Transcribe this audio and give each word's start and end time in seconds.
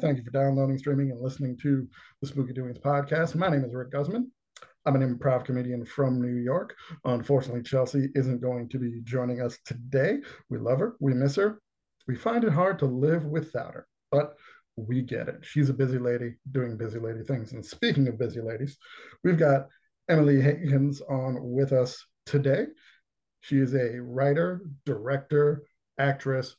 Thank 0.00 0.16
you 0.16 0.24
for 0.24 0.30
downloading, 0.30 0.78
streaming, 0.78 1.10
and 1.10 1.20
listening 1.20 1.58
to 1.58 1.86
the 2.22 2.26
Spooky 2.26 2.54
Doings 2.54 2.78
podcast. 2.78 3.34
My 3.34 3.50
name 3.50 3.64
is 3.64 3.74
Rick 3.74 3.90
Guzman. 3.90 4.30
I'm 4.86 4.96
an 4.96 5.02
improv 5.02 5.44
comedian 5.44 5.84
from 5.84 6.22
New 6.22 6.42
York. 6.42 6.74
Unfortunately, 7.04 7.62
Chelsea 7.62 8.08
isn't 8.14 8.40
going 8.40 8.70
to 8.70 8.78
be 8.78 9.02
joining 9.04 9.42
us 9.42 9.58
today. 9.66 10.20
We 10.48 10.56
love 10.56 10.78
her, 10.78 10.96
we 11.00 11.12
miss 11.12 11.36
her. 11.36 11.60
We 12.08 12.16
find 12.16 12.44
it 12.44 12.52
hard 12.52 12.78
to 12.78 12.86
live 12.86 13.26
without 13.26 13.74
her, 13.74 13.86
but 14.10 14.36
we 14.76 15.02
get 15.02 15.28
it. 15.28 15.40
She's 15.42 15.68
a 15.68 15.74
busy 15.74 15.98
lady 15.98 16.36
doing 16.50 16.78
busy 16.78 16.98
lady 16.98 17.22
things. 17.22 17.52
And 17.52 17.64
speaking 17.64 18.08
of 18.08 18.18
busy 18.18 18.40
ladies, 18.40 18.78
we've 19.22 19.38
got 19.38 19.66
Emily 20.08 20.36
Hagins 20.36 21.02
on 21.10 21.36
with 21.42 21.72
us 21.72 22.02
today. 22.24 22.68
She 23.42 23.58
is 23.58 23.74
a 23.74 24.00
writer, 24.00 24.62
director, 24.86 25.64
actress. 25.98 26.56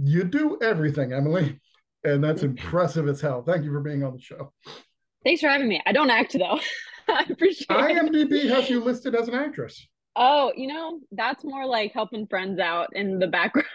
You 0.00 0.22
do 0.22 0.58
everything, 0.62 1.12
Emily 1.12 1.58
and 2.04 2.22
that's 2.22 2.42
impressive 2.42 3.08
as 3.08 3.20
hell. 3.20 3.42
Thank 3.42 3.64
you 3.64 3.72
for 3.72 3.80
being 3.80 4.02
on 4.02 4.14
the 4.14 4.20
show. 4.20 4.52
Thanks 5.24 5.40
for 5.40 5.48
having 5.48 5.68
me. 5.68 5.80
I 5.86 5.92
don't 5.92 6.10
act 6.10 6.32
though. 6.32 6.60
I 7.08 7.26
appreciate 7.28 7.68
IMDb 7.68 8.48
has 8.48 8.70
you 8.70 8.82
listed 8.82 9.14
as 9.14 9.28
an 9.28 9.34
actress. 9.34 9.86
Oh, 10.14 10.52
you 10.56 10.66
know, 10.66 11.00
that's 11.10 11.44
more 11.44 11.66
like 11.66 11.92
helping 11.92 12.26
friends 12.26 12.60
out 12.60 12.90
in 12.94 13.18
the 13.18 13.26
background, 13.26 13.66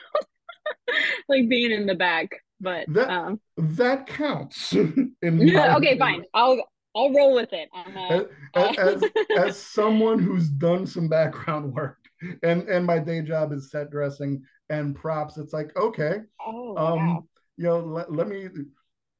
like 1.30 1.50
being 1.50 1.72
in 1.72 1.88
the 1.88 1.96
back. 1.96 2.30
But 2.60 2.86
that 2.90 3.10
um, 3.10 3.40
that 3.58 4.08
counts. 4.08 4.74
yeah, 5.22 5.76
okay, 5.78 5.98
fine. 5.98 6.24
I'll 6.34 6.62
I'll 6.96 7.14
roll 7.14 7.36
with 7.36 7.54
it. 7.54 7.70
Uh, 7.76 8.24
as, 8.56 8.78
as, 8.78 9.04
as 9.38 9.58
someone 9.62 10.20
who's 10.20 10.50
done 10.50 10.88
some 10.88 11.08
background 11.08 11.74
work, 11.74 11.98
and 12.44 12.64
and 12.64 12.86
my 12.86 13.00
day 13.00 13.22
job 13.22 13.52
is 13.52 13.72
set 13.72 13.92
dressing 13.92 14.44
and 14.70 14.96
props, 14.96 15.38
it's 15.38 15.54
like 15.54 15.76
okay. 15.76 16.18
Oh, 16.46 16.76
um, 16.78 17.08
wow 17.08 17.24
you 17.58 17.66
know, 17.66 17.80
let, 17.80 18.12
let 18.12 18.28
me 18.28 18.48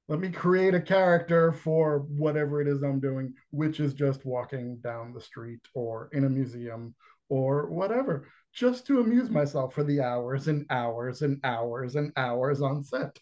let 0.08 0.20
me 0.20 0.30
create 0.30 0.74
a 0.74 0.82
character 0.82 1.52
for 1.52 2.00
whatever 2.08 2.62
it 2.62 2.68
is 2.68 2.82
I'm 2.82 3.00
doing, 3.00 3.34
which 3.52 3.80
is 3.82 3.94
just 3.94 4.26
walking 4.26 4.78
down 4.78 5.14
the 5.14 5.20
street 5.20 5.60
or 5.74 6.10
in 6.14 6.24
a 6.24 6.30
museum 6.30 6.96
or 7.30 7.70
whatever, 7.70 8.28
just 8.54 8.88
to 8.88 9.02
amuse 9.02 9.30
myself 9.30 9.74
for 9.74 9.84
the 9.84 10.00
hours 10.00 10.48
and 10.48 10.66
hours 10.70 11.24
and 11.24 11.42
hours 11.44 11.96
and 11.96 12.14
hours 12.16 12.62
on 12.62 12.86
set. 12.86 13.20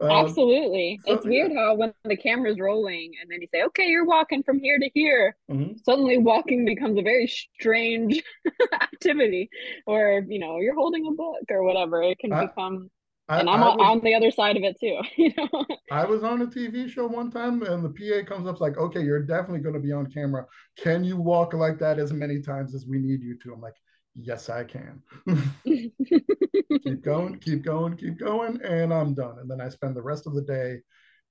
Um, 0.00 0.10
Absolutely. 0.10 1.00
So, 1.04 1.14
it's 1.14 1.26
weird 1.26 1.52
how 1.52 1.74
when 1.74 1.92
the 2.04 2.16
camera's 2.16 2.58
rolling 2.58 3.12
and 3.20 3.30
then 3.30 3.42
you 3.42 3.48
say, 3.52 3.64
okay, 3.64 3.86
you're 3.86 4.06
walking 4.06 4.42
from 4.44 4.60
here 4.60 4.78
to 4.78 4.88
here, 4.94 5.36
mm-hmm. 5.50 5.72
suddenly 5.84 6.18
walking 6.18 6.64
becomes 6.64 6.98
a 6.98 7.02
very 7.02 7.26
strange 7.26 8.22
activity. 8.80 9.50
Or, 9.86 10.24
you 10.26 10.38
know, 10.38 10.58
you're 10.58 10.76
holding 10.76 11.06
a 11.06 11.10
book 11.10 11.42
or 11.50 11.64
whatever. 11.64 12.02
It 12.02 12.18
can 12.20 12.32
I, 12.32 12.46
become 12.46 12.90
I, 13.28 13.40
and 13.40 13.50
I'm 13.50 13.62
I 13.62 13.68
was, 13.68 13.76
on 13.78 14.00
the 14.00 14.14
other 14.14 14.30
side 14.30 14.56
of 14.56 14.62
it 14.62 14.80
too. 14.80 15.00
You 15.16 15.32
know, 15.36 15.66
I 15.90 16.04
was 16.06 16.22
on 16.22 16.40
a 16.42 16.46
TV 16.46 16.88
show 16.88 17.06
one 17.06 17.30
time, 17.30 17.62
and 17.62 17.84
the 17.84 17.90
PA 17.90 18.26
comes 18.26 18.48
up 18.48 18.60
like, 18.60 18.78
"Okay, 18.78 19.02
you're 19.02 19.22
definitely 19.22 19.60
going 19.60 19.74
to 19.74 19.80
be 19.80 19.92
on 19.92 20.06
camera. 20.10 20.46
Can 20.78 21.04
you 21.04 21.16
walk 21.16 21.52
like 21.52 21.78
that 21.80 21.98
as 21.98 22.12
many 22.12 22.40
times 22.40 22.74
as 22.74 22.86
we 22.86 22.98
need 22.98 23.22
you 23.22 23.36
to?" 23.42 23.52
I'm 23.52 23.60
like, 23.60 23.76
"Yes, 24.14 24.48
I 24.48 24.64
can." 24.64 25.02
keep 25.64 27.02
going, 27.02 27.38
keep 27.40 27.62
going, 27.62 27.96
keep 27.96 28.18
going, 28.18 28.62
and 28.62 28.94
I'm 28.94 29.14
done. 29.14 29.38
And 29.40 29.50
then 29.50 29.60
I 29.60 29.68
spend 29.68 29.94
the 29.94 30.02
rest 30.02 30.26
of 30.26 30.34
the 30.34 30.42
day 30.42 30.78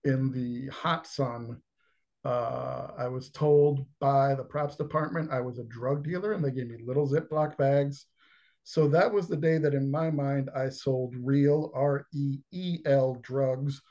in 0.03 0.31
the 0.31 0.67
hot 0.71 1.07
sun. 1.07 1.61
Uh, 2.23 2.89
I 2.97 3.07
was 3.07 3.31
told 3.31 3.85
by 3.99 4.35
the 4.35 4.43
props 4.43 4.75
department 4.75 5.31
I 5.31 5.39
was 5.39 5.57
a 5.57 5.63
drug 5.63 6.03
dealer, 6.03 6.33
and 6.33 6.43
they 6.43 6.51
gave 6.51 6.67
me 6.67 6.77
little 6.85 7.09
Ziploc 7.09 7.57
bags 7.57 8.05
so 8.67 8.89
that 8.89 9.13
was 9.13 9.29
the 9.29 9.37
day 9.37 9.59
that, 9.59 9.73
in 9.73 9.89
my 9.89 10.11
mind, 10.11 10.49
I 10.53 10.67
sold 10.67 11.15
real 11.17 11.71
R 11.73 12.05
E 12.13 12.39
E 12.51 12.79
L 12.85 13.17
drugs 13.21 13.81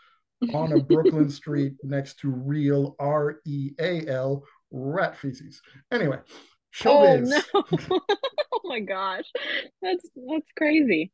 on 0.53 0.75
a 0.75 0.79
Brooklyn 0.79 1.31
street 1.41 1.73
next 1.83 2.19
to 2.19 2.29
real 2.29 2.95
R 2.99 3.41
E 3.47 3.71
A 3.81 4.07
L 4.07 4.45
rat 4.71 5.17
feces. 5.17 5.63
Anyway, 5.91 6.19
showbiz. 6.75 7.43
Oh, 7.55 7.65
no. 7.73 8.01
oh 8.53 8.61
my 8.65 8.81
gosh, 8.81 9.25
that's 9.81 10.11
that's 10.29 10.53
crazy. 10.59 11.11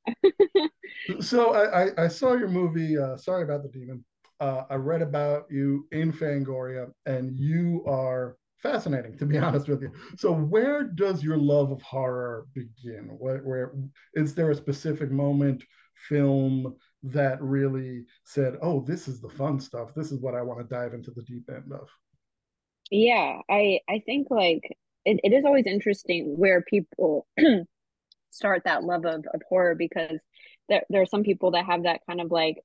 so 1.21 1.55
I, 1.55 1.84
I, 1.84 2.05
I 2.06 2.09
saw 2.09 2.33
your 2.33 2.49
movie. 2.49 2.99
Uh, 2.99 3.17
Sorry 3.17 3.44
about 3.44 3.62
the 3.62 3.69
demon. 3.69 4.05
Uh, 4.41 4.65
I 4.71 4.75
read 4.75 5.03
about 5.03 5.44
you 5.50 5.87
in 5.93 6.12
Fangoria, 6.12 6.91
and 7.06 7.39
you 7.39 7.84
are 7.87 8.37
fascinating 8.62 9.17
to 9.19 9.27
be 9.27 9.39
honest 9.47 9.69
with 9.69 9.83
you. 9.83 9.93
So 10.17 10.33
where 10.33 10.84
does 10.84 11.23
your 11.23 11.37
love 11.37 11.71
of 11.71 11.83
horror 11.83 12.47
begin? 12.55 13.17
Where, 13.19 13.39
where 13.39 13.73
is 14.15 14.34
there 14.34 14.50
a 14.50 14.55
specific 14.55 15.11
moment 15.11 15.65
film 16.09 16.75
that 17.05 17.41
really 17.43 18.05
said 18.25 18.56
oh 18.62 18.81
this 18.81 19.09
is 19.09 19.21
the 19.21 19.28
fun 19.28 19.61
stuff. 19.61 19.95
This 19.95 20.11
is 20.12 20.21
what 20.21 20.34
i 20.34 20.43
want 20.43 20.61
to 20.61 20.75
dive 20.75 20.95
into 20.95 21.11
the 21.11 21.23
deep 21.23 21.49
end 21.49 21.73
of 21.73 21.89
yeah 22.91 23.39
i 23.50 23.81
i 23.89 24.03
think 24.05 24.28
like 24.31 24.77
it, 25.05 25.21
it 25.25 25.33
is 25.33 25.44
always 25.44 25.67
interesting 25.67 26.37
where 26.37 26.62
people 26.62 27.27
start 28.31 28.62
that 28.65 28.84
love 28.84 29.05
of, 29.05 29.25
of 29.33 29.43
horror 29.49 29.75
because 29.75 30.21
there, 30.69 30.83
there 30.91 31.03
are 31.03 31.06
some 31.06 31.23
people 31.23 31.50
that 31.53 31.67
have 31.67 31.84
that 31.84 32.00
kind 32.06 32.21
of 32.21 32.31
like 32.31 32.59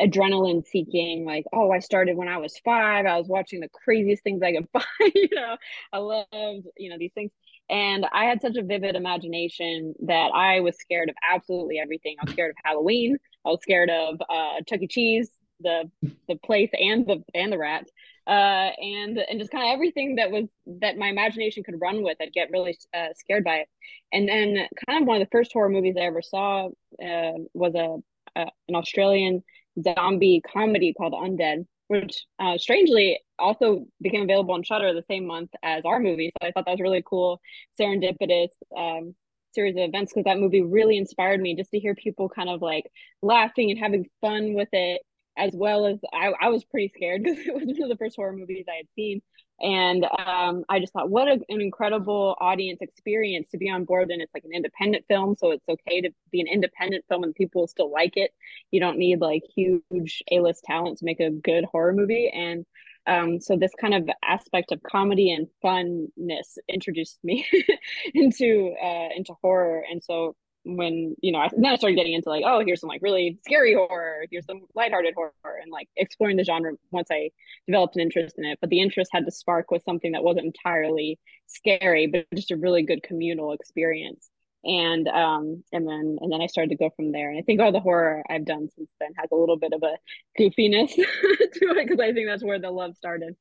adrenaline 0.00 0.64
seeking 0.66 1.24
like 1.24 1.44
oh 1.52 1.70
i 1.70 1.78
started 1.78 2.16
when 2.16 2.28
i 2.28 2.36
was 2.36 2.58
five 2.64 3.06
i 3.06 3.16
was 3.16 3.28
watching 3.28 3.60
the 3.60 3.68
craziest 3.68 4.22
things 4.22 4.42
i 4.42 4.52
could 4.52 4.68
find 4.72 5.12
you 5.14 5.28
know? 5.32 5.56
I 5.92 5.98
loved 5.98 6.66
you 6.76 6.90
know 6.90 6.98
these 6.98 7.12
things. 7.14 7.30
And 7.70 8.06
i 8.12 8.24
had 8.24 8.42
such 8.42 8.56
a 8.56 8.62
vivid 8.62 8.96
imagination 8.96 9.94
that 10.06 10.30
i 10.34 10.60
was 10.60 10.76
scared 10.76 11.08
of 11.08 11.16
absolutely 11.22 11.78
everything. 11.78 12.16
I 12.20 12.24
was 12.24 12.32
scared 12.32 12.50
of 12.50 12.56
halloween. 12.64 13.16
I 13.44 13.48
was 13.50 13.60
scared 13.62 13.90
of 13.90 14.20
uh 14.28 14.60
chuck 14.68 14.82
e. 14.82 14.88
Cheese 14.88 15.30
the 15.62 15.90
the 16.28 16.36
place 16.44 16.70
and 16.72 17.06
the 17.06 17.22
and 17.34 17.52
the 17.52 17.58
rat 17.58 17.86
uh 18.26 18.30
and 18.30 19.18
and 19.18 19.38
just 19.38 19.50
kind 19.52 19.64
of 19.64 19.74
everything 19.74 20.16
that 20.16 20.30
was 20.30 20.48
that 20.66 20.96
my 20.96 21.08
imagination 21.08 21.62
could 21.62 21.80
run 21.80 22.02
with 22.02 22.16
i'd 22.20 22.32
get 22.32 22.50
really 22.50 22.76
uh, 22.94 23.08
scared 23.14 23.44
by 23.44 23.56
it. 23.56 23.68
And 24.12 24.28
then 24.28 24.66
kind 24.86 25.02
of 25.02 25.06
one 25.08 25.20
of 25.20 25.26
the 25.26 25.30
first 25.30 25.52
horror 25.52 25.68
movies 25.68 25.94
i 25.96 26.02
ever 26.02 26.22
saw 26.22 26.66
uh, 26.66 27.32
was 27.54 27.74
a 27.74 27.98
uh, 28.34 28.50
an 28.68 28.74
australian 28.74 29.42
zombie 29.80 30.40
comedy 30.40 30.92
called 30.92 31.12
Undead, 31.12 31.66
which 31.88 32.24
uh, 32.38 32.58
strangely 32.58 33.20
also 33.38 33.86
became 34.00 34.22
available 34.22 34.54
on 34.54 34.62
Shudder 34.62 34.92
the 34.92 35.04
same 35.08 35.26
month 35.26 35.50
as 35.62 35.84
our 35.84 36.00
movie. 36.00 36.32
So 36.40 36.48
I 36.48 36.52
thought 36.52 36.64
that 36.66 36.72
was 36.72 36.80
really 36.80 37.02
cool, 37.04 37.40
serendipitous 37.78 38.48
um, 38.76 39.14
series 39.54 39.76
of 39.76 39.82
events 39.82 40.12
because 40.12 40.24
that 40.24 40.38
movie 40.38 40.62
really 40.62 40.96
inspired 40.96 41.40
me 41.40 41.54
just 41.54 41.70
to 41.72 41.78
hear 41.78 41.94
people 41.94 42.28
kind 42.28 42.48
of 42.48 42.62
like 42.62 42.90
laughing 43.20 43.70
and 43.70 43.78
having 43.78 44.06
fun 44.20 44.54
with 44.54 44.68
it, 44.72 45.02
as 45.36 45.52
well 45.54 45.86
as 45.86 45.98
I, 46.12 46.32
I 46.40 46.48
was 46.48 46.64
pretty 46.64 46.92
scared 46.94 47.22
because 47.24 47.38
it 47.38 47.54
was 47.54 47.64
one 47.64 47.82
of 47.82 47.88
the 47.88 47.96
first 47.96 48.16
horror 48.16 48.32
movies 48.32 48.66
I 48.70 48.76
had 48.76 48.86
seen. 48.94 49.22
And 49.62 50.04
um, 50.04 50.64
I 50.68 50.80
just 50.80 50.92
thought, 50.92 51.08
what 51.08 51.28
a, 51.28 51.40
an 51.48 51.60
incredible 51.60 52.36
audience 52.40 52.80
experience 52.80 53.50
to 53.50 53.58
be 53.58 53.70
on 53.70 53.84
board. 53.84 54.10
And 54.10 54.20
it's 54.20 54.34
like 54.34 54.44
an 54.44 54.52
independent 54.52 55.04
film, 55.08 55.36
so 55.38 55.52
it's 55.52 55.68
okay 55.68 56.00
to 56.00 56.10
be 56.32 56.40
an 56.40 56.48
independent 56.48 57.04
film 57.08 57.22
and 57.22 57.34
people 57.34 57.66
still 57.68 57.90
like 57.90 58.16
it. 58.16 58.32
You 58.70 58.80
don't 58.80 58.98
need 58.98 59.20
like 59.20 59.42
huge 59.54 60.22
A 60.32 60.40
list 60.40 60.64
talent 60.64 60.98
to 60.98 61.04
make 61.04 61.20
a 61.20 61.30
good 61.30 61.64
horror 61.64 61.92
movie. 61.92 62.28
And 62.28 62.66
um, 63.06 63.40
so 63.40 63.56
this 63.56 63.72
kind 63.80 63.94
of 63.94 64.08
aspect 64.24 64.72
of 64.72 64.82
comedy 64.82 65.32
and 65.32 65.48
funness 65.64 66.58
introduced 66.68 67.18
me 67.24 67.46
into 68.14 68.74
uh, 68.82 69.08
into 69.16 69.34
horror. 69.42 69.84
And 69.90 70.02
so 70.02 70.36
when 70.64 71.16
you 71.20 71.32
know 71.32 71.38
I, 71.40 71.48
then 71.56 71.66
I 71.66 71.76
started 71.76 71.96
getting 71.96 72.12
into 72.12 72.28
like 72.28 72.44
oh 72.46 72.62
here's 72.64 72.80
some 72.80 72.88
like 72.88 73.02
really 73.02 73.38
scary 73.44 73.74
horror 73.74 74.26
here's 74.30 74.46
some 74.46 74.60
lighthearted 74.74 75.14
horror 75.14 75.32
and 75.60 75.72
like 75.72 75.88
exploring 75.96 76.36
the 76.36 76.44
genre 76.44 76.72
once 76.90 77.08
I 77.10 77.30
developed 77.66 77.96
an 77.96 78.02
interest 78.02 78.36
in 78.38 78.44
it. 78.44 78.58
But 78.60 78.70
the 78.70 78.80
interest 78.80 79.10
had 79.12 79.24
to 79.24 79.30
spark 79.32 79.70
with 79.70 79.82
something 79.84 80.12
that 80.12 80.24
wasn't 80.24 80.46
entirely 80.46 81.18
scary 81.46 82.06
but 82.06 82.26
just 82.34 82.50
a 82.50 82.56
really 82.56 82.82
good 82.82 83.02
communal 83.02 83.52
experience. 83.52 84.30
And 84.64 85.08
um 85.08 85.64
and 85.72 85.88
then 85.88 86.18
and 86.20 86.32
then 86.32 86.40
I 86.40 86.46
started 86.46 86.70
to 86.70 86.76
go 86.76 86.90
from 86.94 87.10
there. 87.12 87.30
And 87.30 87.38
I 87.38 87.42
think 87.42 87.60
all 87.60 87.72
the 87.72 87.80
horror 87.80 88.22
I've 88.30 88.44
done 88.46 88.68
since 88.76 88.90
then 89.00 89.10
has 89.18 89.30
a 89.32 89.36
little 89.36 89.56
bit 89.56 89.72
of 89.72 89.82
a 89.82 89.96
goofiness 90.40 90.94
to 90.94 91.04
it 91.04 91.88
because 91.88 92.00
I 92.00 92.12
think 92.12 92.28
that's 92.28 92.44
where 92.44 92.60
the 92.60 92.70
love 92.70 92.96
started. 92.96 93.34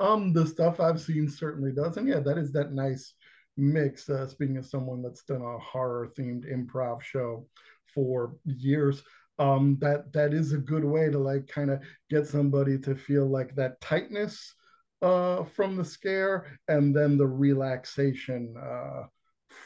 Um 0.00 0.32
the 0.32 0.46
stuff 0.46 0.80
I've 0.80 1.00
seen 1.00 1.28
certainly 1.28 1.72
does. 1.72 1.98
And 1.98 2.08
yeah 2.08 2.20
that 2.20 2.38
is 2.38 2.52
that 2.52 2.72
nice 2.72 3.12
mix. 3.56 4.08
Uh, 4.08 4.26
speaking 4.26 4.56
of 4.56 4.66
someone 4.66 5.02
that's 5.02 5.22
done 5.22 5.42
a 5.42 5.58
horror 5.58 6.08
themed 6.18 6.44
improv 6.50 7.02
show 7.02 7.46
for 7.94 8.36
years, 8.44 9.02
um, 9.38 9.76
that 9.80 10.12
that 10.12 10.32
is 10.32 10.52
a 10.52 10.58
good 10.58 10.84
way 10.84 11.10
to 11.10 11.18
like 11.18 11.46
kind 11.46 11.70
of 11.70 11.80
get 12.10 12.26
somebody 12.26 12.78
to 12.78 12.94
feel 12.94 13.26
like 13.26 13.54
that 13.54 13.80
tightness 13.80 14.54
uh, 15.02 15.44
from 15.44 15.76
the 15.76 15.84
scare 15.84 16.58
and 16.68 16.94
then 16.94 17.18
the 17.18 17.26
relaxation 17.26 18.54
uh, 18.56 19.02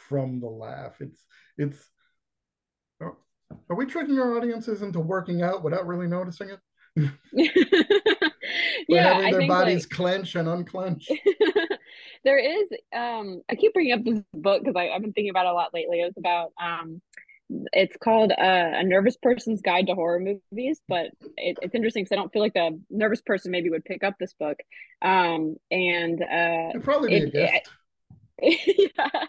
from 0.09 0.41
the 0.41 0.49
laugh. 0.49 1.01
It's 1.01 1.25
it's. 1.57 1.89
Are, 3.01 3.17
are 3.69 3.77
we 3.77 3.87
tricking 3.87 4.19
our 4.19 4.37
audiences 4.37 4.83
into 4.83 5.01
working 5.01 5.43
out 5.43 5.63
without 5.63 5.87
really 5.87 6.07
noticing 6.07 6.51
it? 6.51 6.61
yeah, 8.89 9.15
having 9.15 9.39
their 9.39 9.49
bodies 9.49 9.85
like... 9.85 9.91
clench 9.91 10.35
and 10.35 10.49
unclench. 10.49 11.09
there 12.25 12.38
is 12.38 12.69
um 12.94 13.43
i 13.50 13.55
keep 13.55 13.72
bringing 13.72 13.93
up 13.93 14.05
this 14.05 14.20
book 14.34 14.62
because 14.62 14.76
i've 14.76 15.00
been 15.02 15.12
thinking 15.12 15.31
about 15.31 15.46
it 15.46 15.50
a 15.50 15.55
lot 15.55 15.75
lately. 15.75 16.00
It 16.00 16.05
was 16.05 16.17
about 16.19 16.52
um 16.61 17.00
it's 17.72 17.96
called 17.96 18.31
uh, 18.31 18.37
a 18.38 18.84
nervous 18.84 19.17
person's 19.17 19.61
guide 19.61 19.88
to 19.88 19.94
horror 19.94 20.20
movies 20.20 20.81
but 20.88 21.06
it, 21.37 21.58
it's 21.62 21.75
interesting 21.75 22.05
because 22.05 22.12
i 22.12 22.17
don't 22.17 22.32
feel 22.32 22.43
like 22.43 22.55
a 22.56 22.70
nervous 22.90 23.20
person 23.22 23.50
maybe 23.50 23.70
would 23.70 23.84
pick 23.84 24.05
up 24.05 24.14
this 24.20 24.34
book. 24.34 24.58
Um 25.02 25.56
and 25.70 26.22
uh 26.22 26.70
It'd 26.70 26.84
probably 26.84 27.08
be 27.08 27.17
it, 27.17 27.22
a 27.25 27.31
gift. 27.31 27.70
It, 28.38 28.90
yeah. 28.96 29.25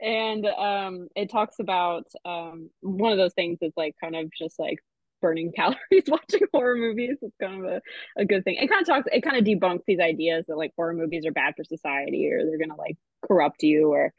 And 0.00 0.46
um 0.46 1.08
it 1.16 1.30
talks 1.30 1.58
about 1.58 2.06
um 2.24 2.70
one 2.80 3.12
of 3.12 3.18
those 3.18 3.34
things 3.34 3.58
is 3.62 3.72
like 3.76 3.94
kind 4.00 4.14
of 4.14 4.30
just 4.36 4.58
like 4.58 4.78
burning 5.24 5.50
calories 5.56 6.04
watching 6.08 6.46
horror 6.52 6.76
movies 6.76 7.16
it's 7.22 7.34
kind 7.40 7.64
of 7.64 7.72
a, 7.72 7.80
a 8.18 8.26
good 8.26 8.44
thing 8.44 8.56
it 8.60 8.68
kind 8.68 8.82
of 8.82 8.86
talks 8.86 9.08
it 9.10 9.22
kind 9.22 9.38
of 9.38 9.44
debunks 9.44 9.80
these 9.86 10.00
ideas 10.00 10.44
that 10.46 10.58
like 10.58 10.70
horror 10.76 10.92
movies 10.92 11.24
are 11.24 11.32
bad 11.32 11.54
for 11.56 11.64
society 11.64 12.30
or 12.30 12.44
they're 12.44 12.58
gonna 12.58 12.78
like 12.78 12.96
corrupt 13.26 13.62
you 13.62 13.88
or 13.90 14.12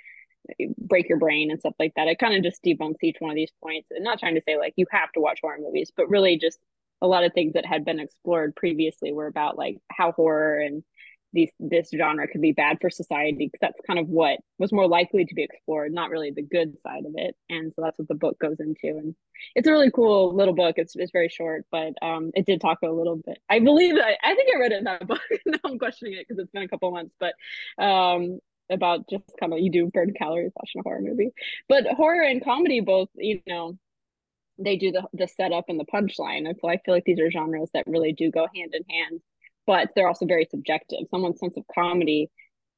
eh, 0.60 0.66
break 0.78 1.07
your 1.07 1.19
brain 1.19 1.52
and 1.52 1.60
stuff 1.60 1.75
like 1.80 1.94
that. 1.96 2.07
It 2.07 2.19
kind 2.19 2.36
of 2.36 2.44
just 2.44 2.63
debunks 2.63 3.04
each 3.04 3.18
one 3.19 3.31
of 3.31 3.36
these 3.36 3.52
points. 3.63 3.88
And 3.92 4.04
not 4.04 4.19
trying 4.19 4.36
to 4.36 4.42
say 4.48 4.57
like 4.57 4.74
you 4.75 4.86
have 4.92 5.12
to 5.13 5.19
watch 5.19 5.40
horror 5.42 5.60
movies, 5.60 5.92
but 5.96 6.10
really 6.10 6.38
just 6.38 6.60
a 7.02 7.08
lot 7.08 7.24
of 7.24 7.34
things 7.34 7.54
that 7.54 7.66
had 7.66 7.86
been 7.86 8.00
explored 8.00 8.56
previously 8.56 9.12
were 9.12 9.28
about 9.28 9.58
like 9.58 9.78
how 9.92 10.12
horror 10.12 10.60
and 10.60 10.84
these 11.36 11.52
this 11.60 11.90
genre 11.96 12.28
could 12.28 12.42
be 12.42 12.54
bad 12.54 12.78
for 12.82 12.90
society 12.90 13.46
because 13.46 13.60
that's 13.62 13.80
kind 13.86 14.00
of 14.00 14.08
what 14.08 14.40
was 14.58 14.72
more 14.72 14.88
likely 14.88 15.26
to 15.26 15.36
be 15.36 15.44
explored, 15.44 15.94
not 15.94 16.10
really 16.10 16.32
the 16.32 16.42
good 16.42 16.76
side 16.82 17.06
of 17.06 17.14
it. 17.16 17.36
And 17.50 17.72
so 17.76 17.84
that's 17.84 18.00
what 18.00 18.08
the 18.08 18.16
book 18.16 18.40
goes 18.40 18.60
into. 18.60 18.98
And 18.98 19.16
it's 19.54 19.68
a 19.68 19.72
really 19.72 19.92
cool 19.92 20.34
little 20.34 20.56
book. 20.56 20.76
It's 20.78 20.96
it's 20.96 21.12
very 21.12 21.30
short, 21.30 21.66
but 21.72 21.94
um, 22.02 22.32
it 22.34 22.46
did 22.46 22.62
talk 22.62 22.80
a 22.84 22.90
little 22.90 23.18
bit. 23.18 23.38
I 23.50 23.60
believe 23.60 23.96
I, 23.96 24.18
I 24.24 24.34
think 24.34 24.50
I 24.56 24.60
read 24.60 24.72
it 24.72 24.80
in 24.80 24.84
that 24.86 25.06
book. 25.06 25.22
now 25.46 25.60
I'm 25.64 25.78
questioning 25.78 26.14
it 26.14 26.26
because 26.28 26.42
it's 26.42 26.52
been 26.52 26.64
a 26.64 26.68
couple 26.68 26.90
months, 26.92 27.14
but 27.20 27.34
um, 27.84 28.40
about 28.72 29.08
just 29.10 29.26
kind 29.40 29.54
of 29.54 29.60
you 29.60 29.70
do 29.70 29.92
burn 29.94 30.14
calories 30.18 30.54
watching 30.56 30.80
a 30.80 30.84
horror 30.84 31.02
movie. 31.02 31.32
But 31.70 31.86
horror 31.88 32.24
and 32.24 32.44
comedy 32.44 32.80
both, 32.80 33.10
you 33.16 33.42
know, 33.46 33.78
they 34.58 34.78
do 34.78 34.92
the 34.92 35.04
the 35.14 35.28
setup 35.28 35.66
and 35.68 35.80
the 35.80 35.86
punchline. 35.86 36.46
So 36.60 36.70
I 36.70 36.78
feel 36.78 36.94
like 36.94 37.06
these 37.06 37.20
are 37.20 37.32
genres 37.32 37.70
that 37.74 37.88
really 37.88 38.14
do 38.14 38.32
go 38.32 38.48
hand 38.56 38.74
in 38.74 38.84
hand, 38.90 39.22
but 39.65 39.89
they're 39.95 40.07
also 40.07 40.25
very 40.25 40.47
subjective. 40.50 41.00
Someone's 41.09 41.39
sense 41.39 41.57
of 41.57 41.63
comedy 41.73 42.29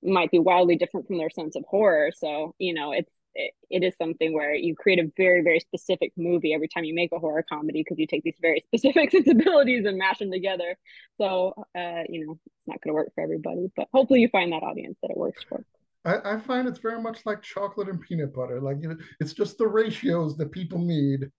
might 0.03 0.31
be 0.31 0.39
wildly 0.39 0.75
different 0.75 1.07
from 1.07 1.17
their 1.17 1.29
sense 1.29 1.55
of 1.55 1.63
horror. 1.67 2.11
So, 2.15 2.55
you 2.59 2.73
know, 2.73 2.91
it's 2.91 3.11
it, 3.37 3.53
it 3.69 3.83
is 3.83 3.93
something 4.01 4.33
where 4.33 4.55
you 4.55 4.75
create 4.75 4.99
a 4.99 5.11
very 5.15 5.41
very 5.43 5.59
specific 5.59 6.11
movie 6.17 6.53
every 6.53 6.67
time 6.67 6.83
you 6.83 6.95
make 6.95 7.11
a 7.13 7.19
horror 7.19 7.45
comedy 7.47 7.83
because 7.83 7.99
you 7.99 8.07
take 8.07 8.23
these 8.23 8.37
very 8.41 8.63
specific 8.65 9.11
sensibilities 9.11 9.85
and 9.85 9.95
mash 9.95 10.17
them 10.17 10.31
together 10.31 10.75
so 11.21 11.53
uh 11.77 12.01
you 12.09 12.25
know 12.25 12.39
it's 12.47 12.67
not 12.67 12.81
going 12.81 12.89
to 12.89 12.93
work 12.93 13.09
for 13.13 13.23
everybody 13.23 13.71
but 13.75 13.87
hopefully 13.93 14.21
you 14.21 14.29
find 14.29 14.51
that 14.51 14.63
audience 14.63 14.97
that 15.03 15.11
it 15.11 15.17
works 15.17 15.43
for 15.47 15.63
I, 16.07 16.35
I 16.35 16.39
find 16.39 16.67
it's 16.67 16.79
very 16.79 17.01
much 17.01 17.19
like 17.25 17.41
chocolate 17.41 17.89
and 17.89 17.99
peanut 17.99 18.33
butter. 18.33 18.61
Like 18.61 18.77
it's 19.19 19.33
just 19.33 19.57
the 19.57 19.67
ratios 19.67 20.37
that 20.37 20.53
people 20.53 20.79
need 20.79 21.29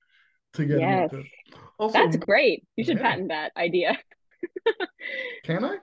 to 0.55 0.65
get 0.65 0.81
yes. 0.81 1.11
into. 1.11 1.25
Also, 1.79 1.95
That's 1.95 2.17
great. 2.17 2.67
You 2.77 2.85
should 2.85 2.99
yeah. 2.99 3.11
patent 3.11 3.29
that 3.29 3.53
idea. 3.57 3.97
Can 5.45 5.65
I? 5.65 5.77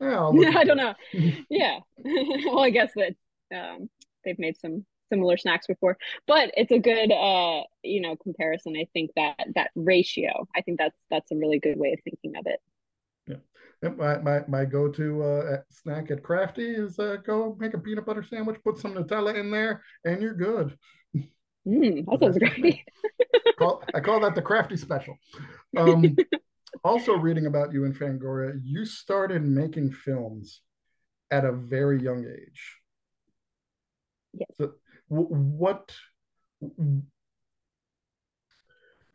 Yeah, 0.00 0.30
I 0.54 0.64
don't 0.64 0.76
know. 0.76 0.94
yeah. 1.48 1.78
well, 2.04 2.60
I 2.60 2.70
guess 2.70 2.92
that 2.96 3.14
um, 3.56 3.88
they've 4.24 4.38
made 4.38 4.58
some 4.58 4.84
similar 5.08 5.36
snacks 5.36 5.66
before, 5.66 5.96
but 6.26 6.50
it's 6.56 6.72
a 6.72 6.78
good 6.78 7.12
uh, 7.12 7.62
you 7.82 8.00
know 8.00 8.16
comparison. 8.16 8.76
I 8.76 8.88
think 8.92 9.10
that 9.16 9.36
that 9.54 9.70
ratio. 9.74 10.46
I 10.54 10.60
think 10.60 10.78
that's 10.78 10.96
that's 11.10 11.30
a 11.32 11.36
really 11.36 11.58
good 11.58 11.78
way 11.78 11.92
of 11.92 12.00
thinking 12.04 12.36
of 12.38 12.46
it. 12.46 12.60
Yeah 13.26 13.36
my, 13.82 14.18
my, 14.18 14.40
my 14.48 14.64
go-to 14.64 15.22
uh, 15.22 15.56
snack 15.70 16.10
at 16.10 16.22
Crafty 16.22 16.66
is 16.66 16.98
uh, 16.98 17.16
go 17.24 17.56
make 17.58 17.74
a 17.74 17.78
peanut 17.78 18.06
butter 18.06 18.22
sandwich, 18.22 18.60
put 18.64 18.78
some 18.78 18.94
Nutella 18.94 19.34
in 19.34 19.50
there, 19.50 19.82
and 20.04 20.22
you're 20.22 20.34
good. 20.34 20.76
Mm, 21.66 22.06
that 22.06 22.20
sounds 22.20 22.38
great. 22.38 22.80
I 23.94 24.00
call 24.00 24.20
that 24.20 24.34
the 24.34 24.42
Crafty 24.42 24.76
special. 24.76 25.16
Um, 25.76 26.16
also, 26.86 27.14
reading 27.14 27.46
about 27.46 27.72
you 27.72 27.84
in 27.84 27.92
Fangoria, 27.92 28.60
you 28.62 28.84
started 28.84 29.42
making 29.42 29.92
films 29.92 30.60
at 31.30 31.44
a 31.44 31.52
very 31.52 32.00
young 32.00 32.24
age. 32.24 32.76
Yes. 34.32 34.48
So, 34.56 34.74
what? 35.08 35.94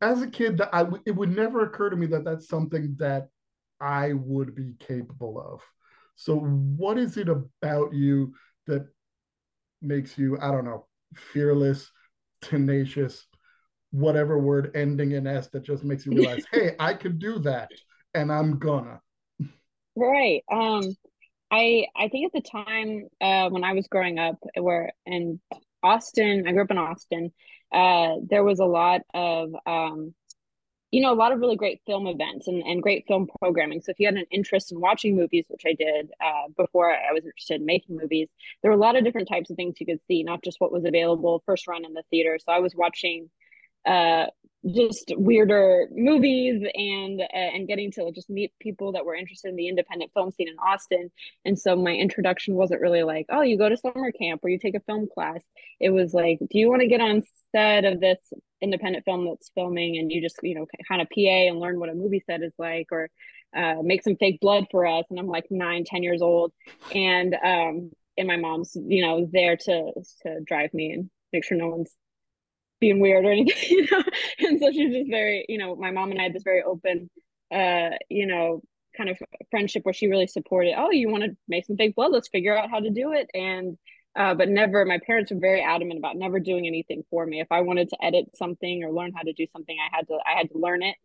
As 0.01 0.21
a 0.21 0.27
kid, 0.27 0.57
that 0.57 0.73
I, 0.73 0.85
it 1.06 1.15
would 1.15 1.35
never 1.35 1.63
occur 1.63 1.89
to 1.89 1.95
me 1.95 2.07
that 2.07 2.25
that's 2.25 2.47
something 2.47 2.95
that 3.00 3.29
I 3.79 4.13
would 4.13 4.56
be 4.56 4.74
capable 4.79 5.39
of. 5.39 5.62
So, 6.15 6.38
what 6.39 6.97
is 6.97 7.17
it 7.17 7.29
about 7.29 7.94
you 7.94 8.33
that 8.67 8.88
makes 9.81 10.17
you, 10.17 10.38
I 10.39 10.51
don't 10.51 10.65
know, 10.65 10.88
fearless, 11.15 11.91
tenacious, 12.41 13.27
whatever 13.91 14.39
word 14.39 14.71
ending 14.75 15.11
in 15.11 15.27
S 15.27 15.47
that 15.49 15.63
just 15.63 15.83
makes 15.83 16.05
you 16.05 16.13
realize, 16.13 16.45
hey, 16.51 16.75
I 16.79 16.93
could 16.93 17.19
do 17.19 17.39
that 17.39 17.69
and 18.13 18.31
I'm 18.31 18.59
gonna. 18.59 19.01
Right. 19.95 20.43
Um, 20.51 20.95
I 21.51 21.85
I 21.95 22.07
think 22.07 22.33
at 22.33 22.43
the 22.43 22.49
time 22.49 23.07
uh, 23.19 23.49
when 23.49 23.63
I 23.63 23.73
was 23.73 23.88
growing 23.88 24.19
up, 24.19 24.38
where 24.57 24.91
in 25.05 25.39
Austin, 25.83 26.45
I 26.47 26.51
grew 26.51 26.63
up 26.63 26.71
in 26.71 26.77
Austin. 26.77 27.31
Uh, 27.71 28.15
there 28.29 28.43
was 28.43 28.59
a 28.59 28.65
lot 28.65 29.01
of 29.13 29.53
um, 29.65 30.13
you 30.91 31.01
know, 31.01 31.13
a 31.13 31.15
lot 31.15 31.31
of 31.31 31.39
really 31.39 31.55
great 31.55 31.81
film 31.85 32.05
events 32.05 32.49
and, 32.49 32.61
and 32.63 32.83
great 32.83 33.05
film 33.07 33.27
programming. 33.39 33.81
So 33.81 33.91
if 33.91 33.99
you 33.99 34.07
had 34.07 34.15
an 34.15 34.25
interest 34.29 34.73
in 34.73 34.81
watching 34.81 35.15
movies, 35.15 35.45
which 35.47 35.63
I 35.65 35.73
did 35.73 36.11
uh, 36.19 36.49
before 36.57 36.91
I 36.91 37.13
was 37.13 37.23
interested 37.23 37.61
in 37.61 37.65
making 37.65 37.95
movies, 37.95 38.27
there 38.61 38.71
were 38.71 38.77
a 38.77 38.81
lot 38.81 38.97
of 38.97 39.05
different 39.05 39.29
types 39.29 39.49
of 39.49 39.55
things 39.55 39.79
you 39.79 39.85
could 39.85 40.01
see, 40.07 40.23
not 40.23 40.43
just 40.43 40.59
what 40.59 40.71
was 40.71 40.83
available 40.83 41.43
first 41.45 41.65
run 41.65 41.85
in 41.85 41.93
the 41.93 42.03
theater. 42.11 42.38
So 42.43 42.51
I 42.51 42.59
was 42.59 42.75
watching 42.75 43.29
uh, 43.86 44.25
just 44.69 45.12
weirder 45.18 45.88
movies 45.92 46.63
and 46.75 47.22
uh, 47.22 47.25
and 47.33 47.68
getting 47.68 47.92
to 47.92 48.12
just 48.13 48.30
meet 48.30 48.54
people 48.60 48.92
that 48.92 49.05
were 49.05 49.15
interested 49.15 49.50
in 49.50 49.55
the 49.55 49.67
independent 49.67 50.12
film 50.13 50.32
scene 50.32 50.48
in 50.50 50.55
Austin. 50.60 51.12
And 51.46 51.58
so 51.58 51.75
my 51.75 51.94
introduction 51.94 52.53
wasn't 52.53 52.82
really 52.82 53.03
like, 53.03 53.25
oh, 53.29 53.41
you 53.41 53.58
go 53.58 53.70
to 53.70 53.77
summer 53.77 54.12
camp 54.12 54.41
or 54.44 54.50
you 54.50 54.60
take 54.60 54.75
a 54.75 54.82
film 54.82 55.08
class. 55.12 55.39
It 55.79 55.89
was 55.89 56.13
like, 56.13 56.38
do 56.39 56.60
you 56.60 56.70
want 56.70 56.82
to 56.82 56.88
get 56.88 57.01
on 57.01 57.24
set 57.51 57.86
of 57.86 58.00
this 58.00 58.20
independent 58.62 59.03
film 59.05 59.25
that's 59.25 59.51
filming 59.55 59.98
and 59.98 60.12
you 60.12 60.22
just 60.22 60.38
you 60.44 60.55
know 60.55 60.67
kind 60.88 61.01
of 61.01 61.08
pa 61.10 61.48
and 61.48 61.60
learn 61.60 61.79
what 61.79 61.89
a 61.89 61.96
movie 61.96 62.24
set 62.25 62.44
is 62.44 62.53
like 62.58 62.88
or 62.91 63.10
uh, 63.58 63.75
make 63.82 64.03
some 64.03 64.15
fake 64.15 64.39
blood 64.39 64.65
for 64.72 64.86
us 64.86 65.03
and 65.10 65.20
i'm 65.20 65.27
like 65.27 65.46
nine 65.50 65.84
ten 65.84 66.03
years 66.03 66.22
old 66.22 66.53
and 66.94 67.36
um 67.44 67.91
and 68.17 68.27
my 68.27 68.38
mom's 68.38 68.77
you 68.88 69.03
know 69.03 69.27
there 69.32 69.58
to 69.58 69.91
to 70.22 70.39
drive 70.46 70.74
me 70.74 70.91
and 70.91 71.10
make 71.34 71.44
sure 71.44 71.58
no 71.58 71.70
one's 71.70 71.91
being 72.81 73.00
weird 73.00 73.23
or 73.23 73.31
anything 73.31 73.55
you 73.69 73.88
know? 73.89 74.03
And 74.39 74.59
so 74.59 74.71
she's 74.71 74.93
just 74.93 75.09
very 75.09 75.45
you 75.47 75.57
know 75.57 75.75
my 75.75 75.91
mom 75.91 76.11
and 76.11 76.19
i 76.19 76.23
had 76.23 76.33
this 76.33 76.43
very 76.43 76.63
open 76.63 77.09
uh 77.53 77.91
you 78.09 78.27
know 78.27 78.61
kind 78.97 79.09
of 79.09 79.17
friendship 79.50 79.85
where 79.85 79.93
she 79.93 80.07
really 80.07 80.27
supported 80.27 80.73
oh 80.77 80.91
you 80.91 81.09
want 81.09 81.23
to 81.23 81.35
make 81.47 81.65
some 81.65 81.77
fake 81.77 81.95
blood 81.95 82.11
let's 82.11 82.27
figure 82.27 82.57
out 82.57 82.69
how 82.69 82.79
to 82.79 82.89
do 82.89 83.13
it. 83.13 83.29
And 83.33 83.77
uh, 84.13 84.33
but 84.33 84.50
never 84.50 84.83
my 84.83 85.00
parents 85.05 85.31
were 85.31 85.39
very 85.39 85.61
adamant 85.61 85.97
about 85.97 86.17
never 86.17 86.39
doing 86.39 86.67
anything 86.67 87.03
for 87.09 87.25
me. 87.25 87.39
If 87.39 87.47
i 87.51 87.61
wanted 87.61 87.89
to 87.89 88.03
edit 88.03 88.25
something 88.35 88.83
or 88.83 88.91
learn 88.91 89.13
how 89.15 89.21
to 89.21 89.33
do 89.33 89.45
something 89.53 89.77
i 89.79 89.95
had 89.95 90.07
to 90.07 90.17
i 90.25 90.38
had 90.38 90.50
to 90.51 90.57
learn 90.57 90.83
it. 90.83 90.95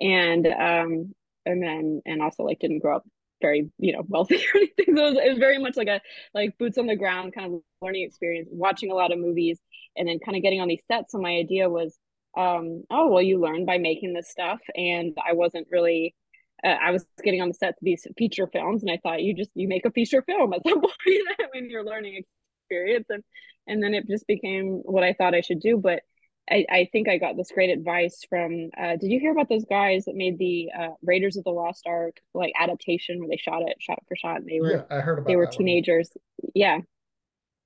And 0.00 0.46
um 0.46 1.14
and 1.44 1.62
then 1.62 2.02
and 2.04 2.22
also 2.22 2.42
like 2.42 2.58
didn't 2.58 2.80
grow 2.80 2.96
up 2.96 3.04
very 3.40 3.70
you 3.78 3.92
know 3.92 4.02
wealthy 4.08 4.36
or 4.54 4.56
anything. 4.56 4.96
So 4.96 5.06
it 5.06 5.14
was, 5.14 5.24
it 5.24 5.28
was 5.30 5.38
very 5.38 5.58
much 5.58 5.76
like 5.76 5.88
a 5.88 6.00
like 6.34 6.58
boots 6.58 6.78
on 6.78 6.86
the 6.86 6.96
ground 6.96 7.34
kind 7.34 7.54
of 7.54 7.60
learning 7.80 8.04
experience 8.04 8.48
watching 8.50 8.90
a 8.90 8.94
lot 8.94 9.12
of 9.12 9.18
movies 9.18 9.60
and 9.96 10.08
then 10.08 10.18
kind 10.18 10.36
of 10.36 10.42
getting 10.42 10.60
on 10.60 10.68
these 10.68 10.82
sets. 10.90 11.12
So 11.12 11.18
my 11.18 11.36
idea 11.36 11.68
was 11.68 11.96
um 12.36 12.84
oh 12.90 13.08
well 13.08 13.22
you 13.22 13.40
learn 13.40 13.64
by 13.64 13.78
making 13.78 14.12
this 14.12 14.30
stuff. 14.30 14.60
And 14.74 15.16
i 15.26 15.32
wasn't 15.32 15.68
really 15.70 16.14
uh, 16.64 16.68
I 16.68 16.90
was 16.90 17.04
getting 17.22 17.42
on 17.42 17.48
the 17.48 17.54
sets 17.54 17.80
of 17.80 17.84
these 17.84 18.06
feature 18.16 18.46
films, 18.46 18.82
and 18.82 18.90
I 18.90 18.98
thought 19.02 19.22
you 19.22 19.34
just 19.34 19.50
you 19.54 19.68
make 19.68 19.84
a 19.84 19.90
feature 19.90 20.22
film 20.22 20.52
at 20.52 20.62
some 20.66 20.80
point 20.80 20.94
when 21.52 21.70
you're 21.70 21.84
learning 21.84 22.22
experience. 22.62 23.06
And 23.10 23.22
and 23.66 23.82
then 23.82 23.94
it 23.94 24.06
just 24.08 24.26
became 24.26 24.80
what 24.84 25.02
I 25.02 25.12
thought 25.12 25.34
I 25.34 25.40
should 25.40 25.60
do. 25.60 25.76
But 25.76 26.02
I, 26.50 26.64
I 26.70 26.88
think 26.92 27.08
I 27.08 27.18
got 27.18 27.36
this 27.36 27.50
great 27.50 27.70
advice 27.70 28.24
from 28.28 28.70
uh, 28.78 28.96
did 28.96 29.10
you 29.10 29.18
hear 29.18 29.32
about 29.32 29.48
those 29.48 29.64
guys 29.64 30.04
that 30.04 30.14
made 30.14 30.38
the 30.38 30.70
uh, 30.78 30.90
Raiders 31.02 31.36
of 31.36 31.44
the 31.44 31.50
Lost 31.50 31.84
Ark 31.86 32.16
like 32.34 32.52
adaptation 32.58 33.18
where 33.18 33.28
they 33.28 33.36
shot 33.36 33.62
it 33.62 33.76
shot 33.80 33.98
for 34.06 34.16
shot 34.16 34.36
and 34.36 34.46
they 34.46 34.60
were 34.60 34.86
yeah, 34.90 34.96
I 34.96 35.00
heard 35.00 35.18
about 35.18 35.26
they 35.26 35.36
were 35.36 35.46
teenagers 35.46 36.10
one. 36.36 36.52
yeah 36.54 36.78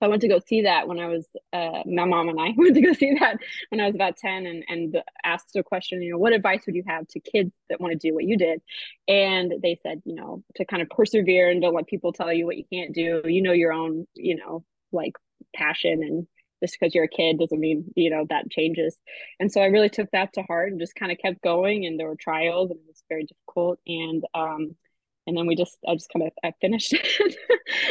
I 0.00 0.08
went 0.08 0.22
to 0.22 0.28
go 0.28 0.40
see 0.46 0.62
that 0.62 0.88
when 0.88 0.98
I 0.98 1.08
was 1.08 1.26
uh, 1.52 1.82
my 1.86 2.04
mom 2.04 2.28
and 2.28 2.40
I 2.40 2.52
went 2.56 2.74
to 2.74 2.80
go 2.80 2.92
see 2.92 3.14
that 3.18 3.38
when 3.68 3.80
I 3.80 3.86
was 3.86 3.94
about 3.94 4.16
10 4.16 4.46
and 4.46 4.64
and 4.68 5.02
asked 5.24 5.56
a 5.56 5.62
question, 5.62 6.02
you 6.02 6.12
know, 6.12 6.18
what 6.18 6.32
advice 6.32 6.62
would 6.66 6.74
you 6.74 6.84
have 6.86 7.06
to 7.08 7.20
kids 7.20 7.52
that 7.68 7.80
want 7.80 7.92
to 7.92 7.98
do 7.98 8.14
what 8.14 8.24
you 8.24 8.36
did? 8.36 8.60
And 9.08 9.54
they 9.62 9.78
said, 9.82 10.02
you 10.04 10.14
know, 10.14 10.42
to 10.56 10.64
kind 10.64 10.82
of 10.82 10.88
persevere 10.90 11.50
and 11.50 11.60
don't 11.60 11.74
let 11.74 11.86
people 11.86 12.12
tell 12.12 12.32
you 12.32 12.46
what 12.46 12.56
you 12.56 12.64
can't 12.72 12.94
do. 12.94 13.22
You 13.24 13.42
know 13.42 13.52
your 13.52 13.72
own, 13.72 14.06
you 14.14 14.36
know, 14.36 14.64
like 14.92 15.14
passion 15.54 16.02
and 16.02 16.26
just 16.62 16.76
because 16.78 16.94
you're 16.94 17.04
a 17.04 17.08
kid 17.08 17.38
doesn't 17.38 17.58
mean 17.58 17.86
you 17.96 18.10
know 18.10 18.26
that 18.28 18.50
changes 18.50 18.98
and 19.38 19.50
so 19.50 19.60
i 19.60 19.66
really 19.66 19.88
took 19.88 20.10
that 20.10 20.32
to 20.32 20.42
heart 20.42 20.70
and 20.70 20.80
just 20.80 20.94
kind 20.94 21.10
of 21.10 21.18
kept 21.18 21.40
going 21.42 21.86
and 21.86 21.98
there 21.98 22.08
were 22.08 22.16
trials 22.16 22.70
and 22.70 22.78
it 22.78 22.86
was 22.86 23.02
very 23.08 23.24
difficult 23.24 23.78
and 23.86 24.24
um 24.34 24.76
and 25.26 25.36
then 25.36 25.46
we 25.46 25.54
just 25.54 25.78
i 25.88 25.94
just 25.94 26.12
kind 26.12 26.26
of 26.26 26.32
i 26.44 26.52
finished 26.60 26.92
it 26.94 27.36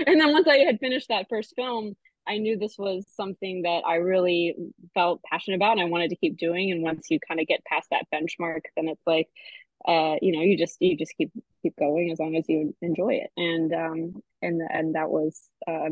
and 0.08 0.20
then 0.20 0.32
once 0.32 0.48
i 0.48 0.58
had 0.58 0.80
finished 0.80 1.08
that 1.10 1.28
first 1.30 1.54
film 1.56 1.96
I 2.28 2.38
knew 2.38 2.58
this 2.58 2.78
was 2.78 3.08
something 3.16 3.64
that 3.64 3.82
I 3.88 3.96
really 3.96 4.56
felt 4.94 5.24
passionate 5.24 5.56
about 5.56 5.74
and 5.74 5.82
I 5.82 5.86
wanted 5.86 6.12
to 6.12 6.16
keep 6.16 6.38
doing. 6.38 6.72
And 6.72 6.84
once 6.84 7.08
you 7.10 7.20
kind 7.20 7.40
of 7.40 7.48
get 7.48 7.66
past 7.66 7.88
that 7.90 8.06
benchmark, 8.14 8.62
then 8.76 8.88
it's 8.88 9.02
like, 9.08 9.28
uh, 9.88 10.16
you 10.22 10.34
know, 10.34 10.42
you 10.42 10.56
just 10.56 10.78
you 10.80 10.96
just 10.96 11.16
keep 11.18 11.32
keep 11.64 11.76
going 11.78 12.12
as 12.12 12.20
long 12.20 12.36
as 12.36 12.48
you 12.48 12.76
enjoy 12.82 13.16
it. 13.24 13.32
And 13.36 13.74
um 13.74 14.24
and 14.44 14.62
and 14.70 14.96
that 14.96 15.10
was 15.10 15.42
uh, 15.68 15.90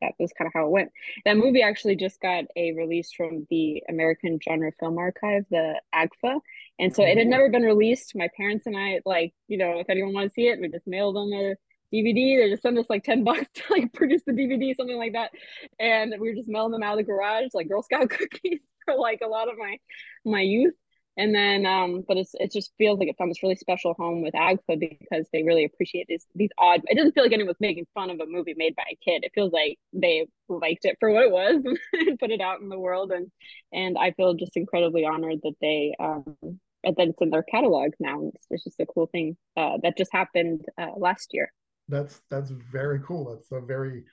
that 0.00 0.14
was 0.18 0.32
kind 0.36 0.46
of 0.46 0.52
how 0.54 0.66
it 0.66 0.70
went. 0.70 0.92
That 1.24 1.36
movie 1.36 1.62
actually 1.62 1.96
just 1.96 2.20
got 2.20 2.44
a 2.56 2.72
release 2.72 3.12
from 3.12 3.46
the 3.50 3.82
American 3.88 4.38
Genre 4.42 4.70
Film 4.78 4.96
Archive, 4.96 5.44
the 5.50 5.80
AGFA. 5.94 6.40
And 6.80 6.94
so 6.94 7.04
it 7.04 7.18
had 7.18 7.26
never 7.26 7.50
been 7.50 7.62
released. 7.62 8.12
My 8.14 8.28
parents 8.36 8.66
and 8.66 8.76
I, 8.76 9.00
like, 9.04 9.34
you 9.48 9.58
know, 9.58 9.80
if 9.80 9.90
anyone 9.90 10.14
wanted 10.14 10.28
to 10.28 10.34
see 10.34 10.48
it, 10.48 10.58
we 10.60 10.68
just 10.68 10.86
mailed 10.86 11.14
them 11.14 11.30
a 11.32 11.54
DVD. 11.94 12.40
They 12.40 12.50
just 12.50 12.62
sent 12.62 12.78
us 12.78 12.86
like 12.88 13.04
10 13.04 13.22
bucks 13.24 13.46
to 13.54 13.62
like 13.70 13.92
produce 13.92 14.22
the 14.26 14.32
DVD, 14.32 14.74
something 14.74 14.96
like 14.96 15.12
that. 15.12 15.30
And 15.78 16.14
we 16.18 16.30
were 16.30 16.34
just 16.34 16.48
mailing 16.48 16.72
them 16.72 16.82
out 16.82 16.92
of 16.92 16.98
the 16.98 17.04
garage, 17.04 17.48
like 17.52 17.68
Girl 17.68 17.82
Scout 17.82 18.08
cookies 18.10 18.60
for 18.86 18.94
like 18.96 19.20
a 19.22 19.28
lot 19.28 19.48
of 19.48 19.58
my 19.58 19.76
my 20.24 20.40
youth 20.40 20.74
and 21.16 21.34
then 21.34 21.66
um 21.66 22.04
but 22.06 22.16
it's 22.16 22.34
it 22.34 22.52
just 22.52 22.72
feels 22.78 22.98
like 22.98 23.08
it 23.08 23.16
found 23.18 23.30
this 23.30 23.42
really 23.42 23.56
special 23.56 23.94
home 23.94 24.22
with 24.22 24.34
agfa 24.34 24.78
because 24.78 25.26
they 25.32 25.42
really 25.42 25.64
appreciate 25.64 26.06
these 26.08 26.26
these 26.34 26.50
odd 26.56 26.80
it 26.86 26.96
doesn't 26.96 27.12
feel 27.12 27.24
like 27.24 27.32
anyone 27.32 27.48
was 27.48 27.56
making 27.60 27.86
fun 27.94 28.10
of 28.10 28.20
a 28.20 28.26
movie 28.26 28.54
made 28.56 28.76
by 28.76 28.84
a 28.90 28.98
kid 29.04 29.24
it 29.24 29.32
feels 29.34 29.52
like 29.52 29.78
they 29.92 30.26
liked 30.48 30.84
it 30.84 30.96
for 31.00 31.10
what 31.10 31.24
it 31.24 31.30
was 31.30 31.62
and 31.92 32.18
put 32.18 32.30
it 32.30 32.40
out 32.40 32.60
in 32.60 32.68
the 32.68 32.78
world 32.78 33.10
and 33.10 33.30
and 33.72 33.98
i 33.98 34.12
feel 34.12 34.34
just 34.34 34.56
incredibly 34.56 35.04
honored 35.04 35.40
that 35.42 35.54
they 35.60 35.94
um 35.98 36.36
that 36.84 36.94
it's 36.98 37.20
in 37.20 37.30
their 37.30 37.42
catalog 37.42 37.92
now 38.00 38.30
it's, 38.34 38.46
it's 38.50 38.64
just 38.64 38.80
a 38.80 38.86
cool 38.86 39.06
thing 39.06 39.36
uh, 39.56 39.76
that 39.82 39.96
just 39.96 40.12
happened 40.12 40.64
uh, 40.80 40.92
last 40.96 41.28
year 41.32 41.52
that's 41.88 42.20
that's 42.30 42.50
very 42.50 43.00
cool 43.00 43.34
that's 43.34 43.50
a 43.52 43.64
very 43.64 44.04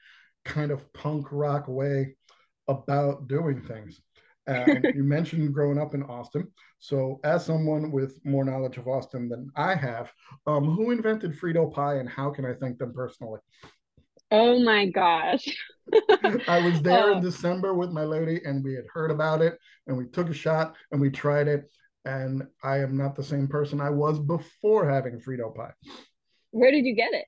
kind 0.45 0.71
of 0.71 0.91
punk 0.93 1.27
rock 1.31 1.67
way 1.67 2.15
about 2.67 3.27
doing 3.27 3.61
things 3.61 4.01
and 4.47 4.85
you 4.95 5.03
mentioned 5.03 5.53
growing 5.53 5.77
up 5.77 5.93
in 5.93 6.03
Austin. 6.03 6.47
So, 6.79 7.19
as 7.23 7.45
someone 7.45 7.91
with 7.91 8.19
more 8.25 8.45
knowledge 8.45 8.77
of 8.77 8.87
Austin 8.87 9.29
than 9.29 9.49
I 9.55 9.75
have, 9.75 10.11
um, 10.47 10.63
who 10.63 10.91
invented 10.91 11.37
Frito 11.37 11.71
pie 11.71 11.95
and 11.95 12.09
how 12.09 12.29
can 12.29 12.45
I 12.45 12.53
thank 12.53 12.77
them 12.77 12.93
personally? 12.93 13.39
Oh 14.31 14.59
my 14.59 14.87
gosh. 14.87 15.47
I 16.47 16.59
was 16.59 16.81
there 16.81 17.11
in 17.11 17.21
December 17.21 17.73
with 17.73 17.91
my 17.91 18.03
lady 18.03 18.41
and 18.43 18.63
we 18.63 18.73
had 18.73 18.85
heard 18.93 19.11
about 19.11 19.41
it 19.41 19.57
and 19.87 19.97
we 19.97 20.05
took 20.07 20.29
a 20.29 20.33
shot 20.33 20.75
and 20.91 20.99
we 20.99 21.09
tried 21.09 21.47
it. 21.47 21.69
And 22.07 22.47
I 22.63 22.77
am 22.79 22.95
not 22.95 23.17
the 23.17 23.23
same 23.23 23.49
person 23.49 23.81
I 23.81 23.89
was 23.89 24.17
before 24.17 24.89
having 24.89 25.19
Frito 25.19 25.53
pie. 25.53 25.73
Where 26.51 26.71
did 26.71 26.85
you 26.85 26.95
get 26.95 27.13
it? 27.13 27.25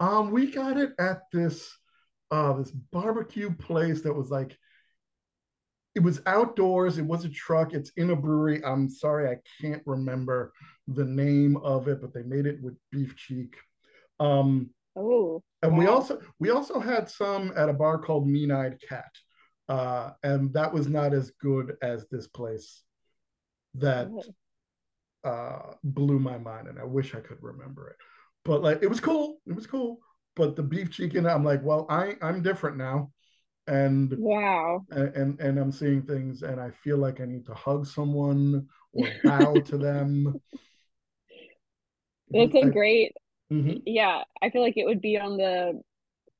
Um, 0.00 0.32
we 0.32 0.50
got 0.50 0.76
it 0.76 0.90
at 0.98 1.20
this 1.32 1.70
uh 2.32 2.54
this 2.54 2.72
barbecue 2.72 3.54
place 3.54 4.02
that 4.02 4.12
was 4.12 4.30
like 4.30 4.58
it 5.94 6.02
was 6.02 6.20
outdoors. 6.26 6.98
It 6.98 7.06
was 7.06 7.24
a 7.24 7.28
truck. 7.30 7.72
It's 7.72 7.90
in 7.96 8.10
a 8.10 8.16
brewery. 8.16 8.62
I'm 8.64 8.90
sorry, 8.90 9.30
I 9.30 9.36
can't 9.62 9.82
remember 9.86 10.52
the 10.88 11.04
name 11.04 11.56
of 11.58 11.86
it, 11.86 12.02
but 12.02 12.12
they 12.12 12.22
made 12.22 12.46
it 12.46 12.60
with 12.60 12.74
beef 12.90 13.16
cheek. 13.16 13.56
Um, 14.18 14.70
oh, 14.96 15.42
and 15.62 15.72
wow. 15.72 15.78
we 15.78 15.86
also 15.86 16.20
we 16.40 16.50
also 16.50 16.80
had 16.80 17.08
some 17.08 17.52
at 17.56 17.68
a 17.68 17.72
bar 17.72 17.98
called 17.98 18.28
Mean 18.28 18.50
Eyed 18.50 18.78
Cat, 18.86 19.10
uh, 19.68 20.10
and 20.24 20.52
that 20.52 20.74
was 20.74 20.88
not 20.88 21.14
as 21.14 21.30
good 21.40 21.76
as 21.80 22.06
this 22.10 22.26
place. 22.26 22.82
That 23.78 24.08
uh, 25.24 25.74
blew 25.82 26.18
my 26.18 26.38
mind, 26.38 26.68
and 26.68 26.78
I 26.78 26.84
wish 26.84 27.14
I 27.14 27.20
could 27.20 27.38
remember 27.40 27.88
it. 27.88 27.96
But 28.44 28.62
like, 28.62 28.82
it 28.82 28.88
was 28.88 29.00
cool. 29.00 29.38
It 29.46 29.54
was 29.54 29.66
cool. 29.66 29.98
But 30.34 30.54
the 30.56 30.62
beef 30.62 30.90
chicken, 30.90 31.26
I'm 31.26 31.44
like, 31.44 31.62
well, 31.62 31.86
I 31.88 32.16
I'm 32.22 32.42
different 32.42 32.76
now 32.76 33.10
and 33.66 34.14
wow 34.18 34.84
and, 34.90 35.14
and, 35.14 35.40
and 35.40 35.58
i'm 35.58 35.72
seeing 35.72 36.02
things 36.02 36.42
and 36.42 36.60
i 36.60 36.70
feel 36.70 36.98
like 36.98 37.20
i 37.20 37.24
need 37.24 37.44
to 37.44 37.54
hug 37.54 37.86
someone 37.86 38.66
or 38.92 39.08
bow 39.24 39.54
to 39.54 39.76
them 39.76 40.40
that's 42.30 42.54
a 42.54 42.70
great 42.70 43.12
mm-hmm. 43.52 43.78
yeah 43.84 44.22
i 44.42 44.50
feel 44.50 44.62
like 44.62 44.76
it 44.76 44.86
would 44.86 45.00
be 45.00 45.18
on 45.18 45.36
the 45.36 45.80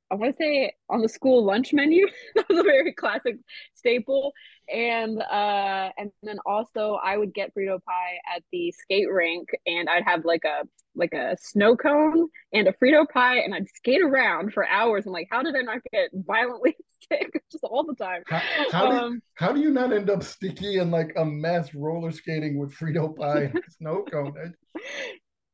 I 0.09 0.15
want 0.15 0.37
to 0.37 0.43
say 0.43 0.71
on 0.89 1.01
the 1.01 1.09
school 1.09 1.43
lunch 1.43 1.73
menu. 1.73 2.07
that 2.35 2.47
was 2.49 2.59
a 2.59 2.63
very 2.63 2.93
classic 2.93 3.37
staple. 3.75 4.33
And 4.73 5.21
uh 5.21 5.89
and 5.97 6.11
then 6.23 6.39
also 6.45 6.99
I 7.03 7.17
would 7.17 7.33
get 7.33 7.53
Frito 7.55 7.81
pie 7.83 8.19
at 8.35 8.43
the 8.51 8.71
skate 8.71 9.09
rink 9.09 9.49
and 9.65 9.89
I'd 9.89 10.03
have 10.03 10.25
like 10.25 10.43
a 10.43 10.67
like 10.95 11.13
a 11.13 11.37
snow 11.39 11.75
cone 11.75 12.27
and 12.53 12.67
a 12.67 12.73
Frito 12.73 13.07
pie 13.07 13.37
and 13.37 13.53
I'd 13.53 13.69
skate 13.69 14.01
around 14.01 14.53
for 14.53 14.67
hours. 14.67 15.05
I'm 15.05 15.13
like, 15.13 15.27
how 15.31 15.43
did 15.43 15.55
I 15.55 15.61
not 15.61 15.79
get 15.91 16.09
violently 16.13 16.75
sick 17.11 17.31
just 17.51 17.63
all 17.63 17.85
the 17.85 17.95
time? 17.95 18.23
How, 18.27 18.41
how, 18.71 18.91
um, 18.91 19.13
do, 19.13 19.21
how 19.35 19.51
do 19.53 19.61
you 19.61 19.71
not 19.71 19.93
end 19.93 20.09
up 20.09 20.23
sticky 20.23 20.79
and 20.79 20.91
like 20.91 21.13
a 21.15 21.25
mess 21.25 21.73
roller 21.73 22.11
skating 22.11 22.57
with 22.57 22.73
Frito 22.75 23.15
pie 23.15 23.51
and 23.53 23.63
snow 23.77 24.03
cone? 24.11 24.53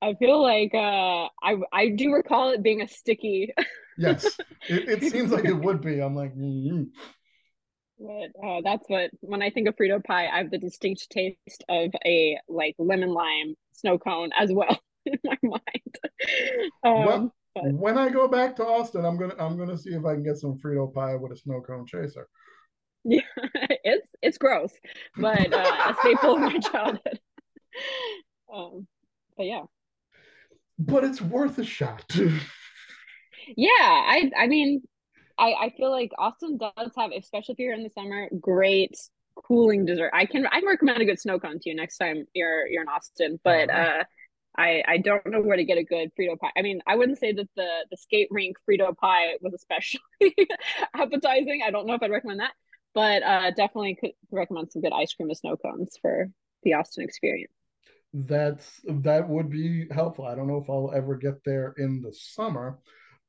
I 0.04 0.16
feel 0.16 0.42
like 0.42 0.74
uh, 0.74 1.30
I 1.42 1.56
I 1.72 1.90
do 1.90 2.12
recall 2.12 2.50
it 2.50 2.62
being 2.62 2.82
a 2.82 2.88
sticky. 2.88 3.54
yes, 3.98 4.26
it, 4.68 5.04
it, 5.04 5.04
seems 5.12 5.32
like 5.32 5.46
it 5.46 5.54
would 5.54 5.82
be. 5.82 6.02
I'm 6.02 6.16
like, 6.16 6.36
mm-hmm. 6.36 6.84
but 8.00 8.46
uh, 8.46 8.62
that's 8.64 8.84
what 8.90 9.12
when 9.22 9.42
I 9.42 9.50
think 9.50 9.70
of 9.70 9.78
Frito 9.78 10.04
pie, 10.04 10.28
I 10.28 10.40
have 10.40 10.52
the 10.52 10.58
distinct 10.58 11.10
taste 11.10 11.64
of 11.70 11.92
a 12.06 12.38
like 12.50 12.76
lemon 12.78 13.14
lime 13.14 13.56
snow 13.72 13.98
cone 13.98 14.32
as 14.38 14.52
well 14.52 14.78
in 15.06 15.18
my 15.24 15.38
mind. 15.42 15.98
Um, 16.84 17.06
well, 17.06 17.36
but... 17.56 17.74
when 17.74 17.98
I 17.98 18.10
go 18.10 18.28
back 18.28 18.58
to 18.58 18.66
Austin, 18.66 19.06
I'm 19.06 19.18
gonna 19.18 19.36
I'm 19.40 19.58
gonna 19.58 19.78
see 19.78 19.92
if 19.92 20.04
I 20.04 20.16
can 20.16 20.24
get 20.24 20.38
some 20.38 20.60
Frito 20.60 20.94
pie 20.94 21.16
with 21.16 21.32
a 21.32 21.38
snow 21.38 21.62
cone 21.62 21.86
chaser. 21.86 22.28
Yeah, 23.06 23.22
it's 23.86 24.08
it's 24.22 24.38
gross, 24.38 24.74
but 25.16 25.54
uh, 25.54 25.92
a 25.92 25.96
staple 26.02 26.36
of 26.36 26.42
my 26.42 26.60
childhood. 26.60 27.20
Um, 28.54 28.86
but 29.36 29.46
yeah 29.46 29.64
but 30.80 31.04
it's 31.04 31.22
worth 31.22 31.58
a 31.58 31.64
shot. 31.64 32.06
yeah, 33.58 33.70
I 33.80 34.32
I 34.38 34.48
mean, 34.48 34.82
I 35.38 35.54
I 35.54 35.74
feel 35.78 35.92
like 35.92 36.12
Austin 36.18 36.58
does 36.58 36.92
have, 36.98 37.12
especially 37.12 37.54
if 37.54 37.60
you're 37.60 37.74
in 37.74 37.84
the 37.84 37.90
summer, 37.90 38.30
great 38.40 38.96
cooling 39.36 39.86
dessert. 39.86 40.12
I 40.14 40.26
can 40.26 40.46
I 40.48 40.60
can 40.60 40.68
recommend 40.68 41.02
a 41.02 41.06
good 41.06 41.20
snow 41.20 41.40
cone 41.40 41.60
to 41.60 41.70
you 41.70 41.76
next 41.76 41.98
time 41.98 42.26
you're 42.34 42.68
you're 42.68 42.84
in 42.84 42.90
Austin, 42.90 43.40
but 43.44 43.70
uh-huh. 43.70 44.00
uh. 44.00 44.04
I, 44.56 44.84
I 44.88 44.98
don't 45.00 45.26
know 45.26 45.42
where 45.42 45.58
to 45.58 45.64
get 45.64 45.80
a 45.80 45.84
good 45.84 46.12
Frito 46.14 46.38
pie. 46.38 46.52
I 46.56 46.62
mean, 46.62 46.80
I 46.86 46.96
wouldn't 46.96 47.18
say 47.18 47.34
that 47.34 47.50
the 47.56 47.70
the 47.90 47.98
skate 47.98 48.28
rink 48.30 48.58
Frito 48.70 48.96
pie 48.96 49.34
was 49.42 49.52
especially 49.56 50.00
appetizing. 50.94 51.64
I 51.66 51.72
don't 51.72 51.88
know 51.88 51.96
if 51.96 52.04
I'd 52.04 52.12
recommend 52.12 52.40
that, 52.40 52.54
but 52.94 53.24
uh, 53.24 53.50
definitely 53.50 53.98
could 54.00 54.12
recommend 54.30 54.72
some 54.72 54.84
good 54.84 54.94
ice 54.94 55.12
cream 55.12 55.30
and 55.30 55.38
snow 55.40 55.58
cones 55.58 55.98
for 56.00 56.30
the 56.62 56.76
Austin 56.76 57.04
experience 57.04 57.52
that's 58.14 58.80
that 58.88 59.28
would 59.28 59.50
be 59.50 59.88
helpful. 59.90 60.26
I 60.26 60.36
don't 60.36 60.48
know 60.48 60.58
if 60.58 60.70
I'll 60.70 60.92
ever 60.94 61.16
get 61.16 61.44
there 61.44 61.74
in 61.78 62.02
the 62.02 62.14
summer. 62.14 62.80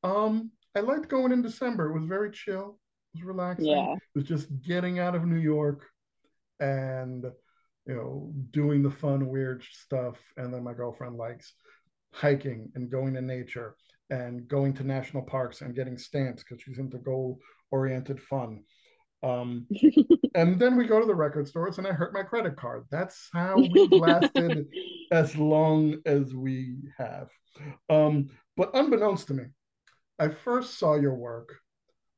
Um, 0.02 0.50
I 0.76 0.80
liked 0.80 1.08
going 1.08 1.32
in 1.32 1.42
December. 1.42 1.88
It 1.88 1.98
was 1.98 2.04
very 2.04 2.30
chill. 2.30 2.78
It 3.14 3.18
was 3.18 3.24
relaxing. 3.24 3.66
Yeah. 3.66 3.94
It 3.94 4.00
was 4.14 4.24
just 4.24 4.48
getting 4.62 4.98
out 4.98 5.14
of 5.14 5.24
New 5.24 5.38
York 5.38 5.86
and 6.60 7.24
you 7.86 7.94
know 7.94 8.32
doing 8.50 8.82
the 8.82 8.90
fun 8.90 9.28
weird 9.28 9.64
stuff. 9.70 10.18
And 10.36 10.52
then 10.52 10.62
my 10.62 10.74
girlfriend 10.74 11.16
likes 11.16 11.54
hiking 12.12 12.70
and 12.74 12.90
going 12.90 13.14
to 13.14 13.22
nature 13.22 13.76
and 14.10 14.46
going 14.46 14.74
to 14.74 14.84
national 14.84 15.22
parks 15.22 15.62
and 15.62 15.74
getting 15.74 15.96
stamps 15.96 16.42
because 16.42 16.62
she's 16.62 16.78
into 16.78 16.98
goal 16.98 17.38
oriented 17.70 18.20
fun. 18.20 18.62
Um, 19.24 19.66
and 20.34 20.58
then 20.58 20.76
we 20.76 20.86
go 20.86 21.00
to 21.00 21.06
the 21.06 21.14
record 21.14 21.48
stores 21.48 21.78
and 21.78 21.86
I 21.86 21.92
hurt 21.92 22.12
my 22.12 22.22
credit 22.22 22.56
card. 22.56 22.84
That's 22.90 23.28
how 23.32 23.56
we've 23.58 23.92
lasted 23.92 24.66
as 25.10 25.36
long 25.36 25.96
as 26.04 26.34
we 26.34 26.76
have. 26.98 27.30
Um, 27.88 28.28
but 28.56 28.70
unbeknownst 28.74 29.28
to 29.28 29.34
me, 29.34 29.44
I 30.18 30.28
first 30.28 30.78
saw 30.78 30.94
your 30.96 31.14
work 31.14 31.56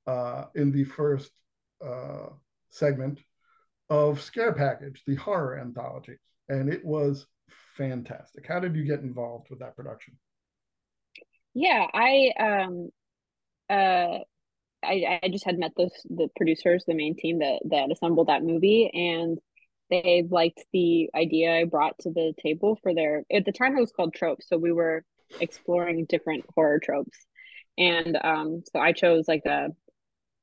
uh, 0.06 0.46
in 0.54 0.72
the 0.72 0.84
first 0.84 1.30
uh, 1.84 2.28
segment 2.70 3.20
of 3.88 4.20
Scare 4.20 4.52
Package, 4.52 5.02
the 5.06 5.14
horror 5.14 5.58
anthology, 5.58 6.16
and 6.48 6.72
it 6.72 6.84
was 6.84 7.26
fantastic. 7.76 8.46
How 8.46 8.60
did 8.60 8.74
you 8.74 8.84
get 8.84 9.00
involved 9.00 9.48
with 9.50 9.60
that 9.60 9.76
production? 9.76 10.18
Yeah, 11.54 11.86
I 11.94 12.32
um 12.38 12.90
uh 13.70 14.18
I, 14.86 15.20
I 15.22 15.28
just 15.28 15.44
had 15.44 15.58
met 15.58 15.72
the 15.76 15.90
the 16.08 16.28
producers, 16.36 16.84
the 16.86 16.94
main 16.94 17.16
team 17.16 17.40
that 17.40 17.60
that 17.66 17.90
assembled 17.90 18.28
that 18.28 18.42
movie, 18.42 18.90
and 18.92 19.38
they 19.90 20.24
liked 20.28 20.64
the 20.72 21.10
idea 21.14 21.54
I 21.54 21.64
brought 21.64 21.98
to 22.00 22.10
the 22.10 22.32
table 22.42 22.78
for 22.82 22.94
their. 22.94 23.24
At 23.32 23.44
the 23.44 23.52
time, 23.52 23.76
it 23.76 23.80
was 23.80 23.92
called 23.92 24.14
tropes, 24.14 24.48
so 24.48 24.56
we 24.56 24.72
were 24.72 25.04
exploring 25.40 26.06
different 26.08 26.44
horror 26.54 26.78
tropes, 26.78 27.18
and 27.76 28.18
um, 28.22 28.62
so 28.72 28.80
I 28.80 28.92
chose 28.92 29.28
like 29.28 29.44
a 29.46 29.68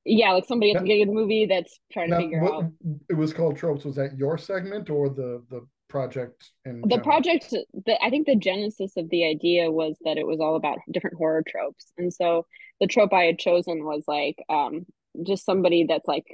yeah, 0.05 0.33
like 0.33 0.45
somebody 0.45 0.71
at 0.71 0.79
the 0.79 0.81
beginning 0.81 1.03
of 1.03 1.09
the 1.09 1.15
movie 1.15 1.45
that's 1.45 1.79
trying 1.91 2.09
to 2.09 2.15
now, 2.15 2.21
figure 2.21 2.41
what, 2.41 2.53
out. 2.53 2.71
It 3.09 3.13
was 3.13 3.33
called 3.33 3.57
tropes. 3.57 3.85
Was 3.85 3.95
that 3.95 4.17
your 4.17 4.37
segment 4.37 4.89
or 4.89 5.09
the 5.09 5.43
the 5.49 5.65
project 5.93 6.49
in 6.65 6.81
the 6.81 6.97
project 6.97 7.51
the, 7.51 8.03
i 8.03 8.09
think 8.09 8.25
the 8.25 8.35
genesis 8.35 8.93
of 8.97 9.07
the 9.11 9.23
idea 9.29 9.69
was 9.69 9.95
that 10.03 10.17
it 10.17 10.25
was 10.25 10.39
all 10.39 10.55
about 10.55 10.79
different 10.89 11.15
horror 11.15 11.43
tropes. 11.47 11.93
And 11.99 12.11
so 12.11 12.47
the 12.79 12.87
trope 12.87 13.13
i 13.13 13.25
had 13.25 13.37
chosen 13.37 13.85
was 13.85 14.03
like 14.07 14.43
um 14.49 14.87
just 15.21 15.45
somebody 15.45 15.85
that's 15.87 16.07
like 16.07 16.25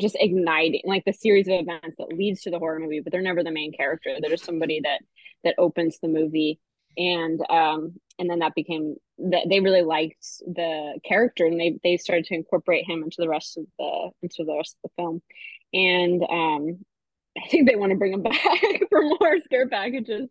just 0.00 0.16
igniting 0.18 0.80
like 0.86 1.04
the 1.04 1.12
series 1.12 1.46
of 1.46 1.60
events 1.60 1.96
that 1.98 2.16
leads 2.16 2.40
to 2.40 2.50
the 2.50 2.58
horror 2.58 2.80
movie 2.80 3.00
but 3.00 3.12
they're 3.12 3.20
never 3.20 3.44
the 3.44 3.50
main 3.50 3.72
character. 3.74 4.16
They're 4.18 4.30
just 4.30 4.46
somebody 4.46 4.80
that 4.84 5.00
that 5.44 5.56
opens 5.58 5.98
the 5.98 6.08
movie. 6.08 6.58
And 6.96 7.38
um 7.50 7.96
and 8.18 8.30
then 8.30 8.38
that 8.38 8.54
became 8.54 8.96
that 9.18 9.44
they 9.50 9.60
really 9.60 9.82
liked 9.82 10.24
the 10.46 10.98
character 11.04 11.44
and 11.44 11.60
they 11.60 11.78
they 11.84 11.98
started 11.98 12.24
to 12.26 12.34
incorporate 12.34 12.88
him 12.88 13.02
into 13.02 13.16
the 13.18 13.28
rest 13.28 13.58
of 13.58 13.66
the 13.78 14.10
into 14.22 14.44
the 14.46 14.56
rest 14.56 14.78
of 14.78 14.88
the 14.88 15.02
film. 15.02 15.20
And 15.74 16.22
um 16.22 16.78
I 17.36 17.48
think 17.48 17.68
they 17.68 17.76
want 17.76 17.90
to 17.90 17.98
bring 17.98 18.12
him 18.12 18.22
back 18.22 18.38
for 18.90 19.02
more 19.02 19.38
scare 19.44 19.68
packages. 19.68 20.28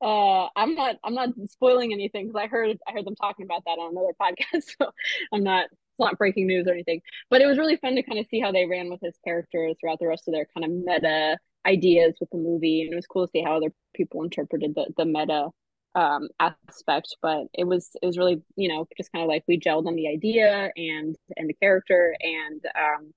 Uh, 0.00 0.48
I'm 0.56 0.74
not 0.74 0.96
I'm 1.04 1.14
not 1.14 1.30
spoiling 1.48 1.92
anything 1.92 2.28
because 2.28 2.40
I 2.42 2.46
heard 2.46 2.78
I 2.86 2.92
heard 2.92 3.06
them 3.06 3.16
talking 3.16 3.44
about 3.44 3.64
that 3.64 3.78
on 3.78 3.92
another 3.92 4.14
podcast, 4.20 4.64
so 4.78 4.90
I'm 5.32 5.42
not 5.42 5.64
it's 5.64 5.98
not 5.98 6.18
breaking 6.18 6.46
news 6.46 6.66
or 6.66 6.72
anything. 6.72 7.00
But 7.30 7.40
it 7.40 7.46
was 7.46 7.58
really 7.58 7.76
fun 7.76 7.94
to 7.96 8.02
kind 8.02 8.18
of 8.18 8.26
see 8.30 8.40
how 8.40 8.52
they 8.52 8.66
ran 8.66 8.90
with 8.90 9.00
his 9.02 9.14
character 9.24 9.70
throughout 9.80 9.98
the 9.98 10.06
rest 10.06 10.28
of 10.28 10.34
their 10.34 10.46
kind 10.54 10.64
of 10.64 10.70
meta 10.70 11.38
ideas 11.66 12.14
with 12.20 12.30
the 12.30 12.38
movie, 12.38 12.82
and 12.82 12.92
it 12.92 12.96
was 12.96 13.06
cool 13.06 13.26
to 13.26 13.30
see 13.30 13.42
how 13.42 13.56
other 13.56 13.72
people 13.94 14.22
interpreted 14.22 14.74
the 14.74 14.92
the 14.96 15.04
meta 15.04 15.48
um 15.94 16.28
aspect 16.40 17.16
but 17.20 17.42
it 17.52 17.64
was 17.64 17.90
it 18.00 18.06
was 18.06 18.16
really 18.16 18.40
you 18.56 18.66
know 18.66 18.88
just 18.96 19.12
kind 19.12 19.22
of 19.22 19.28
like 19.28 19.44
we 19.46 19.60
gelled 19.60 19.86
on 19.86 19.94
the 19.94 20.08
idea 20.08 20.70
and 20.74 21.16
and 21.36 21.50
the 21.50 21.54
character 21.54 22.16
and 22.22 22.62
um 22.74 23.12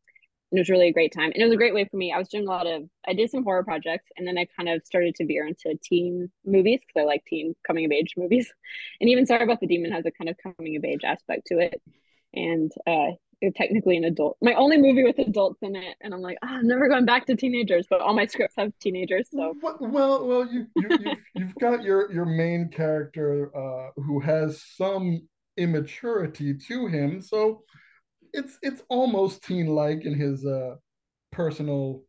it 0.57 0.61
was 0.61 0.69
really 0.69 0.87
a 0.87 0.93
great 0.93 1.13
time. 1.13 1.31
And 1.33 1.41
it 1.41 1.45
was 1.45 1.53
a 1.53 1.57
great 1.57 1.73
way 1.73 1.85
for 1.85 1.97
me. 1.97 2.11
I 2.11 2.17
was 2.17 2.29
doing 2.29 2.47
a 2.47 2.49
lot 2.49 2.67
of 2.67 2.83
i 3.07 3.13
did 3.13 3.29
some 3.29 3.43
horror 3.43 3.63
projects 3.63 4.09
and 4.17 4.27
then 4.27 4.37
i 4.37 4.47
kind 4.57 4.67
of 4.69 4.81
started 4.83 5.13
to 5.15 5.25
veer 5.25 5.45
into 5.45 5.77
teen 5.83 6.31
movies 6.43 6.79
because 6.81 7.01
i 7.01 7.05
like 7.05 7.23
teen 7.25 7.55
coming 7.65 7.85
of 7.85 7.91
age 7.91 8.13
movies. 8.17 8.51
And 8.99 9.09
even 9.09 9.25
sorry 9.25 9.43
about 9.43 9.59
the 9.59 9.67
demon 9.67 9.91
has 9.91 10.05
a 10.05 10.11
kind 10.11 10.29
of 10.29 10.37
coming 10.41 10.75
of 10.75 10.83
age 10.83 11.03
aspect 11.03 11.47
to 11.47 11.59
it. 11.59 11.81
And 12.33 12.71
uh 12.87 13.11
technically 13.55 13.95
an 13.95 14.05
adult 14.05 14.37
my 14.41 14.53
only 14.53 14.77
movie 14.77 15.03
with 15.03 15.19
adults 15.19 15.59
in 15.61 15.75
it. 15.75 15.95
And 16.01 16.13
i'm 16.13 16.21
like 16.21 16.37
oh, 16.43 16.47
i'm 16.47 16.67
never 16.67 16.87
going 16.87 17.05
back 17.05 17.25
to 17.27 17.35
teenagers 17.35 17.85
but 17.89 18.01
all 18.01 18.15
my 18.15 18.25
scripts 18.25 18.55
have 18.57 18.71
teenagers 18.79 19.27
so. 19.31 19.53
Well 19.61 20.25
well 20.25 20.47
you, 20.51 20.67
you 20.75 20.89
you've, 20.89 21.17
you've 21.35 21.55
got 21.55 21.83
your 21.83 22.11
your 22.11 22.25
main 22.25 22.69
character 22.69 23.51
uh 23.55 23.91
who 24.01 24.19
has 24.19 24.63
some 24.75 25.27
immaturity 25.57 26.53
to 26.53 26.87
him. 26.87 27.21
So 27.21 27.63
it's 28.35 28.57
it's 28.61 28.81
almost 28.89 29.43
teen 29.43 29.67
like 29.67 30.05
in 30.05 30.13
his 30.13 30.45
uh 30.45 30.75
personal 31.31 32.03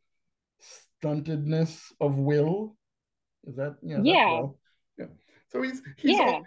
stuntedness 1.02 1.80
of 2.00 2.16
will. 2.16 2.76
Is 3.45 3.56
that 3.56 3.76
yeah? 3.83 3.99
Yeah. 4.02 4.33
Well. 4.33 4.59
Yeah. 4.99 5.06
So 5.49 5.62
he's 5.62 5.83
he's 5.97 6.18
yeah. 6.18 6.40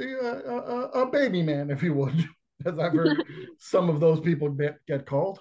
a, 0.00 0.04
a, 0.04 1.02
a, 1.02 1.10
baby 1.10 1.42
man, 1.42 1.70
if 1.70 1.82
you 1.82 1.94
would, 1.94 2.14
as 2.66 2.78
I've 2.78 2.92
heard 2.92 3.22
some 3.58 3.90
of 3.90 4.00
those 4.00 4.20
people 4.20 4.50
get, 4.50 4.78
get 4.86 5.04
called. 5.04 5.40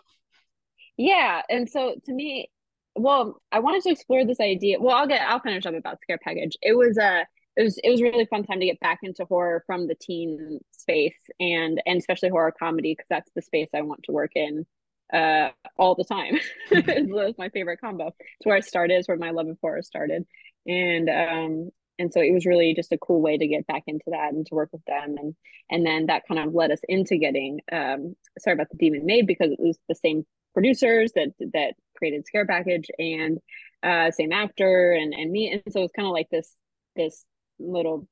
Yeah, 0.97 1.43
and 1.49 1.69
so 1.69 1.95
to 2.05 2.13
me, 2.13 2.49
well, 2.95 3.39
I 3.51 3.59
wanted 3.59 3.83
to 3.83 3.91
explore 3.91 4.25
this 4.25 4.39
idea. 4.39 4.79
Well, 4.79 4.95
I'll 4.95 5.07
get 5.07 5.21
I'll 5.21 5.39
finish 5.39 5.65
up 5.65 5.75
about 5.75 5.99
scare 6.01 6.17
package. 6.23 6.57
It 6.61 6.75
was 6.75 6.97
a 6.97 7.05
uh, 7.05 7.23
it 7.57 7.63
was 7.63 7.79
it 7.83 7.89
was 7.89 8.01
really 8.01 8.25
fun 8.25 8.43
time 8.43 8.59
to 8.59 8.67
get 8.67 8.79
back 8.79 8.99
into 9.01 9.25
horror 9.25 9.63
from 9.65 9.87
the 9.87 9.95
teen 9.95 10.59
space 10.71 11.17
and 11.39 11.81
and 11.85 11.97
especially 11.97 12.29
horror 12.29 12.53
comedy 12.57 12.93
because 12.93 13.07
that's 13.09 13.31
the 13.35 13.41
space 13.41 13.67
I 13.75 13.81
want 13.81 14.03
to 14.03 14.11
work 14.11 14.31
in 14.35 14.65
uh 15.13 15.49
all 15.77 15.95
the 15.95 16.03
time. 16.03 16.39
it's 16.71 17.37
my 17.37 17.49
favorite 17.49 17.81
combo. 17.81 18.07
It's 18.07 18.45
where 18.45 18.55
I 18.55 18.59
started, 18.59 18.95
it's 18.95 19.07
where 19.07 19.17
my 19.17 19.31
love 19.31 19.47
of 19.47 19.57
horror 19.59 19.81
started. 19.81 20.25
And 20.67 21.09
um 21.09 21.69
and 21.99 22.13
so 22.13 22.21
it 22.21 22.31
was 22.31 22.45
really 22.45 22.75
just 22.75 22.91
a 22.91 22.97
cool 22.99 23.21
way 23.21 23.39
to 23.39 23.47
get 23.47 23.65
back 23.65 23.83
into 23.87 24.05
that 24.11 24.33
and 24.33 24.45
to 24.45 24.55
work 24.55 24.69
with 24.71 24.85
them 24.85 25.15
and 25.17 25.35
and 25.71 25.83
then 25.85 26.05
that 26.05 26.27
kind 26.27 26.39
of 26.39 26.53
led 26.53 26.71
us 26.71 26.81
into 26.87 27.17
getting 27.17 27.59
um 27.71 28.15
sorry 28.37 28.53
about 28.53 28.69
the 28.69 28.77
demon 28.77 29.05
maid 29.05 29.25
because 29.25 29.51
it 29.51 29.59
was 29.59 29.79
the 29.89 29.95
same 29.95 30.25
producers 30.53 31.11
that 31.15 31.29
that 31.53 31.73
created 31.97 32.25
scare 32.27 32.45
package 32.45 32.91
and 32.99 33.39
uh 33.81 34.11
same 34.11 34.31
actor 34.31 34.91
and 34.91 35.13
and 35.15 35.31
me 35.31 35.51
and 35.51 35.73
so 35.73 35.81
it's 35.81 35.93
kind 35.93 36.07
of 36.07 36.13
like 36.13 36.29
this 36.29 36.53
this 36.95 37.25
little 37.59 38.07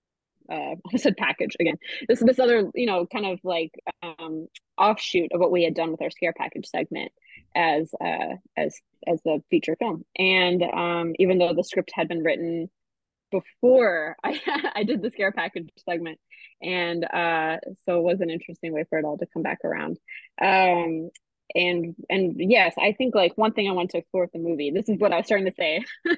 uh 0.49 0.75
I 0.93 0.97
said 0.97 1.17
package 1.17 1.55
again. 1.59 1.75
This 2.07 2.19
this 2.19 2.39
other, 2.39 2.69
you 2.73 2.85
know, 2.85 3.05
kind 3.05 3.25
of 3.25 3.39
like 3.43 3.71
um 4.03 4.47
offshoot 4.77 5.31
of 5.31 5.39
what 5.39 5.51
we 5.51 5.63
had 5.63 5.75
done 5.75 5.91
with 5.91 6.01
our 6.01 6.11
scare 6.11 6.33
package 6.33 6.67
segment 6.67 7.11
as 7.55 7.93
uh 8.01 8.35
as 8.57 8.79
as 9.07 9.21
the 9.23 9.41
feature 9.49 9.75
film. 9.77 10.05
And 10.17 10.63
um 10.63 11.13
even 11.19 11.37
though 11.37 11.53
the 11.53 11.63
script 11.63 11.91
had 11.93 12.07
been 12.07 12.23
written 12.23 12.69
before 13.31 14.15
I 14.23 14.39
I 14.75 14.83
did 14.83 15.01
the 15.01 15.11
scare 15.11 15.31
package 15.31 15.69
segment. 15.87 16.19
And 16.61 17.03
uh 17.03 17.57
so 17.85 17.99
it 17.99 18.03
was 18.03 18.21
an 18.21 18.29
interesting 18.29 18.73
way 18.73 18.85
for 18.89 18.99
it 18.99 19.05
all 19.05 19.17
to 19.17 19.27
come 19.33 19.43
back 19.43 19.59
around. 19.63 19.97
Um 20.41 21.09
and 21.53 21.95
and 22.09 22.35
yes 22.37 22.73
i 22.79 22.91
think 22.93 23.13
like 23.13 23.33
one 23.35 23.53
thing 23.53 23.69
i 23.69 23.73
want 23.73 23.89
to 23.89 23.97
explore 23.97 24.23
with 24.23 24.31
the 24.31 24.39
movie 24.39 24.71
this 24.71 24.89
is 24.89 24.97
what 24.99 25.13
i 25.13 25.17
was 25.17 25.25
starting 25.25 25.45
to 25.45 25.53
say 25.55 25.83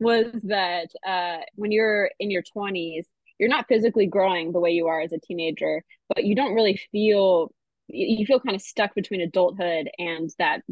was 0.00 0.26
that 0.44 0.88
uh 1.06 1.38
when 1.54 1.72
you're 1.72 2.10
in 2.20 2.30
your 2.30 2.42
20s 2.56 3.04
you're 3.38 3.48
not 3.48 3.66
physically 3.68 4.06
growing 4.06 4.52
the 4.52 4.60
way 4.60 4.70
you 4.70 4.86
are 4.86 5.00
as 5.00 5.12
a 5.12 5.18
teenager 5.18 5.82
but 6.08 6.24
you 6.24 6.34
don't 6.34 6.54
really 6.54 6.80
feel 6.92 7.52
you 7.92 8.24
feel 8.24 8.38
kind 8.38 8.54
of 8.54 8.62
stuck 8.62 8.94
between 8.94 9.20
adulthood 9.20 9.90
and 9.98 10.30
that 10.38 10.62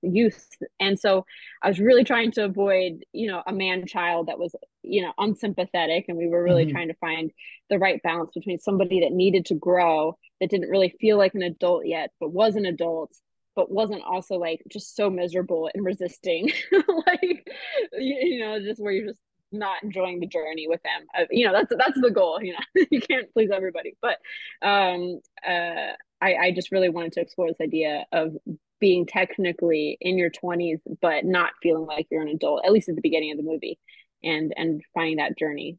youth. 0.00 0.48
And 0.80 0.98
so 0.98 1.26
i 1.62 1.68
was 1.68 1.78
really 1.78 2.04
trying 2.04 2.32
to 2.32 2.44
avoid 2.44 3.04
you 3.12 3.28
know 3.28 3.42
a 3.46 3.52
man 3.52 3.86
child 3.86 4.28
that 4.28 4.38
was 4.38 4.54
you 4.82 5.02
know 5.02 5.12
unsympathetic 5.18 6.06
and 6.08 6.18
we 6.18 6.28
were 6.28 6.42
really 6.42 6.64
mm-hmm. 6.64 6.72
trying 6.72 6.88
to 6.88 6.94
find 6.94 7.30
the 7.70 7.78
right 7.78 8.02
balance 8.02 8.30
between 8.34 8.58
somebody 8.58 9.00
that 9.00 9.12
needed 9.12 9.46
to 9.46 9.54
grow 9.54 10.16
that 10.40 10.50
didn't 10.50 10.70
really 10.70 10.94
feel 11.00 11.16
like 11.16 11.34
an 11.34 11.42
adult 11.42 11.86
yet 11.86 12.10
but 12.20 12.32
was 12.32 12.56
an 12.56 12.66
adult 12.66 13.14
but 13.54 13.70
wasn't 13.70 14.02
also 14.02 14.36
like 14.36 14.62
just 14.70 14.96
so 14.96 15.10
miserable 15.10 15.70
and 15.74 15.84
resisting 15.84 16.50
like 16.72 17.46
you, 17.92 18.16
you 18.22 18.40
know 18.40 18.58
just 18.60 18.80
where 18.80 18.92
you're 18.92 19.08
just 19.08 19.20
not 19.52 19.82
enjoying 19.82 20.18
the 20.18 20.26
journey 20.26 20.66
with 20.66 20.80
them. 20.82 21.06
Uh, 21.16 21.26
you 21.30 21.46
know 21.46 21.52
that's 21.52 21.72
that's 21.76 22.00
the 22.00 22.10
goal 22.10 22.42
you 22.42 22.52
know 22.52 22.84
you 22.90 23.00
can't 23.00 23.32
please 23.32 23.50
everybody. 23.52 23.96
But 24.00 24.18
um 24.66 25.20
uh 25.46 25.92
I, 26.20 26.34
I 26.34 26.52
just 26.52 26.70
really 26.70 26.88
wanted 26.88 27.12
to 27.12 27.20
explore 27.20 27.48
this 27.48 27.60
idea 27.60 28.04
of 28.12 28.36
being 28.80 29.06
technically 29.06 29.96
in 30.00 30.18
your 30.18 30.30
20s 30.30 30.80
but 31.00 31.24
not 31.24 31.52
feeling 31.62 31.86
like 31.86 32.06
you're 32.10 32.22
an 32.22 32.28
adult 32.28 32.64
at 32.64 32.72
least 32.72 32.88
at 32.88 32.96
the 32.96 33.00
beginning 33.00 33.30
of 33.30 33.36
the 33.36 33.44
movie 33.44 33.78
and 34.24 34.52
and 34.56 34.82
finding 34.94 35.16
that 35.16 35.38
journey. 35.38 35.78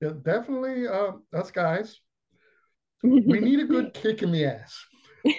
Yeah 0.00 0.12
definitely 0.22 0.86
uh 0.86 1.12
us 1.32 1.50
guys 1.50 2.00
we 3.02 3.40
need 3.40 3.60
a 3.60 3.64
good 3.64 3.92
kick 3.94 4.22
in 4.22 4.32
the 4.32 4.44
ass. 4.44 4.84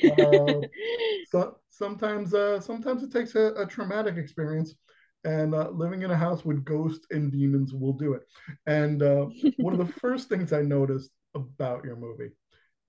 Uh, 0.03 0.61
so 1.25 1.57
sometimes 1.69 2.33
uh 2.33 2.59
sometimes 2.59 3.03
it 3.03 3.11
takes 3.11 3.35
a, 3.35 3.53
a 3.55 3.65
traumatic 3.65 4.17
experience 4.17 4.75
and 5.23 5.55
uh, 5.55 5.69
living 5.69 6.03
in 6.03 6.11
a 6.11 6.17
house 6.17 6.45
with 6.45 6.63
ghosts 6.63 7.07
and 7.09 7.31
demons 7.31 7.73
will 7.73 7.93
do 7.93 8.13
it. 8.13 8.21
And 8.67 9.01
uh, 9.01 9.27
one 9.59 9.73
of 9.73 9.79
the 9.79 9.93
first 10.01 10.29
things 10.29 10.53
i 10.53 10.61
noticed 10.61 11.11
about 11.33 11.83
your 11.83 11.95
movie 11.95 12.31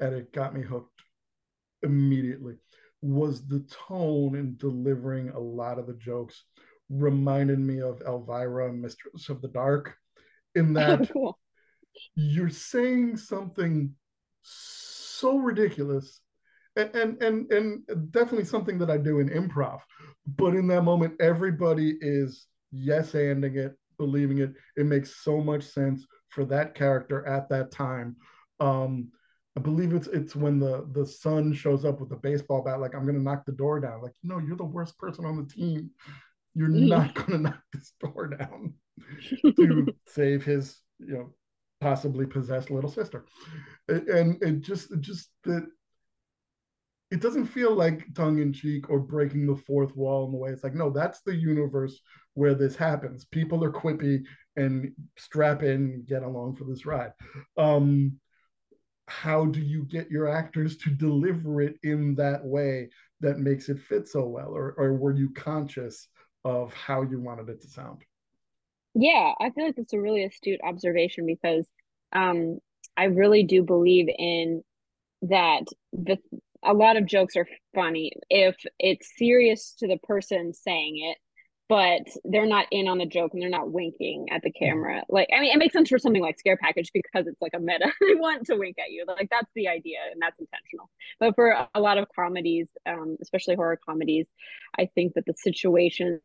and 0.01 0.15
it 0.15 0.33
got 0.33 0.55
me 0.55 0.63
hooked 0.63 1.03
immediately 1.83 2.55
was 3.03 3.47
the 3.47 3.61
tone 3.89 4.35
in 4.35 4.57
delivering 4.57 5.31
a 5.31 5.39
lot 5.39 5.79
of 5.79 5.87
the 5.87 5.95
jokes 5.95 6.45
reminded 6.89 7.59
me 7.59 7.81
of 7.81 8.03
Elvira, 8.03 8.73
Mistress 8.73 9.29
of 9.29 9.43
the 9.43 9.49
Dark, 9.49 9.95
in 10.55 10.73
that 10.75 11.03
oh, 11.03 11.07
cool. 11.13 11.39
you're 12.15 12.51
saying 12.51 13.17
something 13.17 13.95
so 14.43 15.39
ridiculous 15.39 16.21
and, 16.77 16.95
and 16.95 17.23
and 17.23 17.53
and 17.53 18.13
definitely 18.13 18.45
something 18.45 18.79
that 18.79 18.91
I 18.91 18.99
do 18.99 19.19
in 19.21 19.29
improv. 19.31 19.81
But 20.27 20.55
in 20.55 20.67
that 20.69 20.83
moment, 20.83 21.21
everybody 21.21 21.97
is 22.01 22.47
yes 22.71 23.13
anding 23.13 23.57
it, 23.57 23.77
believing 23.99 24.39
it. 24.39 24.53
It 24.77 24.87
makes 24.87 25.23
so 25.23 25.41
much 25.41 25.65
sense 25.65 26.07
for 26.29 26.45
that 26.47 26.75
character 26.75 27.27
at 27.27 27.49
that 27.49 27.71
time. 27.71 28.17
Um, 28.61 29.11
I 29.57 29.61
believe 29.61 29.95
it's 29.95 30.07
it's 30.09 30.37
when 30.37 30.59
the 30.59 30.87
the 30.93 31.07
son 31.07 31.55
shows 31.55 31.85
up 31.85 32.01
with 32.01 32.11
the 32.11 32.17
baseball 32.17 32.63
bat, 32.63 32.81
like 32.81 32.95
I'm 32.95 33.07
gonna 33.07 33.19
knock 33.19 33.47
the 33.47 33.53
door 33.53 33.81
down. 33.81 34.03
Like, 34.03 34.13
no, 34.23 34.39
you're 34.39 34.57
the 34.57 34.65
worst 34.65 34.99
person 34.99 35.25
on 35.25 35.37
the 35.37 35.47
team. 35.53 35.91
You're 36.57 36.71
mm. 36.71 36.89
not 36.89 37.15
gonna 37.15 37.39
knock 37.39 37.63
this 37.73 37.93
door 38.01 38.29
down 38.29 38.75
to 39.57 39.87
save 40.07 40.43
his, 40.43 40.81
you 40.99 41.13
know, 41.13 41.35
possibly 41.81 42.25
possessed 42.25 42.71
little 42.71 42.91
sister. 42.91 43.27
And 43.89 44.43
it 44.43 44.63
just 44.63 44.91
just 45.01 45.29
that 45.45 45.67
it 47.11 47.21
doesn't 47.21 47.47
feel 47.47 47.75
like 47.75 48.13
tongue 48.15 48.39
in 48.39 48.53
cheek 48.53 48.89
or 48.91 48.99
breaking 48.99 49.47
the 49.47 49.55
fourth 49.55 49.95
wall 49.95 50.25
in 50.27 50.33
the 50.33 50.39
way 50.39 50.51
it's 50.51 50.65
like, 50.65 50.75
no, 50.75 50.91
that's 50.91 51.21
the 51.21 51.37
universe 51.37 52.01
where 52.35 52.55
this 52.55 52.75
happens. 52.75 53.27
People 53.27 53.63
are 53.63 53.71
quippy 53.71 54.23
and 54.57 54.93
strap 55.17 55.63
in, 55.63 56.05
get 56.09 56.23
along 56.23 56.57
for 56.57 56.65
this 56.65 56.85
ride. 56.85 57.13
Um, 57.57 58.19
how 59.07 59.45
do 59.45 59.61
you 59.61 59.85
get 59.85 60.11
your 60.11 60.29
actors 60.29 60.79
to 60.79 60.91
deliver 60.91 61.61
it 61.61 61.77
in 61.85 62.17
that 62.17 62.45
way 62.45 62.89
that 63.21 63.39
makes 63.39 63.69
it 63.69 63.79
fit 63.79 64.09
so 64.09 64.27
well 64.27 64.49
or, 64.49 64.75
or 64.77 64.95
were 64.95 65.15
you 65.15 65.31
conscious 65.31 66.09
of 66.47 66.73
how 66.73 67.03
you 67.03 67.21
wanted 67.21 67.49
it 67.49 67.61
to 67.61 67.69
sound. 67.69 68.03
Yeah 68.95 69.33
i 69.41 69.51
feel 69.51 69.67
like 69.67 69.79
it's 69.79 69.93
a 69.93 70.01
really 70.01 70.25
astute 70.25 70.61
observation 70.65 71.27
because 71.27 71.67
um, 72.13 72.59
i 72.97 73.05
really 73.05 73.43
do 73.43 73.63
believe 73.63 74.09
in 74.09 74.63
that 75.23 75.65
the 75.93 76.19
a 76.63 76.73
lot 76.73 76.97
of 76.97 77.07
jokes 77.07 77.37
are 77.37 77.47
funny. 77.75 78.13
If 78.29 78.57
it's 78.79 79.13
serious 79.17 79.75
to 79.79 79.87
the 79.87 79.99
person 79.99 80.53
saying 80.53 80.99
it 80.99 81.19
but 81.69 82.03
they're 82.25 82.47
not 82.47 82.67
in 82.71 82.87
on 82.87 82.99
the 82.99 83.07
joke 83.07 83.33
and 83.33 83.43
they're 83.43 83.49
not 83.51 83.73
winking 83.73 84.27
at 84.31 84.43
the 84.43 84.53
camera. 84.53 85.03
Like, 85.09 85.29
I 85.37 85.41
mean, 85.41 85.53
it 85.53 85.59
makes 85.59 85.73
sense 85.73 85.89
for 85.89 85.99
something 85.99 86.23
like 86.23 86.39
Scare 86.39 86.57
Package 86.57 86.91
because 86.95 87.27
it's 87.27 87.43
like 87.43 87.55
a 87.55 87.59
meta. 87.59 87.93
they 88.01 88.15
want 88.15 88.47
to 88.47 88.57
wink 88.57 88.77
at 88.79 88.93
you. 88.93 89.05
Like, 89.07 89.29
that's 89.31 89.51
the 89.55 89.67
idea 89.67 89.99
and 90.13 90.23
that's 90.23 90.39
intentional. 90.39 90.89
But 91.19 91.35
for 91.35 91.67
a 91.75 91.81
lot 91.81 91.99
of 91.99 92.07
comedies, 92.15 92.69
um, 92.87 93.17
especially 93.21 93.57
horror 93.57 93.81
comedies, 93.85 94.27
I 94.79 94.89
think 94.95 95.15
that 95.15 95.27
the 95.27 95.35
situation, 95.37 96.21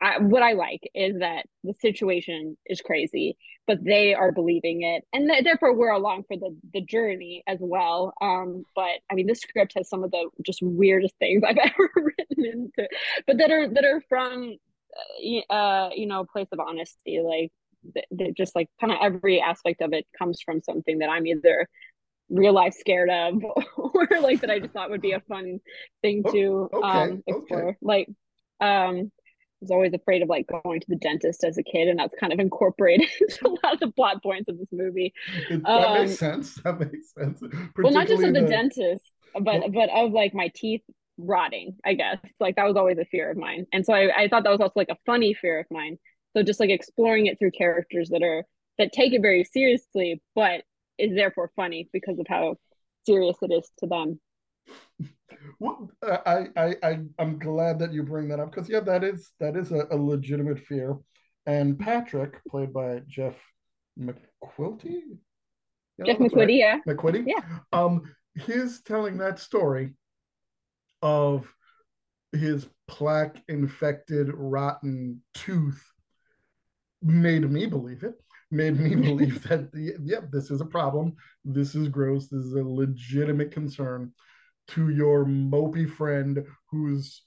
I, 0.00 0.18
what 0.18 0.42
I 0.42 0.52
like 0.52 0.88
is 0.94 1.18
that 1.18 1.44
the 1.62 1.74
situation 1.74 2.56
is 2.64 2.80
crazy, 2.80 3.36
but 3.66 3.84
they 3.84 4.14
are 4.14 4.32
believing 4.32 4.82
it. 4.82 5.04
And 5.12 5.28
th- 5.28 5.44
therefore, 5.44 5.76
we're 5.76 5.90
along 5.90 6.24
for 6.26 6.38
the, 6.38 6.56
the 6.72 6.80
journey 6.80 7.42
as 7.46 7.58
well. 7.60 8.14
Um, 8.22 8.64
but 8.74 9.00
I 9.10 9.14
mean, 9.14 9.26
this 9.26 9.40
script 9.40 9.74
has 9.76 9.90
some 9.90 10.04
of 10.04 10.10
the 10.10 10.30
just 10.42 10.60
weirdest 10.62 11.16
things 11.18 11.42
I've 11.46 11.58
ever 11.58 11.90
written 11.96 12.44
into, 12.46 12.88
but 13.26 13.36
that 13.36 13.50
are, 13.50 13.68
that 13.68 13.84
are 13.84 14.02
from 14.08 14.56
uh, 15.50 15.90
you 15.94 16.06
know, 16.06 16.24
place 16.24 16.48
of 16.52 16.60
honesty. 16.60 17.20
Like, 17.20 17.52
th- 18.18 18.34
just 18.36 18.54
like 18.54 18.68
kind 18.80 18.92
of 18.92 18.98
every 19.02 19.40
aspect 19.40 19.80
of 19.82 19.92
it 19.92 20.06
comes 20.18 20.40
from 20.44 20.60
something 20.62 20.98
that 20.98 21.08
I'm 21.08 21.26
either 21.26 21.68
real 22.28 22.52
life 22.52 22.74
scared 22.78 23.10
of 23.10 23.42
or 23.76 24.08
like 24.20 24.40
that 24.40 24.50
I 24.50 24.60
just 24.60 24.72
thought 24.72 24.90
would 24.90 25.02
be 25.02 25.12
a 25.12 25.20
fun 25.20 25.58
thing 26.00 26.22
oh, 26.24 26.32
to 26.32 26.70
okay, 26.72 26.88
um 26.88 27.22
explore. 27.26 27.68
Okay. 27.68 27.76
Like, 27.80 28.08
um, 28.60 29.10
I 29.60 29.64
was 29.64 29.70
always 29.70 29.92
afraid 29.92 30.22
of 30.22 30.28
like 30.28 30.46
going 30.46 30.80
to 30.80 30.86
the 30.88 30.96
dentist 30.96 31.44
as 31.44 31.58
a 31.58 31.62
kid, 31.62 31.88
and 31.88 31.98
that's 31.98 32.14
kind 32.18 32.32
of 32.32 32.38
incorporated 32.40 33.08
into 33.20 33.48
a 33.48 33.50
lot 33.50 33.74
of 33.74 33.80
the 33.80 33.90
plot 33.90 34.22
points 34.22 34.48
of 34.48 34.58
this 34.58 34.68
movie. 34.72 35.12
That 35.50 35.66
um, 35.66 36.04
makes 36.06 36.18
sense. 36.18 36.58
That 36.64 36.80
makes 36.80 37.12
sense. 37.12 37.42
Well, 37.76 37.92
not 37.92 38.08
just 38.08 38.22
of 38.22 38.32
the, 38.32 38.40
the 38.40 38.46
dentist, 38.46 39.10
but 39.34 39.44
well, 39.44 39.70
but 39.70 39.90
of 39.90 40.12
like 40.12 40.34
my 40.34 40.50
teeth 40.54 40.82
rotting, 41.26 41.76
I 41.84 41.94
guess. 41.94 42.18
Like 42.38 42.56
that 42.56 42.66
was 42.66 42.76
always 42.76 42.98
a 42.98 43.04
fear 43.04 43.30
of 43.30 43.36
mine. 43.36 43.66
And 43.72 43.84
so 43.84 43.92
I, 43.92 44.24
I 44.24 44.28
thought 44.28 44.44
that 44.44 44.50
was 44.50 44.60
also 44.60 44.72
like 44.76 44.88
a 44.90 44.98
funny 45.06 45.34
fear 45.34 45.60
of 45.60 45.66
mine. 45.70 45.98
So 46.36 46.42
just 46.42 46.60
like 46.60 46.70
exploring 46.70 47.26
it 47.26 47.38
through 47.38 47.50
characters 47.52 48.10
that 48.10 48.22
are 48.22 48.44
that 48.78 48.92
take 48.92 49.12
it 49.12 49.22
very 49.22 49.44
seriously, 49.44 50.22
but 50.34 50.62
is 50.98 51.14
therefore 51.14 51.50
funny 51.56 51.88
because 51.92 52.18
of 52.18 52.26
how 52.28 52.56
serious 53.06 53.36
it 53.42 53.52
is 53.52 53.68
to 53.78 53.86
them. 53.86 54.20
Well, 55.58 55.90
I, 56.02 56.46
I, 56.56 56.74
I, 56.82 56.98
I'm 57.18 57.38
glad 57.38 57.78
that 57.78 57.92
you 57.92 58.02
bring 58.02 58.28
that 58.28 58.40
up 58.40 58.50
because 58.50 58.68
yeah, 58.68 58.80
that 58.80 59.04
is 59.04 59.30
that 59.40 59.56
is 59.56 59.72
a, 59.72 59.86
a, 59.90 59.96
legitimate 59.96 60.58
fear. 60.58 60.96
And 61.46 61.78
Patrick, 61.78 62.42
played 62.48 62.72
by 62.72 63.00
Jeff 63.08 63.34
McQuilty, 63.98 65.00
yeah, 65.98 66.04
Jeff 66.06 66.18
McQuitty, 66.18 66.36
right. 66.36 66.50
yeah, 66.54 66.78
McQuitty, 66.86 67.24
yeah. 67.26 67.58
Um, 67.72 68.02
he's 68.46 68.82
telling 68.82 69.18
that 69.18 69.38
story 69.38 69.94
of 71.02 71.52
his 72.32 72.68
plaque 72.86 73.42
infected 73.48 74.30
rotten 74.34 75.22
tooth 75.34 75.82
made 77.02 77.50
me 77.50 77.66
believe 77.66 78.02
it. 78.02 78.14
Made 78.50 78.78
me 78.78 78.94
believe 79.08 79.42
that 79.44 79.70
yep 80.02 80.30
this 80.30 80.50
is 80.50 80.60
a 80.60 80.66
problem. 80.66 81.14
This 81.44 81.74
is 81.74 81.88
gross. 81.88 82.28
This 82.28 82.44
is 82.44 82.54
a 82.54 82.62
legitimate 82.62 83.52
concern 83.52 84.12
to 84.68 84.90
your 84.90 85.24
mopey 85.24 85.88
friend 85.88 86.44
who's 86.70 87.22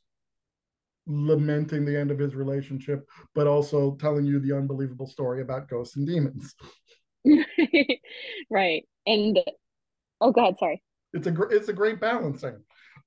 lamenting 1.06 1.84
the 1.84 2.00
end 2.00 2.12
of 2.12 2.20
his 2.20 2.34
relationship 2.34 3.06
but 3.36 3.46
also 3.46 3.96
telling 3.96 4.26
you 4.26 4.40
the 4.40 4.56
unbelievable 4.56 5.06
story 5.06 5.42
about 5.42 5.68
ghosts 5.70 5.98
and 5.98 6.08
demons. 6.08 6.56
Right. 8.50 8.86
And 9.06 9.40
oh 10.22 10.32
god 10.32 10.58
sorry. 10.58 10.84
It's 11.14 11.28
a 11.28 11.34
it's 11.50 11.70
a 11.70 11.74
great 11.74 12.00
balancing 12.00 12.62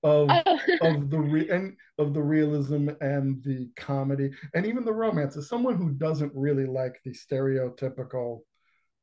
of 0.06 0.30
oh. 0.30 0.58
of 0.82 1.10
the 1.10 1.18
re- 1.18 1.50
and 1.50 1.76
of 1.98 2.14
the 2.14 2.22
realism 2.22 2.88
and 3.00 3.42
the 3.42 3.68
comedy 3.76 4.30
and 4.54 4.64
even 4.64 4.84
the 4.84 4.92
romance 4.92 5.36
as 5.36 5.48
someone 5.48 5.76
who 5.76 5.90
doesn't 5.90 6.32
really 6.34 6.66
like 6.66 7.00
the 7.04 7.10
stereotypical 7.10 8.40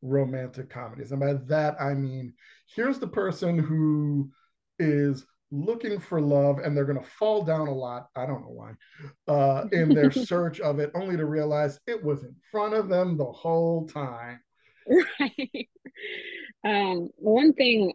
romantic 0.02 0.70
comedies. 0.70 1.12
And 1.12 1.20
by 1.20 1.34
that 1.34 1.76
i 1.80 1.94
mean 1.94 2.34
here's 2.74 3.00
the 3.00 3.08
person 3.08 3.60
who 3.60 4.32
is 4.80 5.26
looking 5.52 6.00
for 6.00 6.20
love 6.20 6.60
and 6.60 6.76
they're 6.76 6.86
going 6.86 7.00
to 7.00 7.10
fall 7.12 7.44
down 7.44 7.68
a 7.68 7.74
lot 7.74 8.08
i 8.16 8.26
don't 8.26 8.42
know 8.42 8.48
why 8.48 8.72
uh, 9.28 9.66
in 9.72 9.89
their 9.89 10.12
search 10.32 10.60
of 10.62 10.80
it 10.80 10.92
only 10.96 11.18
to 11.18 11.26
realize 11.26 11.80
it 11.86 12.02
was 12.02 12.24
in 12.24 12.36
front 12.52 12.74
of 12.74 12.89
them 12.89 13.18
the 13.18 13.32
whole 13.32 13.88
time. 13.88 14.39
Right. 15.20 15.70
Um, 16.66 17.10
one 17.16 17.54
thing 17.54 17.94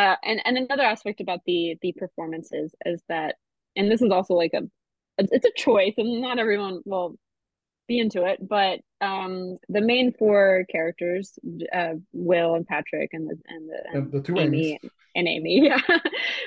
uh, 0.00 0.16
and 0.24 0.40
and 0.44 0.56
another 0.56 0.82
aspect 0.82 1.20
about 1.20 1.40
the 1.44 1.76
the 1.82 1.92
performances 1.92 2.74
is 2.86 3.02
that, 3.08 3.36
and 3.76 3.90
this 3.90 4.00
is 4.00 4.10
also 4.10 4.34
like 4.34 4.52
a, 4.54 4.62
it's 5.18 5.46
a 5.46 5.52
choice, 5.56 5.94
and 5.98 6.22
not 6.22 6.38
everyone 6.38 6.80
will 6.86 7.16
be 7.86 7.98
into 7.98 8.24
it, 8.24 8.38
but 8.46 8.80
um, 9.02 9.58
the 9.68 9.82
main 9.82 10.12
four 10.12 10.64
characters, 10.70 11.38
uh, 11.72 11.94
Will 12.12 12.54
and 12.54 12.66
Patrick, 12.66 13.10
and 13.12 13.28
the 13.28 13.36
and 13.46 13.68
the, 13.68 13.98
and 13.98 14.12
the 14.12 14.22
two 14.22 14.38
Amy 14.38 14.78
and, 14.80 14.90
and 15.14 15.28
Amy, 15.28 15.60
yeah, 15.64 15.98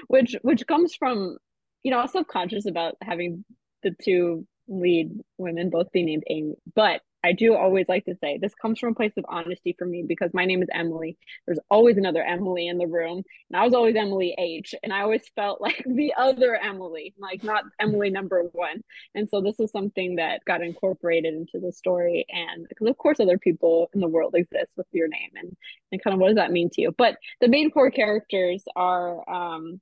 which 0.07 0.35
which 0.41 0.65
comes 0.65 0.95
from, 0.95 1.37
you 1.83 1.91
know, 1.91 1.99
I 1.99 2.03
was 2.03 2.11
subconscious 2.11 2.65
about 2.65 2.95
having 3.01 3.45
the 3.83 3.91
two 4.01 4.47
lead 4.67 5.11
women 5.37 5.69
both 5.69 5.91
be 5.91 6.01
named 6.01 6.23
Amy, 6.27 6.55
but 6.73 7.01
I 7.23 7.31
do 7.31 7.55
always 7.55 7.87
like 7.87 8.05
to 8.05 8.15
say 8.15 8.37
this 8.37 8.53
comes 8.55 8.79
from 8.79 8.91
a 8.91 8.95
place 8.95 9.13
of 9.17 9.25
honesty 9.29 9.75
for 9.77 9.85
me 9.85 10.03
because 10.05 10.31
my 10.33 10.45
name 10.45 10.61
is 10.61 10.67
Emily. 10.73 11.17
There's 11.45 11.59
always 11.71 11.97
another 11.97 12.21
Emily 12.21 12.67
in 12.67 12.77
the 12.77 12.87
room, 12.87 13.23
and 13.49 13.57
I 13.57 13.63
was 13.63 13.73
always 13.73 13.95
Emily 13.95 14.35
H, 14.37 14.75
and 14.83 14.91
I 14.91 15.01
always 15.01 15.23
felt 15.35 15.61
like 15.61 15.83
the 15.85 16.13
other 16.17 16.55
Emily, 16.55 17.13
like 17.17 17.43
not 17.43 17.63
Emily 17.79 18.09
number 18.09 18.43
one. 18.51 18.83
And 19.15 19.29
so 19.29 19.41
this 19.41 19.59
is 19.59 19.71
something 19.71 20.17
that 20.17 20.43
got 20.45 20.61
incorporated 20.61 21.33
into 21.33 21.59
the 21.59 21.71
story, 21.71 22.25
and 22.29 22.67
because 22.67 22.87
of 22.87 22.97
course 22.97 23.19
other 23.19 23.37
people 23.37 23.89
in 23.93 24.01
the 24.01 24.07
world 24.07 24.35
exist 24.35 24.71
with 24.75 24.87
your 24.91 25.07
name, 25.07 25.31
and 25.35 25.55
and 25.91 26.03
kind 26.03 26.13
of 26.13 26.19
what 26.19 26.27
does 26.27 26.37
that 26.37 26.51
mean 26.51 26.69
to 26.71 26.81
you? 26.81 26.93
But 26.97 27.17
the 27.39 27.47
main 27.47 27.71
four 27.71 27.89
characters 27.89 28.63
are 28.75 29.29
um, 29.29 29.79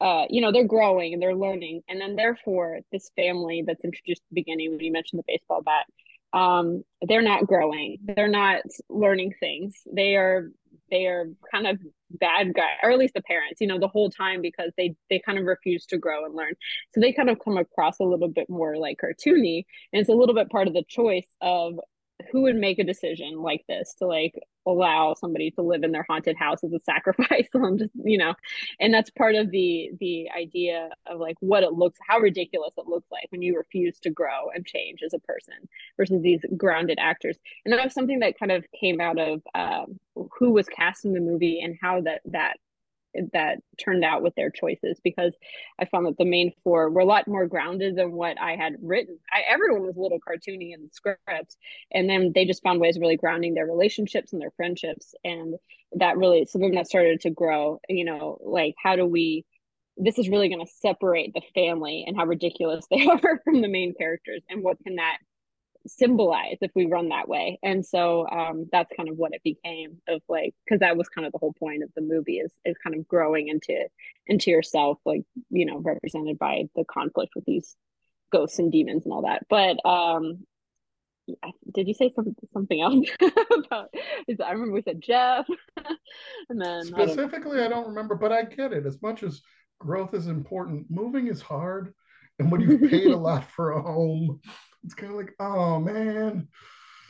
uh, 0.00 0.26
you 0.28 0.40
know, 0.40 0.52
they're 0.52 0.66
growing 0.66 1.14
and 1.14 1.22
they're 1.22 1.34
learning. 1.34 1.82
And 1.88 2.00
then 2.00 2.16
therefore 2.16 2.80
this 2.92 3.10
family 3.16 3.62
that's 3.66 3.84
introduced 3.84 4.22
at 4.22 4.28
the 4.30 4.40
beginning 4.42 4.70
when 4.72 4.80
you 4.80 4.92
mentioned 4.92 5.18
the 5.18 5.24
baseball 5.26 5.62
bat, 5.62 5.86
um, 6.34 6.82
they're 7.00 7.22
not 7.22 7.46
growing. 7.46 7.98
They're 8.02 8.28
not 8.28 8.62
learning 8.90 9.34
things. 9.38 9.76
They 9.90 10.16
are 10.16 10.50
they 10.90 11.06
are 11.06 11.30
kind 11.50 11.66
of 11.66 11.78
bad 12.10 12.52
guy 12.54 12.74
or 12.82 12.90
at 12.90 12.98
least 12.98 13.14
the 13.14 13.22
parents 13.22 13.60
you 13.60 13.66
know 13.66 13.78
the 13.80 13.88
whole 13.88 14.08
time 14.10 14.40
because 14.40 14.70
they 14.76 14.94
they 15.10 15.18
kind 15.18 15.38
of 15.38 15.44
refuse 15.44 15.86
to 15.86 15.96
grow 15.96 16.24
and 16.24 16.34
learn. 16.34 16.54
So 16.92 17.00
they 17.00 17.12
kind 17.12 17.30
of 17.30 17.38
come 17.38 17.56
across 17.56 18.00
a 18.00 18.04
little 18.04 18.28
bit 18.28 18.50
more 18.50 18.76
like 18.76 18.98
cartoony 18.98 19.64
and 19.92 20.00
it's 20.00 20.08
a 20.08 20.14
little 20.14 20.34
bit 20.34 20.50
part 20.50 20.66
of 20.66 20.74
the 20.74 20.84
choice 20.88 21.26
of 21.40 21.78
who 22.34 22.42
would 22.42 22.56
make 22.56 22.80
a 22.80 22.84
decision 22.84 23.40
like 23.40 23.64
this 23.68 23.94
to 24.00 24.06
like 24.06 24.34
allow 24.66 25.14
somebody 25.14 25.52
to 25.52 25.62
live 25.62 25.84
in 25.84 25.92
their 25.92 26.04
haunted 26.08 26.36
house 26.36 26.64
as 26.64 26.72
a 26.72 26.80
sacrifice? 26.84 27.48
On 27.54 27.78
just 27.78 27.92
you 27.94 28.18
know 28.18 28.34
and 28.80 28.92
that's 28.92 29.10
part 29.10 29.36
of 29.36 29.52
the 29.52 29.92
the 30.00 30.28
idea 30.36 30.90
of 31.06 31.20
like 31.20 31.36
what 31.38 31.62
it 31.62 31.74
looks 31.74 32.00
how 32.08 32.18
ridiculous 32.18 32.74
it 32.76 32.88
looks 32.88 33.06
like 33.12 33.26
when 33.30 33.40
you 33.40 33.56
refuse 33.56 34.00
to 34.00 34.10
grow 34.10 34.50
and 34.52 34.66
change 34.66 35.00
as 35.04 35.14
a 35.14 35.20
person 35.20 35.54
versus 35.96 36.20
these 36.22 36.40
grounded 36.56 36.98
actors. 37.00 37.38
And 37.64 37.72
that 37.72 37.84
was 37.84 37.94
something 37.94 38.18
that 38.18 38.36
kind 38.36 38.50
of 38.50 38.64
came 38.78 39.00
out 39.00 39.18
of 39.20 39.40
um, 39.54 40.00
who 40.36 40.50
was 40.50 40.66
cast 40.66 41.04
in 41.04 41.12
the 41.12 41.20
movie 41.20 41.60
and 41.62 41.76
how 41.80 42.00
that 42.00 42.22
that 42.26 42.56
that 43.32 43.58
turned 43.78 44.04
out 44.04 44.22
with 44.22 44.34
their 44.34 44.50
choices 44.50 45.00
because 45.02 45.34
I 45.78 45.84
found 45.84 46.06
that 46.06 46.18
the 46.18 46.24
main 46.24 46.52
four 46.62 46.90
were 46.90 47.00
a 47.00 47.06
lot 47.06 47.28
more 47.28 47.46
grounded 47.46 47.96
than 47.96 48.12
what 48.12 48.40
I 48.40 48.56
had 48.56 48.76
written. 48.82 49.18
I, 49.32 49.42
everyone 49.52 49.86
was 49.86 49.96
a 49.96 50.00
little 50.00 50.18
cartoony 50.20 50.74
in 50.74 50.82
the 50.82 50.90
script, 50.92 51.56
and 51.92 52.08
then 52.08 52.32
they 52.34 52.44
just 52.44 52.62
found 52.62 52.80
ways 52.80 52.96
of 52.96 53.02
really 53.02 53.16
grounding 53.16 53.54
their 53.54 53.66
relationships 53.66 54.32
and 54.32 54.40
their 54.40 54.52
friendships, 54.56 55.14
and 55.24 55.54
that 55.92 56.16
really 56.16 56.44
some 56.46 56.62
of 56.62 56.72
that 56.72 56.86
started 56.86 57.20
to 57.22 57.30
grow. 57.30 57.80
You 57.88 58.04
know, 58.04 58.38
like 58.44 58.74
how 58.82 58.96
do 58.96 59.06
we? 59.06 59.44
This 59.96 60.18
is 60.18 60.28
really 60.28 60.48
going 60.48 60.64
to 60.64 60.72
separate 60.80 61.34
the 61.34 61.42
family 61.54 62.04
and 62.06 62.16
how 62.16 62.26
ridiculous 62.26 62.84
they 62.90 63.06
are 63.06 63.40
from 63.44 63.60
the 63.60 63.68
main 63.68 63.94
characters, 63.94 64.42
and 64.48 64.62
what 64.62 64.78
can 64.84 64.96
that 64.96 65.18
symbolize 65.86 66.56
if 66.60 66.70
we 66.74 66.86
run 66.86 67.08
that 67.08 67.28
way. 67.28 67.58
And 67.62 67.84
so 67.84 68.26
um 68.28 68.66
that's 68.72 68.90
kind 68.96 69.08
of 69.08 69.16
what 69.16 69.32
it 69.34 69.42
became 69.42 69.98
of 70.08 70.22
like 70.28 70.54
because 70.64 70.80
that 70.80 70.96
was 70.96 71.08
kind 71.08 71.26
of 71.26 71.32
the 71.32 71.38
whole 71.38 71.54
point 71.58 71.82
of 71.82 71.90
the 71.94 72.02
movie 72.02 72.38
is 72.38 72.52
is 72.64 72.76
kind 72.82 72.96
of 72.96 73.06
growing 73.06 73.48
into 73.48 73.86
into 74.26 74.50
yourself 74.50 74.98
like 75.04 75.22
you 75.50 75.66
know 75.66 75.78
represented 75.78 76.38
by 76.38 76.64
the 76.74 76.84
conflict 76.84 77.32
with 77.34 77.44
these 77.44 77.76
ghosts 78.32 78.58
and 78.58 78.72
demons 78.72 79.04
and 79.04 79.12
all 79.12 79.22
that. 79.22 79.46
But 79.48 79.84
um 79.88 80.44
did 81.72 81.88
you 81.88 81.94
say 81.94 82.12
some, 82.14 82.34
something 82.52 82.80
else 82.80 83.08
about 83.66 83.88
is 84.28 84.40
i 84.40 84.50
remember 84.50 84.74
we 84.74 84.82
said 84.82 85.00
jeff 85.00 85.46
and 86.50 86.60
then 86.60 86.84
specifically 86.84 87.60
I 87.60 87.62
don't, 87.62 87.72
I 87.72 87.74
don't 87.76 87.88
remember 87.88 88.14
but 88.14 88.30
i 88.30 88.42
get 88.42 88.74
it. 88.74 88.84
As 88.84 89.00
much 89.00 89.22
as 89.22 89.40
growth 89.78 90.12
is 90.12 90.26
important 90.26 90.86
moving 90.90 91.28
is 91.28 91.40
hard 91.40 91.94
and 92.38 92.50
when 92.50 92.60
you've 92.60 92.90
paid 92.90 93.06
a 93.06 93.16
lot 93.30 93.50
for 93.50 93.72
a 93.72 93.82
home 93.82 94.40
it's 94.84 94.94
kind 94.94 95.12
of 95.12 95.18
like, 95.18 95.34
oh 95.40 95.78
man. 95.80 96.48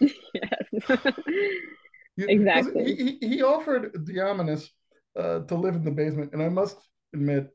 Yes. 2.16 2.28
exactly. 2.28 2.94
He, 2.94 3.18
he, 3.20 3.28
he 3.28 3.42
offered 3.42 3.92
Diomedes 4.06 4.68
uh, 5.18 5.40
to 5.40 5.54
live 5.56 5.74
in 5.74 5.82
the 5.82 5.90
basement, 5.90 6.32
and 6.32 6.40
I 6.40 6.48
must 6.48 6.76
admit, 7.12 7.50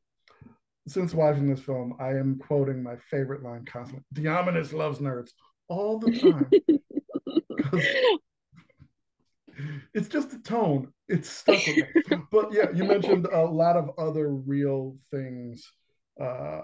since 0.86 1.14
watching 1.14 1.50
this 1.50 1.62
film, 1.62 1.96
I 2.00 2.10
am 2.10 2.38
quoting 2.40 2.84
my 2.84 2.98
favorite 3.10 3.42
line 3.44 3.64
constantly. 3.66 4.04
Diomedes 4.14 4.74
loves 4.74 5.00
nerds 5.00 5.30
all 5.70 6.00
the 6.00 6.12
time. 6.12 6.50
it's 9.94 10.08
just 10.08 10.32
the 10.32 10.40
tone. 10.40 10.92
It's 11.08 11.30
stuck 11.30 11.66
with 11.66 11.78
me. 11.78 12.18
but 12.32 12.52
yeah, 12.52 12.68
you 12.74 12.84
mentioned 12.84 13.28
a 13.28 13.46
lot 13.46 13.78
of 13.78 13.92
other 13.98 14.30
real 14.30 14.98
things, 15.12 15.72
uh, 16.22 16.62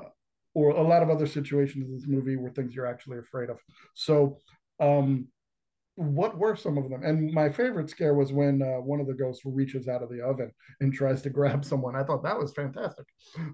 or 0.55 0.69
a 0.71 0.81
lot 0.81 1.03
of 1.03 1.09
other 1.09 1.27
situations 1.27 1.85
in 1.85 1.93
this 1.93 2.07
movie 2.07 2.37
where 2.37 2.49
things 2.49 2.73
you're 2.73 2.87
actually 2.87 3.19
afraid 3.19 3.49
of. 3.49 3.59
So, 3.93 4.39
um, 4.79 5.27
what 5.97 6.37
were 6.37 6.55
some 6.55 6.77
of 6.77 6.89
them? 6.89 7.03
And 7.03 7.31
my 7.31 7.49
favorite 7.49 7.89
scare 7.89 8.15
was 8.15 8.33
when 8.33 8.61
uh, 8.61 8.81
one 8.81 8.99
of 8.99 9.07
the 9.07 9.13
ghosts 9.13 9.43
reaches 9.45 9.87
out 9.87 10.03
of 10.03 10.09
the 10.09 10.21
oven 10.21 10.51
and 10.81 10.93
tries 10.93 11.21
to 11.21 11.29
grab 11.29 11.63
someone. 11.71 11.95
I 11.95 12.03
thought 12.03 12.23
that 12.23 12.37
was 12.37 12.53
fantastic. 12.53 13.05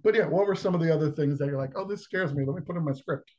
But 0.04 0.16
yeah, 0.16 0.26
what 0.26 0.48
were 0.48 0.56
some 0.56 0.74
of 0.74 0.82
the 0.82 0.94
other 0.94 1.12
things 1.12 1.38
that 1.40 1.48
you're 1.48 1.58
like, 1.58 1.74
oh, 1.76 1.86
this 1.86 2.02
scares 2.04 2.34
me? 2.34 2.46
Let 2.46 2.56
me 2.56 2.64
put 2.66 2.78
in 2.78 2.86
my 2.86 2.94
script. 2.94 3.32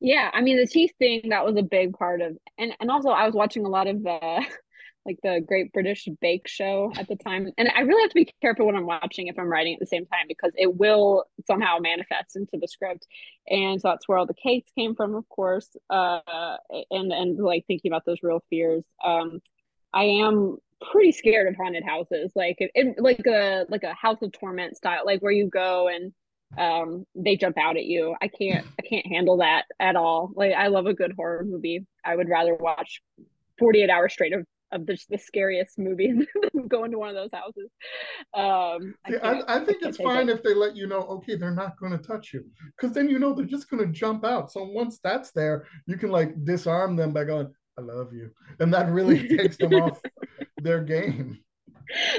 Yeah, 0.00 0.30
I 0.32 0.42
mean 0.42 0.56
the 0.56 0.66
teeth 0.66 0.92
thing 0.98 1.30
that 1.30 1.44
was 1.44 1.56
a 1.56 1.62
big 1.62 1.92
part 1.92 2.20
of, 2.20 2.36
and 2.56 2.72
and 2.78 2.88
also 2.88 3.08
I 3.08 3.26
was 3.26 3.34
watching 3.34 3.66
a 3.66 3.68
lot 3.68 3.88
of 3.88 4.06
uh, 4.06 4.40
like 5.08 5.18
the 5.22 5.40
Great 5.44 5.72
British 5.72 6.06
Bake 6.20 6.46
Show 6.46 6.92
at 6.96 7.08
the 7.08 7.16
time. 7.16 7.50
And 7.56 7.68
I 7.74 7.80
really 7.80 8.02
have 8.02 8.10
to 8.10 8.14
be 8.14 8.30
careful 8.42 8.66
when 8.66 8.76
I'm 8.76 8.86
watching 8.86 9.26
if 9.26 9.38
I'm 9.38 9.48
writing 9.48 9.72
at 9.74 9.80
the 9.80 9.86
same 9.86 10.04
time 10.06 10.26
because 10.28 10.52
it 10.56 10.76
will 10.76 11.24
somehow 11.46 11.78
manifest 11.78 12.36
into 12.36 12.58
the 12.60 12.68
script. 12.68 13.06
And 13.48 13.80
so 13.80 13.88
that's 13.88 14.06
where 14.06 14.18
all 14.18 14.26
the 14.26 14.34
cakes 14.34 14.70
came 14.76 14.94
from, 14.94 15.14
of 15.14 15.28
course. 15.28 15.68
Uh, 15.88 16.56
and 16.90 17.10
and 17.10 17.38
like 17.38 17.64
thinking 17.66 17.90
about 17.90 18.04
those 18.04 18.18
real 18.22 18.44
fears. 18.50 18.84
Um, 19.02 19.40
I 19.94 20.04
am 20.04 20.58
pretty 20.92 21.12
scared 21.12 21.48
of 21.48 21.56
haunted 21.56 21.84
houses, 21.84 22.32
like 22.36 22.56
it, 22.60 22.96
like 22.98 23.26
a 23.26 23.64
like 23.70 23.84
a 23.84 23.94
House 23.94 24.18
of 24.20 24.32
Torment 24.32 24.76
style, 24.76 25.02
like 25.06 25.20
where 25.22 25.32
you 25.32 25.48
go 25.48 25.88
and 25.88 26.12
um 26.56 27.04
they 27.14 27.36
jump 27.36 27.58
out 27.58 27.76
at 27.76 27.84
you 27.84 28.16
i 28.22 28.26
can't 28.26 28.66
i 28.78 28.82
can't 28.82 29.06
handle 29.06 29.36
that 29.36 29.64
at 29.78 29.96
all 29.96 30.30
like 30.34 30.54
i 30.54 30.68
love 30.68 30.86
a 30.86 30.94
good 30.94 31.12
horror 31.14 31.44
movie 31.44 31.86
i 32.06 32.16
would 32.16 32.26
rather 32.26 32.54
watch 32.54 33.02
48 33.58 33.90
hours 33.90 34.14
straight 34.14 34.32
of 34.32 34.46
of 34.72 34.86
the, 34.86 34.98
the 35.08 35.18
scariest 35.18 35.78
movies 35.78 36.26
go 36.68 36.84
into 36.84 36.98
one 36.98 37.08
of 37.08 37.14
those 37.14 37.30
houses 37.32 37.70
um 38.34 38.94
I, 39.04 39.10
See, 39.10 39.16
I, 39.18 39.56
I, 39.56 39.64
think 39.64 39.84
I 39.84 39.88
it's 39.88 39.98
fine 39.98 40.28
it. 40.28 40.32
if 40.32 40.42
they 40.42 40.54
let 40.54 40.76
you 40.76 40.86
know 40.86 41.02
okay 41.02 41.36
they're 41.36 41.50
not 41.50 41.78
going 41.78 41.92
to 41.92 41.98
touch 41.98 42.32
you 42.32 42.44
because 42.76 42.94
then 42.94 43.08
you 43.08 43.18
know 43.18 43.32
they're 43.32 43.46
just 43.46 43.70
going 43.70 43.84
to 43.84 43.92
jump 43.92 44.24
out 44.24 44.50
so 44.50 44.64
once 44.64 44.98
that's 45.02 45.30
there 45.32 45.66
you 45.86 45.96
can 45.96 46.10
like 46.10 46.44
disarm 46.44 46.96
them 46.96 47.12
by 47.12 47.24
going 47.24 47.52
i 47.78 47.80
love 47.80 48.12
you 48.12 48.30
and 48.60 48.72
that 48.72 48.90
really 48.90 49.28
takes 49.36 49.56
them 49.56 49.74
off 49.74 50.00
their 50.58 50.82
game 50.82 51.38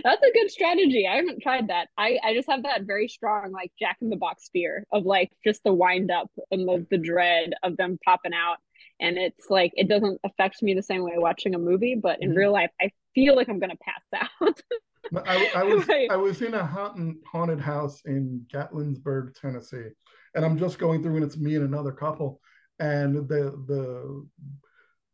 that's 0.03 0.21
a 0.23 0.31
good 0.33 0.49
strategy. 0.49 1.07
I 1.07 1.17
haven't 1.17 1.41
tried 1.41 1.67
that. 1.67 1.89
I, 1.97 2.17
I 2.23 2.33
just 2.33 2.49
have 2.49 2.63
that 2.63 2.83
very 2.83 3.07
strong 3.07 3.51
like 3.51 3.71
Jack 3.79 3.97
in 4.01 4.09
the 4.09 4.15
Box 4.15 4.49
fear 4.51 4.85
of 4.91 5.05
like 5.05 5.31
just 5.45 5.63
the 5.63 5.73
wind 5.73 6.11
up 6.11 6.31
and 6.51 6.67
the, 6.67 6.85
the 6.89 6.97
dread 6.97 7.53
of 7.63 7.77
them 7.77 7.99
popping 8.03 8.33
out 8.33 8.57
and 8.99 9.17
it's 9.17 9.49
like 9.49 9.71
it 9.75 9.87
doesn't 9.87 10.19
affect 10.23 10.61
me 10.61 10.73
the 10.73 10.83
same 10.83 11.03
way 11.03 11.13
watching 11.15 11.55
a 11.55 11.59
movie 11.59 11.95
but 12.01 12.17
in 12.21 12.29
mm-hmm. 12.29 12.39
real 12.39 12.51
life 12.51 12.71
i 12.81 12.89
feel 13.15 13.35
like 13.35 13.49
i'm 13.49 13.59
gonna 13.59 13.75
pass 13.81 14.03
out 14.41 14.61
I, 15.25 15.51
I, 15.55 15.63
was. 15.63 15.89
I 16.11 16.15
was 16.15 16.41
in 16.41 16.53
a 16.53 16.65
haunted, 16.65 17.15
haunted 17.25 17.59
house 17.59 18.01
in 18.05 18.45
Gatlinburg, 18.53 19.33
Tennessee, 19.33 19.87
and 20.35 20.45
I'm 20.45 20.57
just 20.57 20.77
going 20.77 21.01
through, 21.01 21.15
and 21.15 21.25
it's 21.25 21.37
me 21.37 21.55
and 21.55 21.65
another 21.65 21.91
couple, 21.91 22.39
and 22.79 23.15
the 23.27 23.55
the 23.67 24.27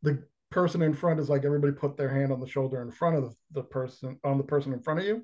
the 0.01 0.23
person 0.51 0.81
in 0.81 0.93
front 0.93 1.19
is 1.19 1.29
like 1.29 1.45
everybody 1.45 1.73
put 1.73 1.97
their 1.97 2.09
hand 2.09 2.31
on 2.31 2.39
the 2.39 2.47
shoulder 2.47 2.81
in 2.81 2.91
front 2.91 3.17
of 3.17 3.23
the, 3.23 3.61
the 3.61 3.63
person 3.63 4.19
on 4.23 4.37
the 4.37 4.43
person 4.43 4.73
in 4.73 4.81
front 4.81 4.99
of 4.99 5.05
you, 5.05 5.23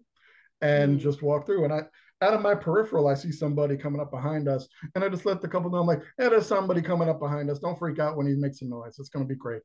and 0.62 0.94
mm-hmm. 0.94 1.04
just 1.04 1.22
walk 1.22 1.46
through. 1.46 1.66
And 1.66 1.74
I 1.74 1.82
out 2.22 2.34
of 2.34 2.42
my 2.42 2.56
peripheral, 2.56 3.08
I 3.08 3.16
see 3.16 3.32
somebody 3.32 3.78
coming 3.78 4.02
up 4.02 4.12
behind 4.12 4.48
us, 4.48 4.68
and 4.96 5.04
I 5.04 5.10
just 5.10 5.26
let 5.26 5.42
the 5.42 5.48
couple 5.48 5.70
know, 5.72 5.80
I'm 5.80 5.88
like, 5.88 6.04
"Yeah, 6.20 6.30
there's 6.30 6.46
somebody 6.46 6.82
coming 6.82 7.10
up 7.10 7.20
behind 7.20 7.50
us. 7.50 7.60
Don't 7.60 7.78
freak 7.78 8.00
out 8.00 8.18
when 8.18 8.28
he 8.28 8.36
makes 8.36 8.62
a 8.62 8.66
noise. 8.66 8.98
It's 9.00 9.10
going 9.10 9.26
to 9.26 9.30
be 9.30 9.38
great." 9.38 9.64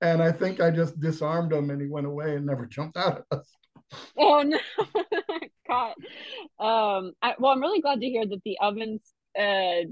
And 0.00 0.22
I 0.22 0.30
think 0.30 0.60
I 0.60 0.70
just 0.70 1.00
disarmed 1.00 1.52
him, 1.52 1.70
and 1.70 1.80
he 1.80 1.88
went 1.88 2.06
away 2.06 2.36
and 2.36 2.46
never 2.46 2.66
jumped 2.70 2.96
out 2.96 3.18
at 3.18 3.38
us. 3.38 3.50
Oh 4.16 4.42
no, 4.42 4.58
caught. 5.66 5.96
Um, 6.58 7.12
I, 7.22 7.34
well, 7.38 7.52
I'm 7.52 7.60
really 7.60 7.80
glad 7.80 8.00
to 8.00 8.08
hear 8.08 8.26
that 8.26 8.42
the 8.44 8.58
ovens 8.60 9.02
uh, 9.38 9.86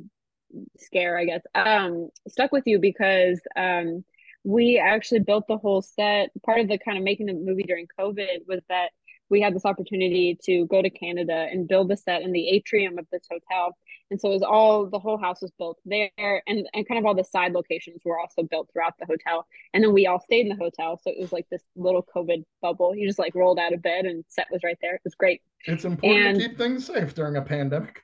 scare, 0.78 1.18
I 1.18 1.24
guess, 1.24 1.42
um, 1.54 2.08
stuck 2.28 2.52
with 2.52 2.64
you 2.66 2.78
because 2.78 3.40
um, 3.56 4.04
we 4.44 4.78
actually 4.78 5.20
built 5.20 5.46
the 5.48 5.58
whole 5.58 5.82
set. 5.82 6.30
Part 6.44 6.60
of 6.60 6.68
the 6.68 6.78
kind 6.78 6.98
of 6.98 7.04
making 7.04 7.26
the 7.26 7.34
movie 7.34 7.64
during 7.64 7.86
COVID 7.98 8.46
was 8.46 8.60
that 8.68 8.90
we 9.30 9.40
had 9.40 9.54
this 9.54 9.64
opportunity 9.64 10.38
to 10.44 10.66
go 10.66 10.82
to 10.82 10.90
Canada 10.90 11.46
and 11.50 11.68
build 11.68 11.88
the 11.88 11.96
set 11.96 12.22
in 12.22 12.32
the 12.32 12.48
atrium 12.48 12.98
of 12.98 13.06
this 13.10 13.26
hotel. 13.30 13.76
And 14.10 14.20
so 14.20 14.30
it 14.30 14.34
was 14.34 14.42
all 14.42 14.86
the 14.86 14.98
whole 14.98 15.16
house 15.16 15.40
was 15.40 15.50
built 15.58 15.78
there 15.84 16.10
and, 16.46 16.68
and 16.74 16.86
kind 16.86 16.98
of 16.98 17.06
all 17.06 17.14
the 17.14 17.24
side 17.24 17.52
locations 17.52 18.02
were 18.04 18.18
also 18.18 18.42
built 18.42 18.70
throughout 18.72 18.94
the 18.98 19.06
hotel. 19.06 19.46
And 19.72 19.82
then 19.82 19.92
we 19.92 20.06
all 20.06 20.20
stayed 20.20 20.46
in 20.46 20.50
the 20.50 20.62
hotel. 20.62 21.00
So 21.02 21.10
it 21.10 21.20
was 21.20 21.32
like 21.32 21.46
this 21.50 21.62
little 21.74 22.06
COVID 22.14 22.44
bubble. 22.60 22.94
You 22.94 23.06
just 23.06 23.18
like 23.18 23.34
rolled 23.34 23.58
out 23.58 23.72
of 23.72 23.82
bed 23.82 24.04
and 24.04 24.24
set 24.28 24.46
was 24.50 24.62
right 24.62 24.78
there. 24.82 24.96
It 24.96 25.00
was 25.04 25.14
great. 25.14 25.40
It's 25.66 25.84
important 25.84 26.26
and, 26.26 26.38
to 26.38 26.48
keep 26.48 26.58
things 26.58 26.86
safe 26.86 27.14
during 27.14 27.36
a 27.36 27.42
pandemic. 27.42 28.02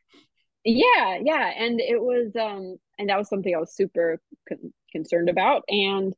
Yeah, 0.65 1.19
yeah. 1.23 1.53
And 1.57 1.81
it 1.81 2.01
was 2.01 2.33
um 2.37 2.77
and 2.99 3.09
that 3.09 3.19
was 3.19 3.29
something 3.29 3.55
I 3.55 3.59
was 3.59 3.75
super 3.75 4.21
con- 4.49 4.73
concerned 4.93 5.29
about. 5.29 5.63
And 5.69 6.15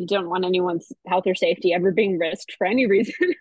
you 0.00 0.06
don't 0.06 0.30
want 0.30 0.46
anyone's 0.46 0.90
health 1.06 1.26
or 1.26 1.34
safety 1.34 1.74
ever 1.74 1.92
being 1.92 2.18
risked 2.18 2.54
for 2.56 2.66
any 2.66 2.86
reason. 2.94 3.34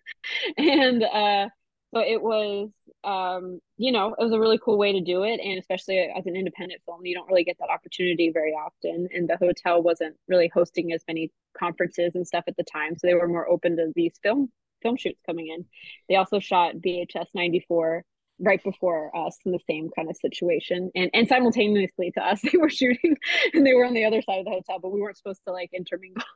And 0.58 1.04
uh 1.04 1.48
so 1.93 2.02
it 2.02 2.22
was 2.22 2.69
um 3.04 3.60
you 3.78 3.91
know 3.93 4.13
it 4.19 4.24
was 4.24 4.34
a 4.34 4.39
really 4.39 4.60
cool 4.63 4.78
way 4.78 4.91
to 4.91 5.02
do 5.02 5.24
it. 5.24 5.39
And 5.39 5.58
especially 5.58 6.00
as 6.00 6.26
an 6.26 6.36
independent 6.36 6.82
film 6.86 7.06
you 7.06 7.15
don't 7.15 7.28
really 7.28 7.45
get 7.45 7.58
that 7.60 7.69
opportunity 7.69 8.30
very 8.32 8.52
often. 8.52 9.08
And 9.13 9.30
the 9.30 9.38
hotel 9.38 9.82
wasn't 9.82 10.17
really 10.28 10.52
hosting 10.54 10.91
as 10.91 11.04
many 11.08 11.32
conferences 11.58 12.13
and 12.13 12.28
stuff 12.28 12.43
at 12.48 12.58
the 12.58 12.65
time. 12.65 12.95
So 12.98 13.08
they 13.08 13.15
were 13.15 13.28
more 13.28 13.50
open 13.50 13.78
to 13.78 13.91
these 13.95 14.13
film 14.22 14.52
film 14.82 14.98
shoots 14.98 15.22
coming 15.26 15.48
in. 15.48 15.65
They 16.10 16.15
also 16.15 16.39
shot 16.39 16.76
vhs 16.76 17.28
94 17.34 18.04
right 18.39 18.63
before 18.63 19.15
us 19.15 19.38
in 19.45 19.52
the 19.52 19.60
same 19.69 19.89
kind 19.95 20.10
of 20.10 20.17
situation. 20.17 20.91
And 20.95 21.10
and 21.13 21.28
simultaneously 21.28 22.12
to 22.12 22.21
us 22.21 22.41
they 22.52 22.58
were 22.58 22.69
shooting 22.69 23.17
and 23.54 23.65
they 23.65 23.73
were 23.73 23.86
on 23.86 23.93
the 23.93 24.06
other 24.06 24.21
side 24.21 24.39
of 24.39 24.45
the 24.45 24.52
hotel 24.52 24.80
but 24.82 24.91
we 24.91 25.02
weren't 25.02 25.17
supposed 25.17 25.41
to 25.47 25.54
like 25.54 25.71
intermingle. 25.73 26.23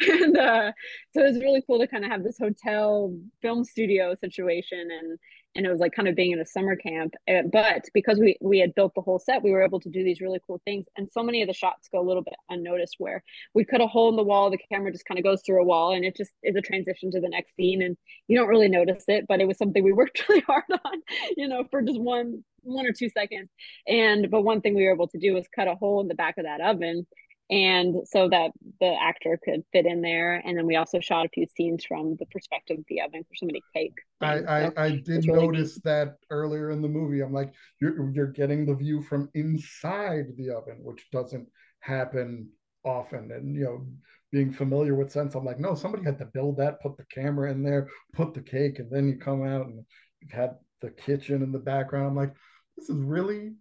And 0.00 0.38
uh 0.38 0.72
so 1.12 1.20
it 1.20 1.32
was 1.32 1.40
really 1.40 1.62
cool 1.66 1.78
to 1.78 1.86
kind 1.86 2.04
of 2.04 2.10
have 2.10 2.24
this 2.24 2.38
hotel 2.38 3.14
film 3.42 3.64
studio 3.64 4.14
situation 4.18 4.88
and 4.90 5.18
and 5.58 5.66
it 5.66 5.70
was 5.70 5.80
like 5.80 5.92
kind 5.92 6.08
of 6.08 6.14
being 6.14 6.30
in 6.30 6.38
a 6.38 6.46
summer 6.46 6.76
camp 6.76 7.14
uh, 7.28 7.42
but 7.52 7.84
because 7.92 8.18
we 8.18 8.36
we 8.40 8.58
had 8.58 8.74
built 8.74 8.94
the 8.94 9.00
whole 9.00 9.18
set 9.18 9.42
we 9.42 9.50
were 9.50 9.62
able 9.62 9.80
to 9.80 9.90
do 9.90 10.04
these 10.04 10.20
really 10.20 10.40
cool 10.46 10.60
things 10.64 10.86
and 10.96 11.10
so 11.10 11.22
many 11.22 11.42
of 11.42 11.48
the 11.48 11.52
shots 11.52 11.88
go 11.90 12.00
a 12.00 12.06
little 12.06 12.22
bit 12.22 12.36
unnoticed 12.48 12.94
where 12.98 13.22
we 13.54 13.64
cut 13.64 13.80
a 13.80 13.86
hole 13.86 14.08
in 14.08 14.16
the 14.16 14.22
wall 14.22 14.50
the 14.50 14.58
camera 14.72 14.92
just 14.92 15.04
kind 15.04 15.18
of 15.18 15.24
goes 15.24 15.42
through 15.44 15.60
a 15.60 15.64
wall 15.64 15.92
and 15.92 16.04
it 16.04 16.16
just 16.16 16.30
is 16.42 16.56
a 16.56 16.62
transition 16.62 17.10
to 17.10 17.20
the 17.20 17.28
next 17.28 17.54
scene 17.56 17.82
and 17.82 17.96
you 18.28 18.38
don't 18.38 18.48
really 18.48 18.68
notice 18.68 19.04
it 19.08 19.26
but 19.28 19.40
it 19.40 19.48
was 19.48 19.58
something 19.58 19.82
we 19.82 19.92
worked 19.98 20.26
really 20.28 20.40
hard 20.42 20.64
on 20.70 21.02
you 21.36 21.48
know 21.48 21.64
for 21.70 21.82
just 21.82 22.00
one 22.00 22.44
one 22.62 22.86
or 22.86 22.92
two 22.92 23.08
seconds. 23.08 23.48
And 23.86 24.30
but 24.30 24.42
one 24.42 24.60
thing 24.60 24.74
we 24.74 24.84
were 24.84 24.92
able 24.92 25.08
to 25.08 25.18
do 25.18 25.34
was 25.34 25.46
cut 25.54 25.68
a 25.68 25.74
hole 25.74 26.00
in 26.00 26.08
the 26.08 26.14
back 26.14 26.38
of 26.38 26.44
that 26.44 26.60
oven 26.60 27.06
and 27.50 28.06
so 28.06 28.28
that 28.28 28.50
the 28.80 28.94
actor 29.00 29.38
could 29.42 29.62
fit 29.72 29.86
in 29.86 30.02
there. 30.02 30.42
And 30.44 30.56
then 30.56 30.66
we 30.66 30.76
also 30.76 31.00
shot 31.00 31.26
a 31.26 31.30
few 31.30 31.46
scenes 31.56 31.84
from 31.84 32.16
the 32.16 32.26
perspective 32.26 32.78
of 32.78 32.84
the 32.88 33.00
oven 33.00 33.24
for 33.24 33.34
somebody 33.34 33.62
cake 33.74 33.94
I, 34.20 34.40
I, 34.40 34.72
I 34.76 34.90
did 34.90 35.26
really 35.26 35.46
notice 35.46 35.76
neat. 35.76 35.84
that 35.84 36.16
earlier 36.30 36.70
in 36.70 36.82
the 36.82 36.88
movie. 36.88 37.20
I'm 37.20 37.32
like 37.32 37.52
you're, 37.80 38.10
you're 38.12 38.26
getting 38.26 38.66
the 38.66 38.74
view 38.74 39.02
from 39.02 39.30
inside 39.34 40.26
the 40.36 40.50
oven 40.50 40.78
which 40.82 41.10
doesn't 41.10 41.48
happen 41.80 42.48
often. 42.84 43.30
And 43.32 43.54
you 43.54 43.64
know 43.64 43.86
being 44.30 44.52
familiar 44.52 44.94
with 44.94 45.10
sense 45.10 45.34
i'm 45.34 45.44
like 45.46 45.58
no 45.58 45.74
somebody 45.74 46.04
had 46.04 46.18
to 46.18 46.26
build 46.26 46.54
that 46.58 46.82
put 46.82 46.98
the 46.98 47.04
camera 47.04 47.50
in 47.50 47.62
there 47.62 47.88
put 48.12 48.34
the 48.34 48.42
cake 48.42 48.78
and 48.78 48.90
then 48.90 49.08
you 49.08 49.16
come 49.16 49.42
out 49.42 49.64
and 49.64 49.82
you've 50.20 50.30
had 50.30 50.50
the 50.80 50.90
kitchen 50.90 51.42
in 51.42 51.50
the 51.52 51.58
background. 51.58 52.08
I'm 52.08 52.16
like 52.16 52.34
this 52.76 52.88
is 52.88 52.96
really 52.96 53.54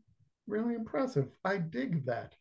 really 0.47 0.75
impressive. 0.75 1.27
I 1.43 1.57
dig 1.57 2.05
that 2.05 2.33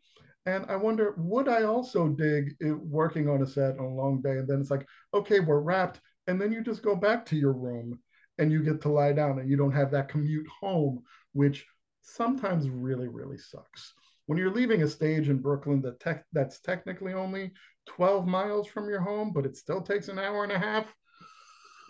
and 0.47 0.65
I 0.69 0.77
wonder, 0.77 1.15
would 1.19 1.49
I 1.49 1.65
also 1.65 2.09
dig 2.09 2.57
working 2.63 3.29
on 3.29 3.43
a 3.43 3.47
set 3.47 3.79
on 3.79 3.85
a 3.85 3.95
long 3.95 4.23
day? 4.23 4.39
And 4.39 4.47
then 4.47 4.61
it's 4.61 4.71
like, 4.71 4.87
okay, 5.13 5.41
we're 5.41 5.61
wrapped. 5.61 6.01
And 6.29 6.41
then 6.41 6.53
you 6.53 6.63
just 6.63 6.83
go 6.83 6.95
back 6.95 7.27
to 7.27 7.37
your 7.37 7.53
room 7.53 7.99
and 8.39 8.53
you 8.53 8.63
get 8.63 8.81
to 8.83 8.89
lie 8.89 9.13
down 9.13 9.41
and 9.41 9.51
you 9.51 9.57
don't 9.57 9.73
have 9.73 9.91
that 9.91 10.09
commute 10.09 10.47
home, 10.47 11.03
which 11.33 11.67
sometimes 12.03 12.71
really, 12.71 13.09
really 13.09 13.39
sucks. 13.39 13.93
When 14.27 14.39
you're 14.39 14.55
leaving 14.55 14.83
a 14.83 14.89
stage 14.89 15.29
in 15.29 15.39
Brooklyn 15.39 15.83
that 15.83 15.99
tech, 15.99 16.25
that's 16.33 16.61
technically 16.61 17.13
only 17.13 17.53
12 17.87 18.27
miles 18.27 18.69
from 18.69 18.89
your 18.89 19.01
home, 19.01 19.33
but 19.33 19.47
it 19.47 19.57
still 19.57 19.81
takes 19.81 20.09
an 20.09 20.19
hour 20.19 20.45
and 20.45 20.53
a 20.53 20.59
half. 20.59 20.87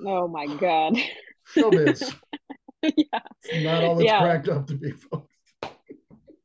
Oh 0.05 0.29
my 0.29 0.47
God. 0.47 0.97
Showbiz. 1.55 2.15
yeah. 2.83 3.21
It's 3.45 3.65
not 3.65 3.85
all 3.85 3.99
it's 3.99 4.07
yeah. 4.07 4.21
cracked 4.21 4.49
up 4.49 4.67
to 4.69 4.75
be, 4.75 4.93
folks 4.93 5.36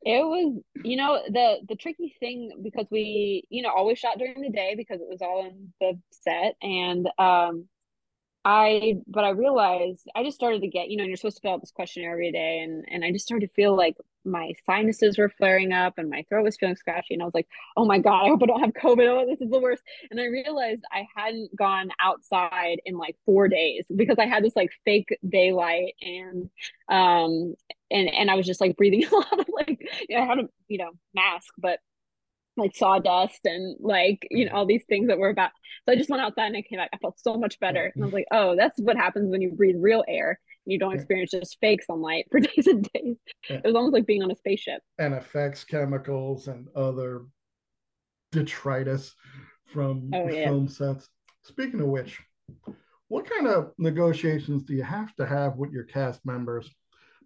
it 0.03 0.25
was 0.25 0.61
you 0.83 0.97
know 0.97 1.21
the 1.29 1.57
the 1.67 1.75
tricky 1.75 2.15
thing 2.19 2.51
because 2.63 2.85
we 2.89 3.43
you 3.49 3.61
know 3.61 3.69
always 3.69 3.99
shot 3.99 4.17
during 4.17 4.41
the 4.41 4.49
day 4.49 4.73
because 4.75 4.99
it 4.99 5.07
was 5.09 5.21
all 5.21 5.45
in 5.45 5.73
the 5.79 5.99
set 6.11 6.55
and 6.61 7.07
um 7.19 7.67
I 8.43 8.95
but 9.07 9.23
I 9.23 9.29
realized 9.29 10.07
I 10.15 10.23
just 10.23 10.35
started 10.35 10.61
to 10.61 10.67
get, 10.67 10.89
you 10.89 10.97
know, 10.97 11.03
you're 11.03 11.15
supposed 11.15 11.37
to 11.37 11.41
fill 11.41 11.53
out 11.53 11.61
this 11.61 11.71
questionnaire 11.71 12.13
every 12.13 12.31
day 12.31 12.59
and 12.59 12.83
and 12.89 13.05
I 13.05 13.11
just 13.11 13.25
started 13.25 13.47
to 13.47 13.53
feel 13.53 13.75
like 13.75 13.95
my 14.25 14.53
sinuses 14.65 15.17
were 15.17 15.29
flaring 15.29 15.71
up 15.71 15.95
and 15.97 16.09
my 16.09 16.23
throat 16.27 16.43
was 16.43 16.57
feeling 16.57 16.75
scratchy 16.75 17.13
and 17.13 17.21
I 17.21 17.25
was 17.25 17.35
like, 17.35 17.47
"Oh 17.77 17.85
my 17.85 17.99
god, 17.99 18.25
I 18.25 18.29
hope 18.29 18.41
I 18.41 18.47
don't 18.47 18.61
have 18.61 18.73
COVID. 18.73 19.07
Oh, 19.07 19.25
this 19.27 19.41
is 19.41 19.51
the 19.51 19.59
worst." 19.59 19.83
And 20.09 20.19
I 20.19 20.25
realized 20.25 20.81
I 20.91 21.07
hadn't 21.15 21.55
gone 21.55 21.89
outside 21.99 22.81
in 22.85 22.97
like 22.97 23.15
4 23.27 23.47
days 23.47 23.85
because 23.95 24.17
I 24.17 24.25
had 24.25 24.43
this 24.43 24.55
like 24.55 24.71
fake 24.85 25.15
daylight 25.27 25.93
and 26.01 26.49
um 26.89 27.53
and 27.91 28.09
and 28.09 28.31
I 28.31 28.35
was 28.35 28.47
just 28.47 28.61
like 28.61 28.75
breathing 28.75 29.05
a 29.11 29.15
lot 29.15 29.39
of 29.39 29.45
like 29.53 29.87
you 30.09 30.17
know, 30.17 30.23
I 30.23 30.25
had 30.25 30.39
a, 30.39 30.49
you 30.67 30.79
know, 30.79 30.91
mask, 31.13 31.53
but 31.59 31.79
like 32.57 32.75
sawdust 32.75 33.39
and 33.45 33.77
like 33.79 34.27
you 34.29 34.45
know 34.45 34.51
all 34.51 34.65
these 34.65 34.83
things 34.89 35.07
that 35.07 35.17
were 35.17 35.29
about 35.29 35.51
so 35.85 35.93
i 35.93 35.95
just 35.95 36.09
went 36.09 36.21
outside 36.21 36.47
and 36.47 36.57
i 36.57 36.61
came 36.61 36.77
back 36.77 36.89
i 36.93 36.97
felt 36.97 37.19
so 37.19 37.35
much 37.35 37.59
better. 37.59 37.91
And 37.95 38.03
i 38.03 38.05
was 38.05 38.13
like 38.13 38.27
oh 38.31 38.55
that's 38.55 38.77
what 38.79 38.97
happens 38.97 39.31
when 39.31 39.41
you 39.41 39.51
breathe 39.51 39.77
real 39.79 40.03
air 40.07 40.39
and 40.65 40.73
you 40.73 40.79
don't 40.79 40.93
experience 40.93 41.31
just 41.31 41.57
fake 41.59 41.83
sunlight 41.83 42.25
for 42.31 42.39
days 42.55 42.67
and 42.67 42.87
days. 42.93 43.17
It 43.49 43.63
was 43.63 43.75
almost 43.75 43.93
like 43.93 44.05
being 44.05 44.23
on 44.23 44.31
a 44.31 44.35
spaceship. 44.35 44.81
And 44.99 45.13
effects 45.13 45.63
chemicals 45.63 46.47
and 46.47 46.67
other 46.75 47.23
detritus 48.31 49.15
from 49.73 50.11
oh, 50.13 50.29
yeah. 50.29 50.45
film 50.45 50.67
sets. 50.67 51.09
Speaking 51.43 51.81
of 51.81 51.87
which 51.87 52.19
what 53.07 53.29
kind 53.29 53.47
of 53.47 53.73
negotiations 53.77 54.63
do 54.63 54.73
you 54.73 54.83
have 54.83 55.13
to 55.15 55.25
have 55.25 55.57
with 55.57 55.71
your 55.71 55.83
cast 55.83 56.25
members 56.25 56.69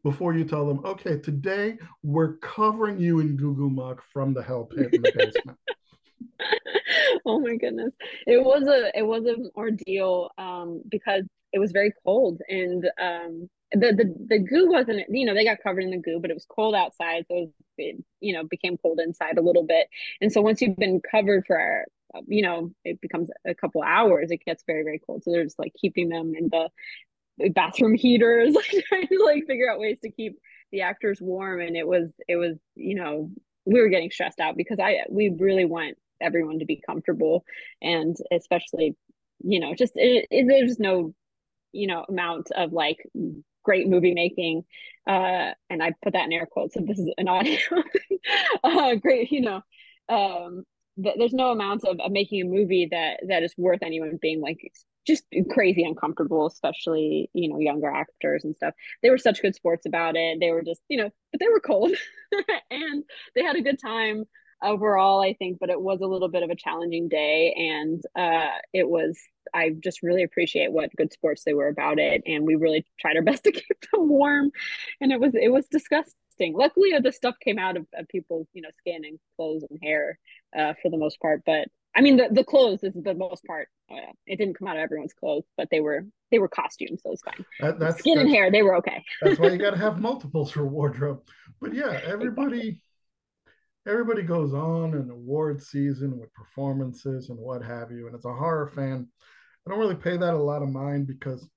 before 0.05 0.35
you 0.35 0.45
tell 0.45 0.67
them, 0.67 0.85
okay, 0.85 1.17
today 1.17 1.79
we're 2.03 2.33
covering 2.37 2.99
you 2.99 3.21
in 3.21 3.35
goo 3.35 3.55
goo 3.55 3.71
muck 3.71 4.03
from 4.13 4.35
the 4.35 4.43
hell 4.43 4.65
pit 4.65 4.93
in 4.93 5.01
the 5.01 5.11
basement. 5.17 5.57
oh 7.25 7.39
my 7.39 7.55
goodness. 7.55 7.91
It 8.27 8.37
was 8.37 8.67
a 8.67 8.95
it 8.95 9.01
was 9.01 9.25
an 9.25 9.49
ordeal 9.55 10.29
um 10.37 10.83
because 10.87 11.23
it 11.53 11.57
was 11.59 11.71
very 11.71 11.91
cold 12.05 12.39
and 12.47 12.85
um 13.01 13.49
the, 13.71 13.93
the 13.93 14.15
the 14.27 14.39
goo 14.39 14.69
wasn't 14.69 15.01
you 15.09 15.25
know 15.25 15.33
they 15.33 15.43
got 15.43 15.57
covered 15.63 15.83
in 15.83 15.89
the 15.89 15.97
goo 15.97 16.19
but 16.21 16.29
it 16.29 16.35
was 16.35 16.45
cold 16.45 16.75
outside 16.75 17.25
so 17.27 17.51
it 17.79 17.95
you 18.19 18.33
know 18.33 18.43
became 18.43 18.77
cold 18.77 18.99
inside 18.99 19.39
a 19.39 19.41
little 19.41 19.63
bit 19.63 19.87
and 20.21 20.31
so 20.31 20.39
once 20.39 20.61
you've 20.61 20.77
been 20.77 21.01
covered 21.09 21.43
for 21.47 21.83
you 22.27 22.43
know 22.43 22.71
it 22.83 23.01
becomes 23.01 23.29
a 23.45 23.55
couple 23.55 23.81
hours 23.81 24.29
it 24.29 24.45
gets 24.45 24.63
very 24.67 24.83
very 24.83 24.99
cold 24.99 25.23
so 25.23 25.31
they're 25.31 25.43
just 25.43 25.59
like 25.59 25.73
keeping 25.81 26.09
them 26.09 26.33
in 26.37 26.47
the 26.51 26.69
bathroom 27.53 27.95
heaters, 27.95 28.53
like 28.55 28.85
trying 28.87 29.07
to 29.07 29.23
like 29.23 29.45
figure 29.47 29.69
out 29.71 29.79
ways 29.79 29.97
to 30.03 30.11
keep 30.11 30.37
the 30.71 30.81
actors 30.81 31.19
warm. 31.21 31.61
And 31.61 31.75
it 31.75 31.87
was 31.87 32.09
it 32.27 32.35
was 32.35 32.57
you 32.75 32.95
know 32.95 33.31
we 33.65 33.81
were 33.81 33.89
getting 33.89 34.11
stressed 34.11 34.39
out 34.39 34.57
because 34.57 34.79
I 34.79 34.99
we 35.09 35.35
really 35.37 35.65
want 35.65 35.97
everyone 36.21 36.59
to 36.59 36.65
be 36.65 36.81
comfortable. 36.85 37.45
And 37.81 38.15
especially 38.31 38.95
you 39.43 39.59
know 39.59 39.73
just 39.75 39.93
it, 39.95 40.27
it, 40.31 40.47
there's 40.47 40.79
no 40.79 41.13
you 41.71 41.87
know 41.87 42.05
amount 42.07 42.51
of 42.51 42.71
like 42.73 42.97
great 43.63 43.87
movie 43.87 44.13
making. 44.13 44.63
Uh 45.07 45.51
and 45.69 45.83
i 45.83 45.93
put 46.03 46.13
that 46.13 46.25
in 46.25 46.33
air 46.33 46.47
quotes 46.47 46.73
so 46.73 46.79
this 46.83 46.97
is 46.97 47.07
an 47.19 47.27
audio 47.27 47.59
uh 48.63 48.95
great 48.95 49.31
you 49.31 49.41
know 49.41 49.61
um 50.09 50.63
th- 51.01 51.15
there's 51.17 51.33
no 51.33 51.51
amount 51.51 51.83
of, 51.85 51.99
of 51.99 52.11
making 52.11 52.41
a 52.41 52.45
movie 52.45 52.87
that 52.89 53.19
that 53.27 53.43
is 53.43 53.53
worth 53.57 53.83
anyone 53.83 54.17
being 54.21 54.41
like 54.41 54.59
just 55.05 55.23
crazy 55.51 55.83
uncomfortable, 55.83 56.47
especially, 56.47 57.29
you 57.33 57.49
know, 57.49 57.59
younger 57.59 57.89
actors 57.89 58.43
and 58.43 58.55
stuff. 58.55 58.73
They 59.01 59.09
were 59.09 59.17
such 59.17 59.41
good 59.41 59.55
sports 59.55 59.85
about 59.85 60.15
it. 60.15 60.39
They 60.39 60.51
were 60.51 60.63
just, 60.63 60.81
you 60.89 60.97
know, 60.97 61.09
but 61.31 61.39
they 61.39 61.47
were 61.47 61.59
cold 61.59 61.91
and 62.71 63.03
they 63.35 63.43
had 63.43 63.55
a 63.55 63.61
good 63.61 63.79
time 63.79 64.25
overall, 64.63 65.21
I 65.21 65.33
think, 65.33 65.59
but 65.59 65.69
it 65.69 65.79
was 65.79 66.01
a 66.01 66.07
little 66.07 66.29
bit 66.29 66.43
of 66.43 66.49
a 66.49 66.55
challenging 66.55 67.07
day. 67.07 67.53
And 67.57 68.01
uh, 68.15 68.57
it 68.73 68.87
was, 68.87 69.17
I 69.53 69.71
just 69.83 70.01
really 70.01 70.23
appreciate 70.23 70.71
what 70.71 70.95
good 70.95 71.13
sports 71.13 71.43
they 71.43 71.53
were 71.53 71.67
about 71.67 71.99
it. 71.99 72.23
And 72.25 72.45
we 72.45 72.55
really 72.55 72.85
tried 72.99 73.17
our 73.17 73.21
best 73.23 73.43
to 73.45 73.51
keep 73.51 73.79
them 73.91 74.09
warm. 74.09 74.51
And 75.01 75.11
it 75.11 75.19
was, 75.19 75.33
it 75.35 75.51
was 75.51 75.67
disgusting. 75.67 76.53
Luckily, 76.53 76.91
the 77.01 77.11
stuff 77.11 77.35
came 77.41 77.59
out 77.59 77.77
of, 77.77 77.85
of 77.93 78.07
people's, 78.07 78.47
you 78.53 78.61
know, 78.61 78.69
skin 78.79 79.05
and 79.05 79.19
clothes 79.35 79.63
and 79.69 79.79
hair 79.81 80.19
uh, 80.57 80.73
for 80.81 80.89
the 80.89 80.97
most 80.97 81.19
part. 81.21 81.43
But 81.45 81.67
I 81.95 82.01
mean, 82.01 82.17
the, 82.17 82.27
the 82.31 82.43
clothes 82.43 82.83
is 82.83 82.93
the 82.93 83.13
most 83.13 83.45
part. 83.45 83.69
Uh, 83.89 84.11
it 84.27 84.37
didn't 84.37 84.57
come 84.57 84.67
out 84.67 84.75
of 84.75 84.83
everyone's 84.83 85.13
clothes, 85.13 85.45
but 85.55 85.69
they 85.71 85.79
were 85.79 86.05
they 86.31 86.39
were 86.39 86.49
costumes, 86.49 87.01
so 87.03 87.11
it's 87.11 87.21
fine. 87.21 87.45
That, 87.61 87.79
that's 87.79 87.99
skin 87.99 88.15
that's, 88.15 88.25
and 88.25 88.35
hair, 88.35 88.51
they 88.51 88.63
were 88.63 88.75
okay. 88.77 89.03
that's 89.21 89.39
why 89.39 89.49
you 89.49 89.57
got 89.57 89.71
to 89.71 89.77
have 89.77 89.99
multiples 90.01 90.51
for 90.51 90.65
wardrobe. 90.65 91.21
But 91.61 91.73
yeah, 91.73 91.99
everybody 92.05 92.81
everybody 93.87 94.23
goes 94.23 94.53
on 94.53 94.93
an 94.93 95.09
award 95.09 95.61
season 95.61 96.19
with 96.19 96.33
performances 96.33 97.29
and 97.29 97.37
what 97.37 97.63
have 97.63 97.91
you. 97.91 98.07
And 98.07 98.15
as 98.15 98.25
a 98.25 98.33
horror 98.33 98.67
fan, 98.67 99.07
I 99.65 99.69
don't 99.69 99.79
really 99.79 99.95
pay 99.95 100.17
that 100.17 100.33
a 100.33 100.37
lot 100.37 100.63
of 100.63 100.69
mind 100.69 101.07
because 101.07 101.47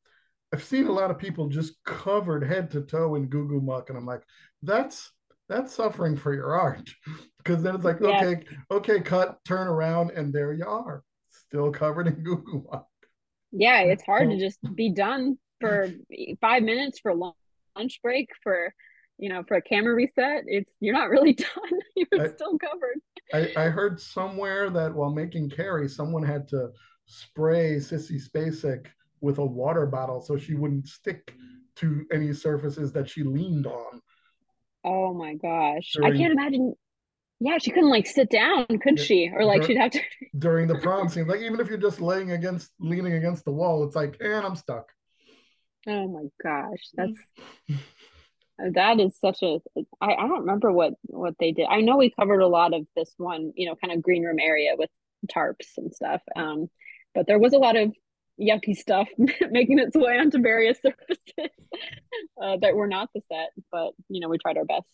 I've 0.52 0.62
seen 0.62 0.86
a 0.86 0.92
lot 0.92 1.10
of 1.10 1.18
people 1.18 1.48
just 1.48 1.82
covered 1.84 2.44
head 2.44 2.70
to 2.70 2.82
toe 2.82 3.16
in 3.16 3.28
goo 3.28 3.48
goo 3.48 3.60
muck, 3.60 3.88
and 3.88 3.98
I'm 3.98 4.06
like, 4.06 4.22
that's 4.62 5.10
that's 5.48 5.74
suffering 5.74 6.16
for 6.16 6.34
your 6.34 6.54
art 6.54 6.90
because 7.38 7.62
then 7.62 7.74
it's 7.74 7.84
like 7.84 7.98
yes. 8.00 8.22
okay 8.22 8.44
okay 8.70 9.00
cut 9.00 9.38
turn 9.44 9.66
around 9.66 10.10
and 10.10 10.32
there 10.32 10.52
you 10.52 10.64
are 10.64 11.02
still 11.30 11.70
covered 11.70 12.06
in 12.06 12.14
goo 12.24 12.42
goo 12.44 12.68
yeah 13.52 13.80
it's 13.80 14.04
hard 14.04 14.30
to 14.30 14.38
just 14.38 14.58
be 14.74 14.90
done 14.92 15.38
for 15.60 15.88
five 16.40 16.62
minutes 16.62 16.98
for 17.00 17.14
lunch 17.14 18.00
break 18.02 18.28
for 18.42 18.72
you 19.18 19.28
know 19.28 19.42
for 19.46 19.56
a 19.56 19.62
camera 19.62 19.94
reset. 19.94 20.44
It's 20.46 20.72
you're 20.80 20.94
not 20.94 21.10
really 21.10 21.32
done. 21.34 21.80
You're 21.96 22.22
I, 22.22 22.28
still 22.28 22.58
covered. 22.58 23.00
I, 23.34 23.64
I 23.66 23.68
heard 23.68 24.00
somewhere 24.00 24.70
that 24.70 24.94
while 24.94 25.10
making 25.10 25.50
carrie 25.50 25.88
someone 25.88 26.22
had 26.22 26.48
to 26.48 26.70
spray 27.06 27.76
sissy 27.76 28.20
spacek 28.20 28.86
with 29.20 29.38
a 29.38 29.44
water 29.44 29.86
bottle 29.86 30.20
so 30.20 30.36
she 30.36 30.54
wouldn't 30.54 30.86
stick 30.86 31.34
to 31.76 32.06
any 32.12 32.32
surfaces 32.32 32.92
that 32.92 33.08
she 33.08 33.22
leaned 33.22 33.66
on 33.66 34.00
Oh 34.88 35.12
my 35.12 35.34
gosh. 35.34 35.92
During, 35.94 36.14
I 36.14 36.16
can't 36.16 36.32
imagine. 36.32 36.74
Yeah, 37.40 37.58
she 37.58 37.70
couldn't 37.70 37.90
like 37.90 38.06
sit 38.06 38.30
down, 38.30 38.66
could 38.82 38.98
she? 38.98 39.30
Or 39.32 39.44
like 39.44 39.64
she'd 39.64 39.76
have 39.76 39.90
to 39.92 40.00
during 40.38 40.66
the 40.66 40.76
prom 40.76 41.08
scene. 41.08 41.26
Like 41.26 41.40
even 41.40 41.60
if 41.60 41.68
you're 41.68 41.76
just 41.76 42.00
laying 42.00 42.32
against 42.32 42.70
leaning 42.80 43.12
against 43.12 43.44
the 43.44 43.52
wall, 43.52 43.84
it's 43.84 43.94
like, 43.94 44.16
and 44.20 44.46
I'm 44.46 44.56
stuck. 44.56 44.86
Oh 45.86 46.08
my 46.08 46.24
gosh. 46.42 46.88
That's 46.94 47.20
that 48.74 48.98
is 48.98 49.18
such 49.20 49.42
a 49.42 49.60
I, 50.00 50.14
I 50.14 50.26
don't 50.26 50.40
remember 50.40 50.72
what 50.72 50.94
what 51.04 51.34
they 51.38 51.52
did. 51.52 51.66
I 51.68 51.82
know 51.82 51.98
we 51.98 52.10
covered 52.10 52.40
a 52.40 52.48
lot 52.48 52.72
of 52.72 52.86
this 52.96 53.12
one, 53.18 53.52
you 53.56 53.68
know, 53.68 53.76
kind 53.76 53.92
of 53.92 54.02
green 54.02 54.24
room 54.24 54.38
area 54.40 54.72
with 54.76 54.90
tarps 55.26 55.76
and 55.76 55.94
stuff. 55.94 56.22
Um, 56.34 56.70
but 57.14 57.26
there 57.26 57.38
was 57.38 57.52
a 57.52 57.58
lot 57.58 57.76
of 57.76 57.92
yucky 58.40 58.76
stuff 58.76 59.08
making 59.50 59.78
its 59.78 59.96
way 59.96 60.18
onto 60.18 60.40
various 60.40 60.80
surfaces 60.82 61.52
uh, 62.42 62.56
that 62.60 62.74
were 62.74 62.88
not 62.88 63.10
the 63.14 63.20
set, 63.30 63.50
but 63.70 63.92
you 64.08 64.20
know, 64.20 64.28
we 64.28 64.38
tried 64.38 64.56
our 64.56 64.64
best. 64.64 64.86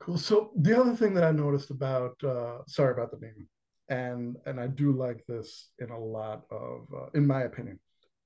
Cool. 0.00 0.18
So 0.18 0.52
the 0.56 0.78
other 0.78 0.94
thing 0.94 1.14
that 1.14 1.24
I 1.24 1.32
noticed 1.32 1.70
about, 1.70 2.22
uh, 2.22 2.58
Sorry 2.66 2.92
About 2.92 3.10
the 3.10 3.16
Demon, 3.16 3.48
and 3.88 4.36
and 4.46 4.60
I 4.60 4.66
do 4.68 4.92
like 4.92 5.24
this 5.26 5.70
in 5.80 5.90
a 5.90 5.98
lot 5.98 6.44
of, 6.50 6.86
uh, 6.96 7.06
in 7.14 7.26
my 7.26 7.42
opinion, 7.42 7.80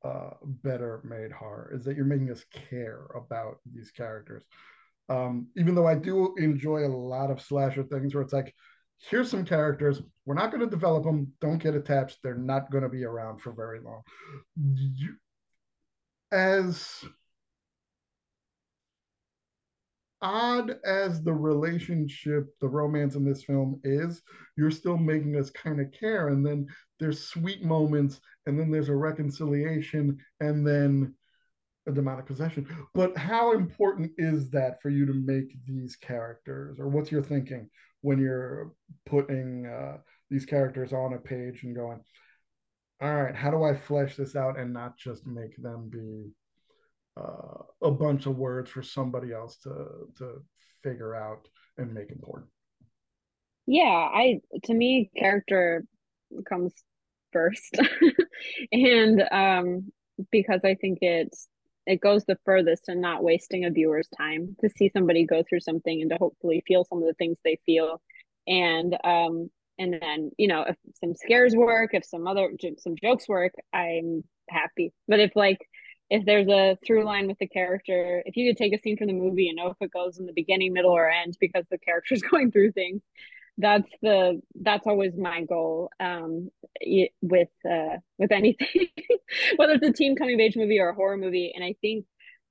uh, 0.04 0.30
better 0.42 1.00
made 1.04 1.32
horror 1.32 1.70
is 1.74 1.84
that 1.84 1.96
you're 1.96 2.04
making 2.04 2.30
us 2.30 2.44
care 2.70 3.06
about 3.14 3.58
these 3.72 3.90
characters. 3.90 4.44
Um, 5.08 5.48
even 5.56 5.74
though 5.74 5.86
I 5.86 5.94
do 5.94 6.34
enjoy 6.38 6.86
a 6.86 6.88
lot 6.88 7.30
of 7.30 7.40
slasher 7.40 7.82
things 7.84 8.14
where 8.14 8.22
it's 8.22 8.32
like, 8.32 8.54
here's 9.10 9.30
some 9.30 9.44
characters. 9.44 10.00
We're 10.24 10.34
not 10.34 10.50
going 10.50 10.60
to 10.60 10.70
develop 10.70 11.04
them. 11.04 11.32
Don't 11.40 11.62
get 11.62 11.74
attached. 11.74 12.18
They're 12.22 12.34
not 12.34 12.70
going 12.70 12.84
to 12.84 12.88
be 12.88 13.04
around 13.04 13.40
for 13.40 13.52
very 13.52 13.80
long. 13.80 14.02
As 16.30 17.04
odd 20.22 20.76
as 20.84 21.22
the 21.22 21.32
relationship, 21.32 22.46
the 22.60 22.68
romance 22.68 23.16
in 23.16 23.24
this 23.24 23.42
film 23.42 23.80
is, 23.82 24.22
you're 24.56 24.70
still 24.70 24.96
making 24.96 25.36
us 25.36 25.50
kind 25.50 25.80
of 25.80 25.90
care. 25.92 26.28
And 26.28 26.46
then 26.46 26.68
there's 27.00 27.24
sweet 27.24 27.64
moments, 27.64 28.20
and 28.46 28.58
then 28.58 28.70
there's 28.70 28.88
a 28.88 28.94
reconciliation, 28.94 30.18
and 30.40 30.66
then 30.66 31.14
a 31.86 31.92
demonic 31.92 32.26
possession. 32.26 32.66
But 32.94 33.16
how 33.16 33.52
important 33.52 34.12
is 34.18 34.50
that 34.50 34.80
for 34.80 34.90
you 34.90 35.06
to 35.06 35.14
make 35.14 35.54
these 35.66 35.96
characters, 35.96 36.78
or 36.78 36.88
what's 36.88 37.10
your 37.10 37.22
thinking 37.22 37.68
when 38.02 38.18
you're 38.18 38.72
putting 39.06 39.66
uh, 39.66 39.98
these 40.30 40.44
characters 40.44 40.92
on 40.92 41.14
a 41.14 41.18
page 41.18 41.62
and 41.62 41.74
going, 41.74 42.00
all 43.00 43.14
right, 43.14 43.34
how 43.34 43.50
do 43.50 43.64
I 43.64 43.74
flesh 43.74 44.16
this 44.16 44.36
out 44.36 44.58
and 44.58 44.72
not 44.72 44.96
just 44.96 45.26
make 45.26 45.56
them 45.56 45.88
be 45.90 46.30
uh, 47.20 47.62
a 47.82 47.90
bunch 47.90 48.26
of 48.26 48.36
words 48.36 48.70
for 48.70 48.82
somebody 48.82 49.32
else 49.32 49.56
to 49.58 50.08
to 50.18 50.42
figure 50.82 51.14
out 51.14 51.48
and 51.78 51.92
make 51.92 52.10
important? 52.10 52.48
Yeah, 53.66 53.82
I 53.82 54.40
to 54.64 54.74
me 54.74 55.10
character 55.16 55.84
comes 56.48 56.72
first, 57.32 57.76
and 58.72 59.22
um, 59.32 59.92
because 60.30 60.60
I 60.64 60.74
think 60.74 60.98
it's 61.00 61.48
it 61.86 62.00
goes 62.00 62.24
the 62.24 62.38
furthest 62.44 62.88
and 62.88 63.00
not 63.00 63.22
wasting 63.22 63.64
a 63.64 63.70
viewer's 63.70 64.08
time 64.16 64.56
to 64.60 64.68
see 64.70 64.90
somebody 64.92 65.26
go 65.26 65.42
through 65.48 65.60
something 65.60 66.00
and 66.00 66.10
to 66.10 66.16
hopefully 66.16 66.62
feel 66.66 66.84
some 66.84 66.98
of 66.98 67.06
the 67.06 67.14
things 67.14 67.38
they 67.44 67.58
feel. 67.66 68.00
And 68.46 68.96
um 69.04 69.50
and 69.78 69.98
then 70.00 70.30
you 70.38 70.48
know 70.48 70.62
if 70.62 70.76
some 71.00 71.14
scares 71.14 71.54
work 71.54 71.90
if 71.94 72.04
some 72.04 72.26
other 72.26 72.50
some 72.78 72.94
jokes 73.02 73.28
work 73.28 73.52
i'm 73.72 74.22
happy. 74.48 74.92
But 75.08 75.20
if 75.20 75.34
like 75.34 75.58
if 76.10 76.24
there's 76.26 76.48
a 76.48 76.76
through 76.86 77.04
line 77.04 77.26
with 77.26 77.38
the 77.38 77.48
character 77.48 78.22
if 78.26 78.36
you 78.36 78.50
could 78.50 78.58
take 78.58 78.74
a 78.74 78.82
scene 78.82 78.96
from 78.96 79.06
the 79.08 79.12
movie 79.12 79.48
and 79.48 79.56
know 79.56 79.68
if 79.68 79.76
it 79.80 79.92
goes 79.92 80.18
in 80.18 80.26
the 80.26 80.32
beginning 80.32 80.72
middle 80.72 80.92
or 80.92 81.08
end 81.10 81.36
because 81.40 81.64
the 81.70 81.78
character's 81.78 82.22
going 82.30 82.50
through 82.50 82.72
things 82.72 83.00
that's 83.58 83.88
the 84.00 84.40
that's 84.62 84.86
always 84.86 85.12
my 85.16 85.44
goal 85.44 85.90
um 86.00 86.48
with 87.20 87.48
uh 87.70 87.96
with 88.18 88.32
anything 88.32 88.66
whether 89.56 89.74
it's 89.74 89.86
a 89.86 89.92
teen 89.92 90.16
coming 90.16 90.34
of 90.34 90.40
age 90.40 90.56
movie 90.56 90.78
or 90.78 90.88
a 90.88 90.94
horror 90.94 91.16
movie. 91.16 91.52
And 91.54 91.64
i 91.64 91.74
think 91.80 92.06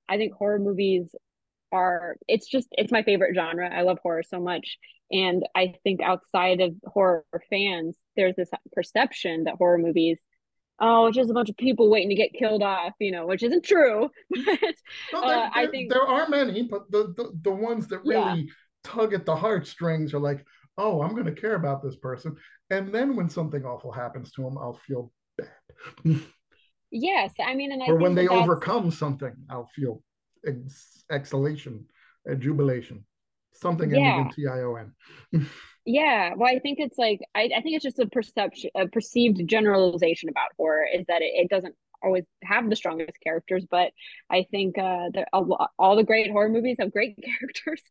i 0.07 0.17
think 0.17 0.33
horror 0.33 0.59
movies 0.59 1.13
are 1.71 2.17
it's 2.27 2.47
just 2.47 2.67
it's 2.71 2.91
my 2.91 3.03
favorite 3.03 3.35
genre. 3.35 3.69
I 3.73 3.81
love 3.81 3.99
horror 4.03 4.23
so 4.23 4.39
much. 4.39 4.77
And 5.11 5.43
i 5.55 5.73
think 5.83 6.01
outside 6.01 6.61
of 6.61 6.75
horror 6.85 7.25
fans 7.49 7.97
there's 8.15 8.35
this 8.35 8.49
perception 8.73 9.45
that 9.45 9.55
horror 9.55 9.77
movies 9.77 10.17
oh 10.79 11.07
it's 11.07 11.17
just 11.17 11.29
a 11.29 11.33
bunch 11.33 11.49
of 11.49 11.57
people 11.57 11.89
waiting 11.89 12.09
to 12.09 12.15
get 12.15 12.33
killed 12.33 12.63
off 12.63 12.93
you 12.99 13.11
know 13.11 13.25
which 13.25 13.43
isn't 13.43 13.63
true. 13.65 14.09
But 15.11 15.21
well, 15.21 15.27
there, 15.27 15.37
uh, 15.37 15.49
i 15.53 15.67
think 15.67 15.91
there 15.91 16.07
are 16.07 16.29
many 16.29 16.63
but 16.63 16.91
the 16.91 17.13
the, 17.17 17.31
the 17.41 17.51
ones 17.51 17.87
that 17.87 17.99
really 17.99 18.41
yeah. 18.41 18.53
tug 18.83 19.13
at 19.13 19.25
the 19.25 19.35
heartstrings 19.35 20.13
are 20.13 20.19
like 20.19 20.45
oh, 20.77 21.01
I'm 21.01 21.11
going 21.11 21.25
to 21.25 21.41
care 21.41 21.55
about 21.55 21.83
this 21.83 21.95
person. 21.95 22.35
And 22.69 22.93
then 22.93 23.15
when 23.15 23.29
something 23.29 23.65
awful 23.65 23.91
happens 23.91 24.31
to 24.33 24.43
them, 24.43 24.57
I'll 24.57 24.79
feel 24.87 25.11
bad. 25.37 26.21
yes. 26.91 27.33
I 27.43 27.55
mean, 27.55 27.71
and 27.71 27.83
I 27.83 27.87
or 27.87 27.95
when 27.95 28.15
they 28.15 28.27
overcome 28.27 28.91
something, 28.91 29.33
I'll 29.49 29.69
feel 29.75 30.01
ex- 30.47 31.03
exhalation, 31.11 31.85
uh, 32.29 32.35
jubilation, 32.35 33.05
something 33.53 33.89
yeah. 33.89 33.97
ending 33.97 34.25
in 34.25 34.31
T 34.31 34.47
I 34.47 34.61
O 34.61 34.75
N. 34.75 35.47
yeah. 35.85 36.33
Well, 36.35 36.53
I 36.53 36.59
think 36.59 36.79
it's 36.79 36.97
like, 36.97 37.19
I, 37.35 37.49
I 37.55 37.61
think 37.61 37.75
it's 37.75 37.83
just 37.83 37.99
a 37.99 38.07
perception, 38.07 38.71
a 38.75 38.87
perceived 38.87 39.45
generalization 39.47 40.29
about 40.29 40.49
horror 40.57 40.85
is 40.91 41.05
that 41.07 41.21
it, 41.21 41.31
it 41.35 41.49
doesn't 41.49 41.75
always 42.03 42.25
have 42.43 42.69
the 42.69 42.75
strongest 42.75 43.17
characters, 43.23 43.65
but 43.69 43.91
I 44.29 44.45
think 44.51 44.77
uh, 44.77 45.09
all 45.33 45.95
the 45.95 46.03
great 46.03 46.31
horror 46.31 46.49
movies 46.49 46.77
have 46.79 46.91
great 46.91 47.17
characters, 47.39 47.81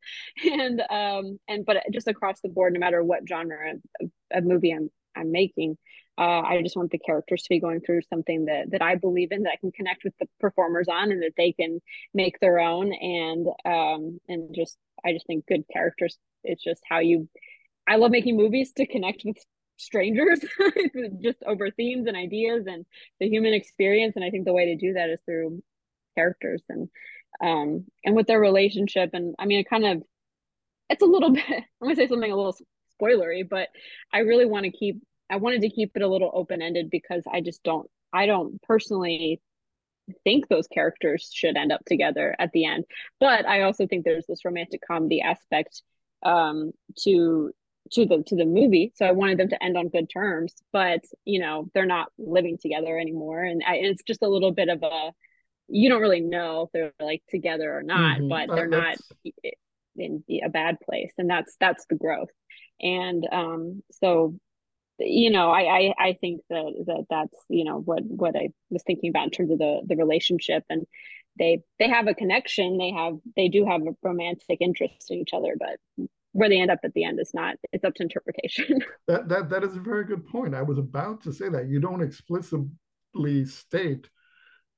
and 0.44 0.80
um, 0.90 1.38
and 1.48 1.64
but 1.64 1.78
just 1.92 2.08
across 2.08 2.40
the 2.40 2.48
board, 2.48 2.72
no 2.72 2.80
matter 2.80 3.02
what 3.02 3.28
genre 3.28 3.74
of, 4.00 4.10
of 4.32 4.44
movie 4.44 4.72
I'm 4.72 4.90
I'm 5.16 5.32
making, 5.32 5.76
uh, 6.18 6.42
I 6.42 6.60
just 6.62 6.76
want 6.76 6.90
the 6.90 6.98
characters 6.98 7.42
to 7.42 7.48
be 7.48 7.60
going 7.60 7.80
through 7.80 8.02
something 8.02 8.46
that 8.46 8.70
that 8.72 8.82
I 8.82 8.96
believe 8.96 9.32
in, 9.32 9.44
that 9.44 9.52
I 9.52 9.56
can 9.56 9.72
connect 9.72 10.04
with 10.04 10.14
the 10.18 10.28
performers 10.38 10.88
on, 10.88 11.12
and 11.12 11.22
that 11.22 11.32
they 11.36 11.52
can 11.52 11.80
make 12.12 12.38
their 12.40 12.58
own, 12.58 12.92
and 12.92 13.46
um, 13.64 14.20
and 14.28 14.54
just 14.54 14.76
I 15.04 15.12
just 15.12 15.26
think 15.26 15.46
good 15.46 15.64
characters. 15.72 16.18
It's 16.44 16.62
just 16.62 16.82
how 16.88 16.98
you. 16.98 17.28
I 17.88 17.96
love 17.96 18.10
making 18.10 18.36
movies 18.36 18.72
to 18.74 18.86
connect 18.86 19.22
with 19.24 19.38
strangers 19.80 20.40
just 21.22 21.42
over 21.46 21.70
themes 21.70 22.06
and 22.06 22.16
ideas 22.16 22.66
and 22.66 22.86
the 23.18 23.28
human 23.28 23.54
experience. 23.54 24.16
And 24.16 24.24
i 24.24 24.30
think 24.30 24.44
the 24.44 24.52
way 24.52 24.66
to 24.66 24.76
do 24.76 24.94
that 24.94 25.10
is 25.10 25.20
through 25.24 25.62
characters 26.16 26.62
and 26.68 26.88
um 27.42 27.86
and 28.04 28.16
with 28.16 28.26
their 28.26 28.40
relationship. 28.40 29.10
And 29.12 29.34
i 29.38 29.46
mean 29.46 29.60
it 29.60 29.68
kind 29.68 29.86
of 29.86 30.02
it's 30.90 31.02
a 31.02 31.06
little 31.06 31.30
bit 31.34 31.44
i'm 31.48 31.64
gonna 31.82 31.96
say 31.96 32.08
something 32.08 32.30
a 32.30 32.36
little 32.36 32.56
spoilery 33.00 33.48
but 33.48 33.68
i 34.12 34.18
really 34.18 34.44
want 34.44 34.64
to 34.64 34.70
keep 34.70 35.00
i 35.30 35.36
wanted 35.36 35.62
to 35.62 35.70
keep 35.70 35.92
it 35.94 36.02
a 36.02 36.08
little 36.08 36.30
open-ended 36.34 36.90
because 36.90 37.22
i 37.32 37.40
just 37.40 37.62
don't 37.62 37.88
i 38.12 38.26
don't 38.26 38.60
personally 38.62 39.40
think 40.24 40.48
those 40.48 40.66
characters 40.66 41.30
should 41.32 41.56
end 41.56 41.70
up 41.70 41.84
together 41.86 42.34
at 42.38 42.50
the 42.52 42.64
end. 42.64 42.84
But 43.20 43.46
i 43.46 43.62
also 43.62 43.86
think 43.86 44.04
there's 44.04 44.26
this 44.26 44.44
romantic 44.44 44.80
comedy 44.86 45.20
aspect 45.20 45.82
um 46.22 46.72
to 46.98 47.52
to 47.92 48.06
the 48.06 48.22
to 48.26 48.36
the 48.36 48.44
movie 48.44 48.92
so 48.94 49.04
i 49.04 49.12
wanted 49.12 49.38
them 49.38 49.48
to 49.48 49.62
end 49.62 49.76
on 49.76 49.88
good 49.88 50.08
terms 50.08 50.54
but 50.72 51.00
you 51.24 51.40
know 51.40 51.68
they're 51.74 51.86
not 51.86 52.08
living 52.18 52.58
together 52.60 52.98
anymore 52.98 53.42
and 53.42 53.62
I, 53.66 53.76
it's 53.76 54.02
just 54.02 54.22
a 54.22 54.28
little 54.28 54.52
bit 54.52 54.68
of 54.68 54.82
a 54.82 55.12
you 55.68 55.88
don't 55.88 56.00
really 56.00 56.20
know 56.20 56.62
if 56.62 56.70
they're 56.72 56.92
like 57.04 57.22
together 57.28 57.76
or 57.76 57.82
not 57.82 58.18
mm-hmm. 58.18 58.28
but 58.28 58.54
they're 58.54 58.66
not 58.66 58.96
in 59.96 60.22
a 60.42 60.48
bad 60.48 60.78
place 60.80 61.12
and 61.18 61.28
that's 61.28 61.56
that's 61.60 61.84
the 61.90 61.96
growth 61.96 62.30
and 62.80 63.26
um 63.30 63.82
so 63.90 64.34
you 64.98 65.30
know 65.30 65.50
I, 65.50 65.60
I 65.60 65.94
i 65.98 66.12
think 66.20 66.42
that 66.50 66.84
that 66.86 67.04
that's 67.08 67.36
you 67.48 67.64
know 67.64 67.78
what 67.78 68.04
what 68.04 68.36
i 68.36 68.50
was 68.70 68.82
thinking 68.86 69.10
about 69.10 69.24
in 69.24 69.30
terms 69.30 69.50
of 69.50 69.58
the 69.58 69.80
the 69.86 69.96
relationship 69.96 70.64
and 70.70 70.86
they 71.38 71.62
they 71.78 71.88
have 71.88 72.06
a 72.06 72.14
connection 72.14 72.78
they 72.78 72.90
have 72.90 73.14
they 73.36 73.48
do 73.48 73.64
have 73.64 73.82
a 73.82 73.96
romantic 74.02 74.58
interest 74.60 75.10
in 75.10 75.18
each 75.18 75.32
other 75.32 75.56
but 75.58 76.06
where 76.32 76.48
they 76.48 76.60
end 76.60 76.70
up 76.70 76.78
at 76.84 76.92
the 76.94 77.04
end 77.04 77.18
is 77.20 77.32
not 77.34 77.56
it's 77.72 77.84
up 77.84 77.94
to 77.94 78.02
interpretation. 78.02 78.80
That 79.08 79.28
that 79.28 79.50
that 79.50 79.64
is 79.64 79.76
a 79.76 79.80
very 79.80 80.04
good 80.04 80.26
point. 80.26 80.54
I 80.54 80.62
was 80.62 80.78
about 80.78 81.22
to 81.24 81.32
say 81.32 81.48
that. 81.48 81.68
You 81.68 81.80
don't 81.80 82.02
explicitly 82.02 83.44
state 83.44 84.08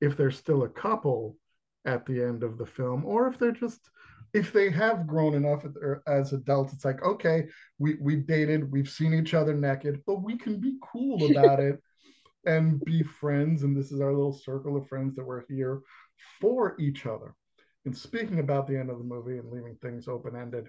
if 0.01 0.17
they're 0.17 0.31
still 0.31 0.63
a 0.63 0.69
couple 0.69 1.37
at 1.85 2.07
the 2.07 2.23
end 2.23 2.43
of 2.43 2.59
the 2.59 2.67
film 2.67 3.05
or 3.05 3.27
if 3.27 3.39
they're 3.39 3.53
just 3.53 3.91
if 4.33 4.53
they 4.53 4.71
have 4.71 5.07
grown 5.07 5.35
enough 5.35 5.65
er, 5.65 6.03
as 6.07 6.33
adults 6.33 6.73
it's 6.73 6.85
like 6.85 7.03
okay 7.03 7.45
we 7.79 7.97
we 8.01 8.15
dated 8.15 8.71
we've 8.71 8.89
seen 8.89 9.13
each 9.13 9.35
other 9.35 9.53
naked 9.53 10.01
but 10.07 10.23
we 10.23 10.39
can 10.39 10.61
be 10.61 10.77
cool 10.81 11.31
about 11.33 11.59
it 11.59 11.81
and 12.45 12.85
be 12.85 13.03
friends. 13.03 13.63
And 13.63 13.77
this 13.77 13.93
is 13.93 14.01
our 14.01 14.13
little 14.13 14.33
circle 14.33 14.77
of 14.77 14.89
friends 14.89 15.15
that 15.17 15.25
we're 15.25 15.45
here 15.49 15.81
for 16.41 16.77
each 16.79 17.07
other. 17.07 17.35
And 17.85 17.97
speaking 17.97 18.39
about 18.39 18.67
the 18.67 18.79
end 18.79 18.91
of 18.91 18.99
the 18.99 19.05
movie 19.05 19.39
and 19.39 19.51
leaving 19.51 19.77
things 19.77 20.09
open 20.09 20.37
ended 20.37 20.69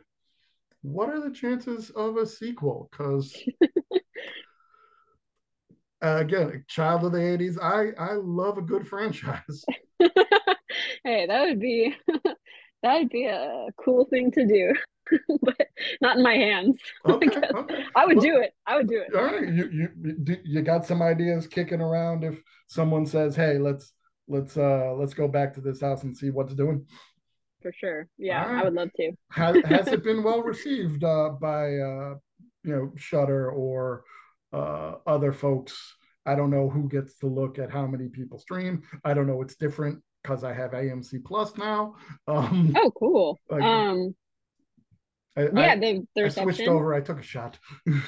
what 0.83 1.09
are 1.09 1.19
the 1.19 1.31
chances 1.31 1.89
of 1.91 2.17
a 2.17 2.25
sequel? 2.27 2.89
Because 2.91 3.35
uh, 6.03 6.17
again, 6.19 6.63
child 6.67 7.05
of 7.05 7.13
the 7.13 7.17
'80s, 7.17 7.57
I 7.61 7.91
I 7.99 8.13
love 8.15 8.57
a 8.57 8.61
good 8.61 8.87
franchise. 8.87 9.63
hey, 11.03 11.25
that 11.25 11.41
would 11.47 11.59
be 11.59 11.95
that 12.83 12.97
would 12.99 13.09
be 13.09 13.25
a 13.25 13.67
cool 13.83 14.05
thing 14.05 14.29
to 14.31 14.45
do, 14.45 14.73
but 15.41 15.67
not 16.01 16.17
in 16.17 16.23
my 16.23 16.35
hands. 16.35 16.77
Okay, 17.07 17.29
I, 17.33 17.57
okay. 17.57 17.85
I 17.95 18.05
would 18.05 18.17
well, 18.17 18.25
do 18.25 18.37
it. 18.41 18.53
I 18.67 18.75
would 18.75 18.89
do 18.89 19.01
it. 19.01 19.15
All 19.15 19.23
right, 19.23 19.47
you 19.47 19.89
you 20.25 20.37
you 20.43 20.61
got 20.61 20.85
some 20.85 21.01
ideas 21.01 21.47
kicking 21.47 21.81
around 21.81 22.25
if 22.25 22.41
someone 22.67 23.05
says, 23.05 23.37
"Hey, 23.37 23.57
let's 23.57 23.93
let's 24.27 24.57
uh 24.57 24.93
let's 24.97 25.13
go 25.13 25.29
back 25.29 25.53
to 25.53 25.61
this 25.61 25.79
house 25.79 26.03
and 26.03 26.15
see 26.15 26.29
what's 26.29 26.53
doing." 26.53 26.85
For 27.63 27.73
sure. 27.73 28.07
Yeah, 28.19 28.45
right. 28.45 28.61
I 28.61 28.63
would 28.63 28.73
love 28.73 28.89
to. 28.97 29.13
has, 29.31 29.55
has 29.65 29.87
it 29.87 30.03
been 30.03 30.21
well 30.27 30.43
received 30.43 31.03
uh, 31.03 31.29
by 31.29 31.77
uh, 31.77 32.15
you 32.63 32.75
know 32.75 32.93
Shudder 32.95 33.49
or 33.49 34.03
uh, 34.53 34.95
other 35.07 35.33
folks? 35.33 35.95
I 36.25 36.35
don't 36.35 36.51
know 36.51 36.69
who 36.69 36.87
gets 36.87 37.17
to 37.19 37.27
look 37.27 37.57
at 37.57 37.71
how 37.71 37.87
many 37.87 38.07
people 38.07 38.37
stream. 38.37 38.83
I 39.03 39.13
don't 39.13 39.27
know. 39.27 39.41
It's 39.41 39.55
different 39.55 40.01
because 40.21 40.43
I 40.43 40.53
have 40.53 40.71
AMC 40.71 41.23
Plus 41.25 41.57
now. 41.57 41.95
Um, 42.27 42.73
oh, 42.77 42.91
cool. 42.91 43.39
Like, 43.49 43.63
um, 43.63 44.15
I, 45.35 45.41
yeah, 45.41 45.71
I, 45.71 45.79
the, 45.79 46.07
the 46.15 46.25
I 46.25 46.29
switched 46.29 46.61
over. 46.61 46.93
I 46.93 47.01
took 47.01 47.19
a 47.19 47.23
shot. 47.23 47.57
well, 47.85 47.99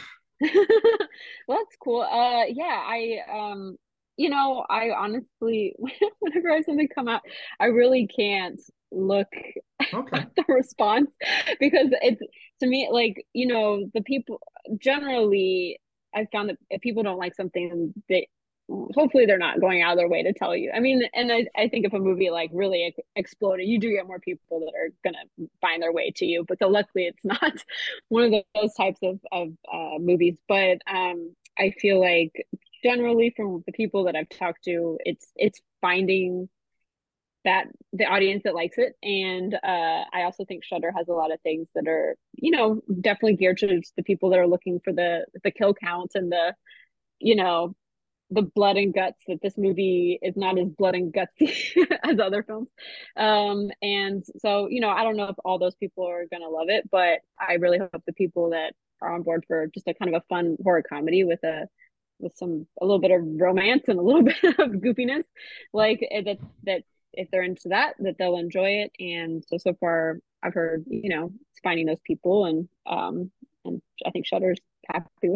that's 1.49 1.75
cool. 1.81 2.01
Uh, 2.01 2.45
yeah, 2.45 2.83
I 2.85 3.19
um, 3.31 3.77
you 4.17 4.29
know, 4.29 4.65
I 4.69 4.91
honestly, 4.91 5.75
whenever 6.19 6.51
I 6.51 6.55
have 6.55 6.65
something 6.65 6.87
come 6.87 7.07
out, 7.07 7.21
I 7.59 7.65
really 7.65 8.07
can't 8.07 8.59
look 8.91 9.27
okay. 9.93 10.17
at 10.17 10.31
the 10.35 10.43
response 10.47 11.11
because 11.59 11.87
it's 12.01 12.21
to 12.61 12.67
me 12.67 12.87
like 12.91 13.25
you 13.33 13.47
know 13.47 13.89
the 13.93 14.01
people 14.01 14.39
generally 14.77 15.79
i 16.13 16.25
found 16.31 16.49
that 16.49 16.57
if 16.69 16.81
people 16.81 17.03
don't 17.03 17.17
like 17.17 17.35
something 17.35 17.93
they 18.07 18.27
hopefully 18.95 19.25
they're 19.25 19.37
not 19.37 19.59
going 19.59 19.81
out 19.81 19.91
of 19.91 19.97
their 19.97 20.09
way 20.09 20.23
to 20.23 20.33
tell 20.33 20.55
you 20.55 20.71
i 20.73 20.79
mean 20.79 21.03
and 21.13 21.31
i, 21.31 21.45
I 21.55 21.67
think 21.67 21.85
if 21.85 21.93
a 21.93 21.99
movie 21.99 22.31
like 22.31 22.49
really 22.53 22.85
ex- 22.85 23.07
exploded 23.15 23.67
you 23.67 23.79
do 23.79 23.91
get 23.91 24.07
more 24.07 24.19
people 24.19 24.61
that 24.61 24.73
are 24.75 24.89
gonna 25.03 25.49
find 25.61 25.83
their 25.83 25.91
way 25.91 26.11
to 26.15 26.25
you 26.25 26.45
but 26.47 26.57
so 26.59 26.67
luckily 26.67 27.05
it's 27.05 27.23
not 27.23 27.53
one 28.09 28.33
of 28.33 28.43
those 28.55 28.73
types 28.73 28.99
of, 29.03 29.19
of 29.31 29.49
uh, 29.71 29.99
movies 29.99 30.37
but 30.47 30.77
um 30.87 31.35
i 31.59 31.71
feel 31.79 31.99
like 31.99 32.47
generally 32.85 33.33
from 33.35 33.63
the 33.65 33.71
people 33.71 34.03
that 34.03 34.15
i've 34.15 34.29
talked 34.29 34.63
to 34.63 34.97
it's 35.05 35.31
it's 35.35 35.59
finding 35.81 36.47
that 37.45 37.67
the 37.93 38.05
audience 38.05 38.41
that 38.43 38.55
likes 38.55 38.77
it. 38.77 38.93
And 39.03 39.53
uh, 39.53 40.03
i 40.13 40.23
also 40.23 40.43
think 40.45 40.63
shudder 40.63 40.91
has 40.95 41.07
a 41.07 41.13
lot 41.13 41.31
of 41.31 41.39
things 41.41 41.67
that 41.75 41.87
are 41.87 42.15
you 42.33 42.51
know 42.51 42.81
definitely 43.01 43.37
geared 43.37 43.57
to 43.59 43.81
the 43.95 44.03
people 44.03 44.29
that 44.31 44.39
are 44.39 44.47
looking 44.47 44.79
for 44.83 44.91
the 44.91 45.25
the 45.43 45.51
kill 45.51 45.73
counts 45.73 46.15
and 46.15 46.31
the 46.31 46.53
you 47.19 47.35
know 47.35 47.75
the 48.31 48.41
blood 48.41 48.75
and 48.75 48.93
guts 48.93 49.21
that 49.27 49.39
this 49.41 49.57
movie 49.57 50.17
is 50.21 50.35
not 50.35 50.57
as 50.57 50.67
blood 50.69 50.95
and 50.95 51.13
gutsy 51.13 51.53
as 52.03 52.19
other 52.19 52.41
films. 52.41 52.69
Um 53.15 53.69
and 53.81 54.23
so 54.39 54.67
you 54.67 54.81
know 54.81 54.89
i 54.89 55.03
don't 55.03 55.17
know 55.17 55.29
if 55.29 55.35
all 55.45 55.59
those 55.59 55.75
people 55.75 56.07
are 56.07 56.25
gonna 56.31 56.49
love 56.49 56.69
it 56.69 56.89
but 56.91 57.19
i 57.39 57.53
really 57.53 57.77
hope 57.77 58.03
the 58.05 58.13
people 58.13 58.49
that 58.51 58.73
are 59.01 59.13
on 59.13 59.23
board 59.23 59.43
for 59.47 59.67
just 59.73 59.87
a 59.87 59.93
kind 59.93 60.13
of 60.13 60.21
a 60.21 60.25
fun 60.33 60.57
horror 60.63 60.83
comedy 60.87 61.23
with 61.23 61.43
a 61.43 61.67
with 62.19 62.35
some 62.35 62.67
a 62.81 62.85
little 62.85 62.99
bit 62.99 63.11
of 63.11 63.21
romance 63.23 63.83
and 63.87 63.99
a 63.99 64.01
little 64.01 64.23
bit 64.23 64.43
of 64.43 64.71
goofiness 64.71 65.23
like 65.73 66.05
eh, 66.11 66.21
that 66.21 66.37
that 66.63 66.83
if 67.13 67.29
they're 67.31 67.43
into 67.43 67.69
that 67.69 67.95
that 67.99 68.17
they'll 68.17 68.37
enjoy 68.37 68.69
it 68.69 68.91
and 68.99 69.43
so 69.47 69.57
so 69.57 69.73
far 69.79 70.19
i've 70.43 70.53
heard 70.53 70.83
you 70.87 71.09
know 71.09 71.31
it's 71.51 71.59
finding 71.63 71.85
those 71.85 72.01
people 72.03 72.45
and 72.45 72.67
um 72.85 73.31
and 73.63 73.81
i 74.05 74.11
think 74.11 74.25
Shudder's 74.25 74.59
happy 74.87 75.29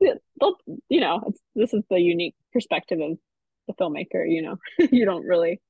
with 0.00 0.18
you 0.88 1.00
know, 1.00 1.32
this 1.54 1.72
is 1.72 1.82
the 1.90 2.00
unique 2.00 2.34
perspective 2.52 3.00
of 3.00 3.18
the 3.66 3.74
filmmaker. 3.74 4.24
You 4.28 4.42
know, 4.42 4.56
you 4.90 5.04
don't 5.04 5.24
really. 5.24 5.60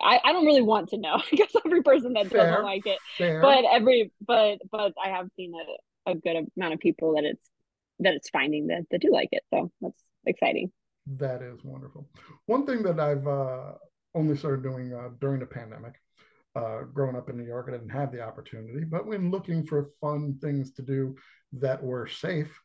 I, 0.00 0.18
I 0.24 0.32
don't 0.32 0.46
really 0.46 0.62
want 0.62 0.88
to 0.90 0.98
know. 0.98 1.14
I 1.32 1.36
guess 1.36 1.52
every 1.64 1.82
person 1.82 2.14
that 2.14 2.28
fair, 2.28 2.50
doesn't 2.50 2.64
like 2.64 2.86
it, 2.86 2.98
fair. 3.16 3.40
but 3.40 3.64
every 3.70 4.12
but 4.26 4.58
but 4.70 4.92
I 5.02 5.10
have 5.10 5.28
seen 5.36 5.52
a, 5.54 6.12
a 6.12 6.14
good 6.14 6.48
amount 6.56 6.74
of 6.74 6.80
people 6.80 7.14
that 7.14 7.24
it's 7.24 7.48
that 8.00 8.14
it's 8.14 8.30
finding 8.30 8.68
that 8.68 8.84
that 8.90 9.00
do 9.00 9.10
like 9.12 9.28
it. 9.32 9.42
So 9.52 9.70
that's 9.80 10.02
exciting. 10.26 10.72
That 11.06 11.42
is 11.42 11.62
wonderful. 11.62 12.08
One 12.46 12.66
thing 12.66 12.82
that 12.82 12.98
I've 12.98 13.26
uh, 13.26 13.72
only 14.14 14.36
started 14.36 14.62
doing 14.62 14.92
uh, 14.92 15.10
during 15.20 15.40
the 15.40 15.46
pandemic 15.46 15.94
uh, 16.56 16.82
growing 16.92 17.16
up 17.16 17.28
in 17.28 17.36
New 17.36 17.44
York, 17.44 17.66
I 17.68 17.72
didn't 17.72 17.90
have 17.90 18.12
the 18.12 18.22
opportunity, 18.22 18.84
but 18.84 19.06
when 19.06 19.30
looking 19.30 19.66
for 19.66 19.90
fun 20.00 20.38
things 20.40 20.72
to 20.74 20.82
do 20.82 21.16
that 21.52 21.82
were 21.82 22.06
safe, 22.06 22.58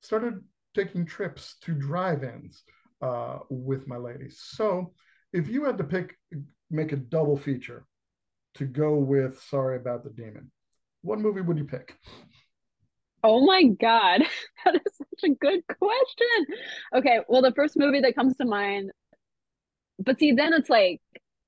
started 0.00 0.40
taking 0.74 1.06
trips 1.06 1.56
to 1.62 1.72
drive-ins 1.72 2.62
uh, 3.00 3.38
with 3.48 3.86
my 3.86 3.96
ladies. 3.96 4.42
So 4.42 4.92
if 5.32 5.48
you 5.48 5.64
had 5.64 5.78
to 5.78 5.84
pick, 5.84 6.16
make 6.70 6.92
a 6.92 6.96
double 6.96 7.36
feature 7.36 7.86
to 8.54 8.64
go 8.66 8.96
with 8.96 9.40
Sorry 9.42 9.76
About 9.76 10.04
the 10.04 10.10
Demon, 10.10 10.50
what 11.00 11.18
movie 11.18 11.40
would 11.40 11.58
you 11.58 11.64
pick? 11.64 11.96
Oh 13.22 13.44
my 13.44 13.64
God, 13.64 14.22
that 14.64 14.74
is 14.74 14.96
such 14.96 15.30
a 15.30 15.34
good 15.34 15.62
question. 15.66 16.46
Okay, 16.94 17.20
well, 17.28 17.42
the 17.42 17.52
first 17.52 17.76
movie 17.76 18.00
that 18.00 18.14
comes 18.14 18.36
to 18.36 18.44
mind, 18.44 18.90
but 19.98 20.18
see, 20.18 20.32
then 20.32 20.52
it's 20.52 20.70
like 20.70 21.00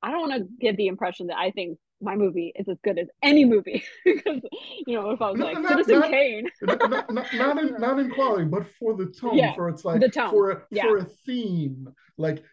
I 0.02 0.10
don't 0.10 0.28
want 0.28 0.42
to 0.42 0.48
give 0.60 0.76
the 0.76 0.86
impression 0.86 1.28
that 1.28 1.38
I 1.38 1.50
think 1.50 1.78
my 2.00 2.14
movie 2.16 2.52
is 2.54 2.68
as 2.68 2.76
good 2.84 2.98
as 2.98 3.08
any 3.22 3.44
movie 3.44 3.82
because 4.04 4.40
you 4.86 5.00
know 5.00 5.10
if 5.10 5.22
I 5.22 5.30
was 5.30 5.40
like 5.40 5.58
not, 5.58 5.70
Citizen 5.70 6.00
not, 6.00 6.10
Kane, 6.10 6.48
not, 6.62 6.90
not, 6.90 7.34
not, 7.34 7.58
in 7.58 7.80
not 7.80 7.98
in 7.98 8.10
quality, 8.10 8.44
but 8.44 8.66
for 8.78 8.94
the 8.94 9.06
tone, 9.06 9.36
yeah, 9.36 9.54
for 9.54 9.68
it's 9.68 9.84
like 9.84 10.00
the 10.00 10.08
tone. 10.08 10.30
for 10.30 10.50
a, 10.50 10.62
yeah. 10.70 10.82
for 10.84 10.98
a 10.98 11.04
theme. 11.04 11.88
Like 12.18 12.44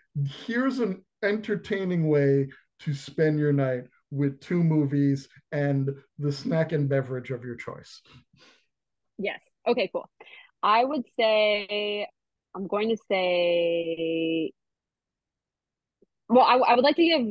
here's 0.46 0.80
an 0.80 1.04
entertaining 1.24 2.08
way 2.08 2.48
to 2.80 2.94
spend 2.94 3.40
your 3.40 3.54
night 3.54 3.84
with 4.10 4.40
two 4.42 4.64
movies 4.64 5.30
and 5.52 5.90
the 6.20 6.32
snack 6.32 6.72
and 6.72 6.90
beverage 6.90 7.32
of 7.32 7.44
your 7.44 7.56
choice. 7.56 8.02
Yes. 9.22 9.40
Okay. 9.68 9.90
Cool. 9.92 10.10
I 10.64 10.84
would 10.84 11.04
say 11.18 12.08
I'm 12.56 12.68
going 12.68 12.90
to 12.90 12.98
say 13.10 14.52
well, 16.32 16.46
I, 16.46 16.56
I 16.56 16.76
would 16.76 16.84
like 16.84 16.96
to 16.96 17.04
give 17.04 17.28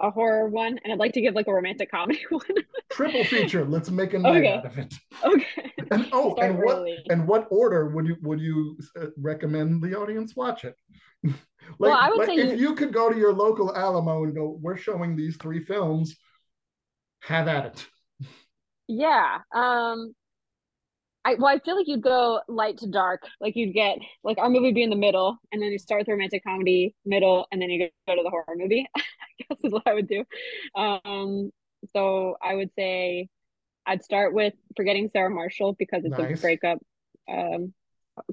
a 0.00 0.10
horror 0.10 0.48
one, 0.48 0.78
and 0.82 0.92
I'd 0.92 0.98
like 0.98 1.12
to 1.12 1.20
give 1.20 1.34
like 1.34 1.46
a 1.46 1.52
romantic 1.52 1.90
comedy 1.90 2.20
one. 2.30 2.42
Triple 2.90 3.24
feature. 3.24 3.64
Let's 3.64 3.90
make 3.90 4.14
a 4.14 4.18
night 4.18 4.38
okay. 4.38 4.52
out 4.54 4.66
of 4.66 4.78
it. 4.78 4.94
Okay. 5.24 5.46
And 5.92 6.08
oh, 6.12 6.36
and 6.36 6.56
what 6.56 6.86
and 7.08 7.26
what 7.26 7.48
order 7.50 7.88
would 7.88 8.06
you 8.06 8.16
would 8.22 8.38
you 8.38 8.78
uh, 8.96 9.06
recommend 9.20 9.82
the 9.82 9.98
audience 9.98 10.36
watch 10.36 10.64
it? 10.64 10.76
like, 11.24 11.34
well, 11.80 11.94
I 11.94 12.08
would 12.10 12.18
like 12.18 12.28
say 12.28 12.36
if 12.36 12.60
you... 12.60 12.68
you 12.68 12.74
could 12.76 12.92
go 12.92 13.10
to 13.10 13.18
your 13.18 13.32
local 13.32 13.74
Alamo 13.74 14.22
and 14.22 14.32
go, 14.32 14.56
"We're 14.62 14.76
showing 14.76 15.16
these 15.16 15.36
three 15.36 15.64
films," 15.64 16.16
have 17.22 17.48
at 17.48 17.66
it. 17.66 17.86
Yeah. 18.86 19.38
Um 19.52 20.14
I 21.24 21.34
well, 21.34 21.54
I 21.54 21.58
feel 21.58 21.76
like 21.76 21.86
you'd 21.86 22.02
go 22.02 22.40
light 22.48 22.78
to 22.78 22.86
dark. 22.86 23.22
Like 23.40 23.54
you'd 23.56 23.74
get 23.74 23.98
like 24.24 24.38
our 24.38 24.48
movie 24.48 24.72
be 24.72 24.82
in 24.82 24.90
the 24.90 24.96
middle, 24.96 25.38
and 25.52 25.60
then 25.60 25.70
you 25.70 25.78
start 25.78 26.00
with 26.00 26.08
romantic 26.08 26.42
comedy 26.44 26.94
middle, 27.04 27.46
and 27.52 27.60
then 27.60 27.70
you 27.70 27.90
go 28.06 28.16
to 28.16 28.22
the 28.22 28.30
horror 28.30 28.56
movie. 28.56 28.86
I 28.96 29.02
guess 29.38 29.58
is 29.62 29.72
what 29.72 29.86
I 29.86 29.94
would 29.94 30.08
do. 30.08 30.24
Um, 30.74 31.50
so 31.94 32.36
I 32.42 32.54
would 32.54 32.70
say 32.74 33.28
I'd 33.86 34.02
start 34.02 34.32
with 34.32 34.54
forgetting 34.76 35.10
Sarah 35.12 35.30
Marshall 35.30 35.74
because 35.78 36.04
it's 36.04 36.16
nice. 36.16 36.38
a 36.38 36.40
breakup 36.40 36.78
um, 37.30 37.74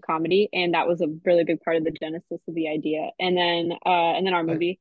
comedy, 0.06 0.50
and 0.54 0.74
that 0.74 0.88
was 0.88 1.02
a 1.02 1.08
really 1.26 1.44
big 1.44 1.62
part 1.62 1.76
of 1.76 1.84
the 1.84 1.92
genesis 1.92 2.40
of 2.48 2.56
the 2.56 2.70
idea. 2.70 3.10
And 3.20 3.36
then 3.36 3.74
uh, 3.86 4.14
and 4.16 4.26
then 4.26 4.34
our 4.34 4.44
movie. 4.44 4.80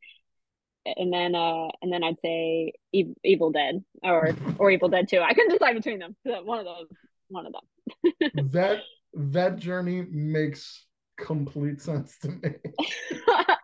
And 0.89 1.13
then, 1.13 1.35
uh, 1.35 1.67
and 1.83 1.93
then 1.93 2.05
I'd 2.05 2.21
say 2.25 2.73
Evil 2.93 3.51
Dead 3.51 3.83
or 4.05 4.37
or 4.57 4.71
Evil 4.71 4.89
Dead 4.89 5.09
Two. 5.09 5.19
I 5.19 5.35
couldn't 5.35 5.51
decide 5.51 5.75
between 5.75 5.99
them. 5.99 6.15
One 6.23 6.61
of 6.61 6.65
those 6.65 6.87
one 7.27 7.45
of 7.45 7.53
them. 7.53 7.63
That 8.35 8.81
that 9.15 9.57
journey 9.57 10.07
makes 10.11 10.87
complete 11.17 11.81
sense 11.81 12.19
to 12.19 12.29
me. 12.29 12.39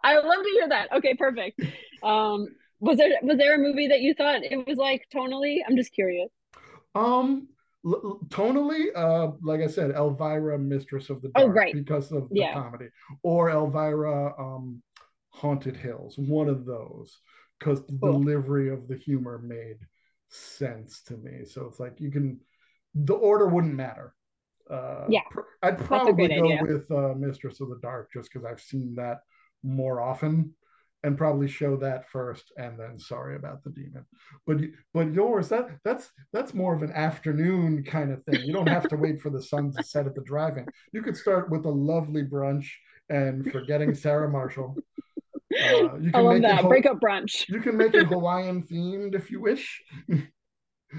I 0.05 0.17
love 0.17 0.43
to 0.43 0.51
hear 0.53 0.69
that. 0.69 0.93
Okay, 0.93 1.15
perfect. 1.15 1.61
Um, 2.03 2.49
was 2.81 2.99
there 2.99 3.11
was 3.23 3.39
there 3.39 3.55
a 3.55 3.59
movie 3.59 3.89
that 3.89 4.01
you 4.01 4.15
thought 4.15 4.43
it 4.43 4.67
was 4.67 4.77
like 4.79 5.07
tonally? 5.15 5.59
I'm 5.67 5.77
just 5.77 5.93
curious. 5.93 6.31
Um, 6.95 7.49
l- 7.87 8.21
tonally, 8.29 8.87
uh, 8.95 9.33
like 9.43 9.61
I 9.61 9.67
said, 9.67 9.93
Elvira, 9.93 10.59
Mistress 10.59 11.11
of 11.11 11.23
the 11.23 11.31
oh, 11.37 11.45
Dark, 11.45 11.51
oh, 11.51 11.53
right. 11.53 11.75
because 11.75 12.13
of 12.13 12.29
the 12.31 12.41
yeah. 12.41 12.55
comedy, 12.55 12.89
or 13.23 13.51
Elvira, 13.51 14.35
um, 14.39 14.83
Haunted 15.31 15.77
Hills, 15.77 16.17
one 16.19 16.49
of 16.49 16.67
those, 16.67 17.19
because 17.59 17.87
the 17.87 17.99
cool. 17.99 18.13
delivery 18.13 18.71
of 18.71 18.89
the 18.89 18.97
humor 18.97 19.39
made 19.39 19.79
sense 20.29 21.03
to 21.05 21.17
me. 21.17 21.45
So 21.45 21.67
it's 21.67 21.81
like 21.81 22.01
you 22.01 22.11
can 22.11 22.41
the 22.95 23.15
order 23.15 23.47
wouldn't 23.47 23.75
matter. 23.75 24.15
Uh, 24.71 25.05
yeah, 25.09 25.21
I'd 25.63 25.79
probably 25.79 26.29
go 26.29 26.45
idea. 26.45 26.63
with 26.63 26.91
uh, 26.91 27.15
Mistress 27.15 27.61
of 27.61 27.69
the 27.69 27.79
Dark 27.83 28.11
just 28.13 28.33
because 28.33 28.47
I've 28.47 28.61
seen 28.61 28.95
that 28.97 29.21
more 29.63 30.01
often, 30.01 30.55
and 31.03 31.19
probably 31.19 31.49
show 31.49 31.77
that 31.77 32.09
first, 32.11 32.53
and 32.57 32.79
then 32.79 32.99
Sorry 32.99 33.37
About 33.37 33.63
the 33.65 33.71
Demon. 33.71 34.07
But 34.47 34.59
but 34.95 35.13
yours 35.13 35.49
that 35.49 35.69
that's 35.85 36.11
that's 36.33 36.55
more 36.55 36.75
of 36.75 36.83
an 36.83 36.93
afternoon 36.93 37.85
kind 37.85 38.13
of 38.13 38.25
thing. 38.25 38.41
You 38.45 38.53
don't 38.53 38.69
have 38.69 38.89
to 38.89 38.97
wait 38.97 39.21
for 39.21 39.31
the 39.31 39.43
sun 39.43 39.73
to 39.73 39.83
set 39.83 40.07
at 40.07 40.15
the 40.15 40.23
drive-in. 40.23 40.67
You 40.93 41.03
could 41.03 41.17
start 41.17 41.51
with 41.51 41.67
a 41.67 41.71
lovely 41.71 42.23
brunch 42.23 42.67
and 43.11 43.51
forgetting 43.53 43.95
Sarah 43.95 44.31
Marshall. 44.31 44.77
Uh, 45.53 45.97
you 45.97 46.11
can 46.11 46.15
I 46.15 46.21
love 46.21 46.33
make 46.35 46.43
that. 46.43 46.63
Break 46.65 46.87
up 46.87 46.99
brunch. 47.01 47.49
You 47.49 47.61
can 47.61 47.77
make 47.77 47.95
it 47.95 48.07
Hawaiian 48.09 48.63
themed 48.63 49.15
if 49.15 49.31
you 49.31 49.41
wish 49.41 49.83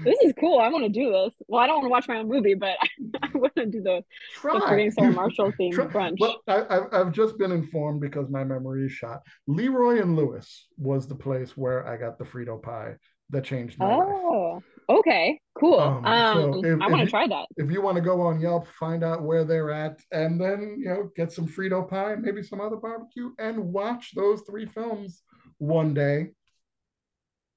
this 0.02 0.18
is 0.22 0.32
cool. 0.38 0.58
I 0.58 0.68
want 0.68 0.84
to 0.84 0.88
do 0.88 1.12
this. 1.12 1.34
Well, 1.46 1.62
I 1.62 1.66
don't 1.66 1.76
want 1.76 1.86
to 1.86 1.90
watch 1.90 2.08
my 2.08 2.16
own 2.18 2.28
movie, 2.28 2.54
but 2.54 2.76
I, 3.22 3.28
want 3.34 3.54
to 3.56 3.66
do 3.66 3.80
the, 3.80 4.02
Try. 4.34 4.54
the 4.54 4.60
Forgetting 4.60 4.90
Sarah 4.90 5.12
Marshall 5.12 5.52
theme 5.58 5.72
Try. 5.72 5.86
brunch. 5.86 6.16
Well, 6.18 6.42
I, 6.48 6.96
have 6.96 7.12
just 7.12 7.38
been 7.38 7.52
informed 7.52 8.00
because 8.00 8.28
my 8.28 8.44
memory 8.44 8.86
is 8.86 8.92
shot. 8.92 9.22
Leroy 9.46 10.00
and 10.00 10.16
Lewis 10.16 10.66
was 10.76 11.06
the 11.06 11.14
place 11.14 11.56
where 11.56 11.86
I 11.86 11.96
got 11.96 12.18
the 12.18 12.24
Frito 12.24 12.60
pie 12.60 12.94
that 13.30 13.44
changed 13.44 13.78
my 13.78 13.92
oh, 13.92 13.98
life. 13.98 14.08
Oh, 14.08 14.62
okay, 14.98 15.40
cool. 15.58 15.78
Um, 15.78 16.04
um 16.04 16.52
so 16.52 16.64
if, 16.64 16.80
I 16.80 16.88
want 16.88 17.04
to 17.04 17.10
try 17.10 17.26
that. 17.28 17.46
If 17.56 17.70
you 17.70 17.80
want 17.80 17.96
to 17.96 18.02
go 18.02 18.20
on 18.22 18.40
Yelp, 18.40 18.66
find 18.78 19.04
out 19.04 19.22
where 19.22 19.44
they're 19.44 19.70
at, 19.70 20.00
and 20.12 20.40
then 20.40 20.76
you 20.78 20.86
know 20.86 21.10
get 21.16 21.32
some 21.32 21.46
Frito 21.46 21.88
pie, 21.88 22.16
maybe 22.16 22.42
some 22.42 22.60
other 22.60 22.76
barbecue, 22.76 23.30
and 23.38 23.72
watch 23.72 24.12
those 24.14 24.42
three 24.42 24.66
films 24.66 25.22
one 25.58 25.94
day 25.94 26.30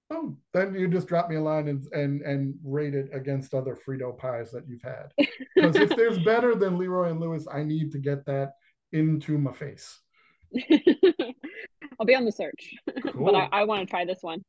Oh, 0.09 0.37
then 0.53 0.73
you 0.73 0.87
just 0.87 1.07
drop 1.07 1.29
me 1.29 1.35
a 1.35 1.41
line 1.41 1.67
and 1.67 1.85
and 1.91 2.21
and 2.21 2.55
rate 2.63 2.95
it 2.95 3.09
against 3.11 3.53
other 3.53 3.75
Frito 3.75 4.17
pies 4.17 4.51
that 4.51 4.63
you've 4.67 4.81
had. 4.81 5.11
Because 5.53 5.75
if 5.75 5.89
there's 5.89 6.19
better 6.25 6.55
than 6.55 6.77
Leroy 6.77 7.09
and 7.09 7.19
Lewis, 7.19 7.45
I 7.51 7.63
need 7.63 7.91
to 7.91 7.99
get 7.99 8.25
that 8.25 8.53
into 8.93 9.37
my 9.37 9.51
face. 9.51 9.99
I'll 11.99 12.05
be 12.05 12.15
on 12.15 12.25
the 12.25 12.31
search, 12.31 12.73
cool. 13.11 13.25
but 13.25 13.35
I, 13.35 13.49
I 13.51 13.63
want 13.65 13.81
to 13.81 13.89
try 13.89 14.05
this 14.05 14.19
one. 14.21 14.45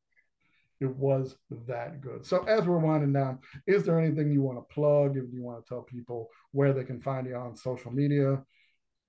It 0.80 0.94
was 0.94 1.34
that 1.66 2.00
good. 2.00 2.24
So 2.24 2.44
as 2.44 2.64
we're 2.64 2.78
winding 2.78 3.12
down, 3.12 3.40
is 3.66 3.84
there 3.84 3.98
anything 3.98 4.30
you 4.30 4.42
want 4.42 4.58
to 4.58 4.74
plug? 4.74 5.16
If 5.16 5.24
you 5.32 5.42
want 5.42 5.64
to 5.64 5.68
tell 5.68 5.82
people 5.82 6.28
where 6.52 6.72
they 6.72 6.84
can 6.84 7.00
find 7.00 7.26
you 7.26 7.34
on 7.34 7.56
social 7.56 7.90
media, 7.90 8.42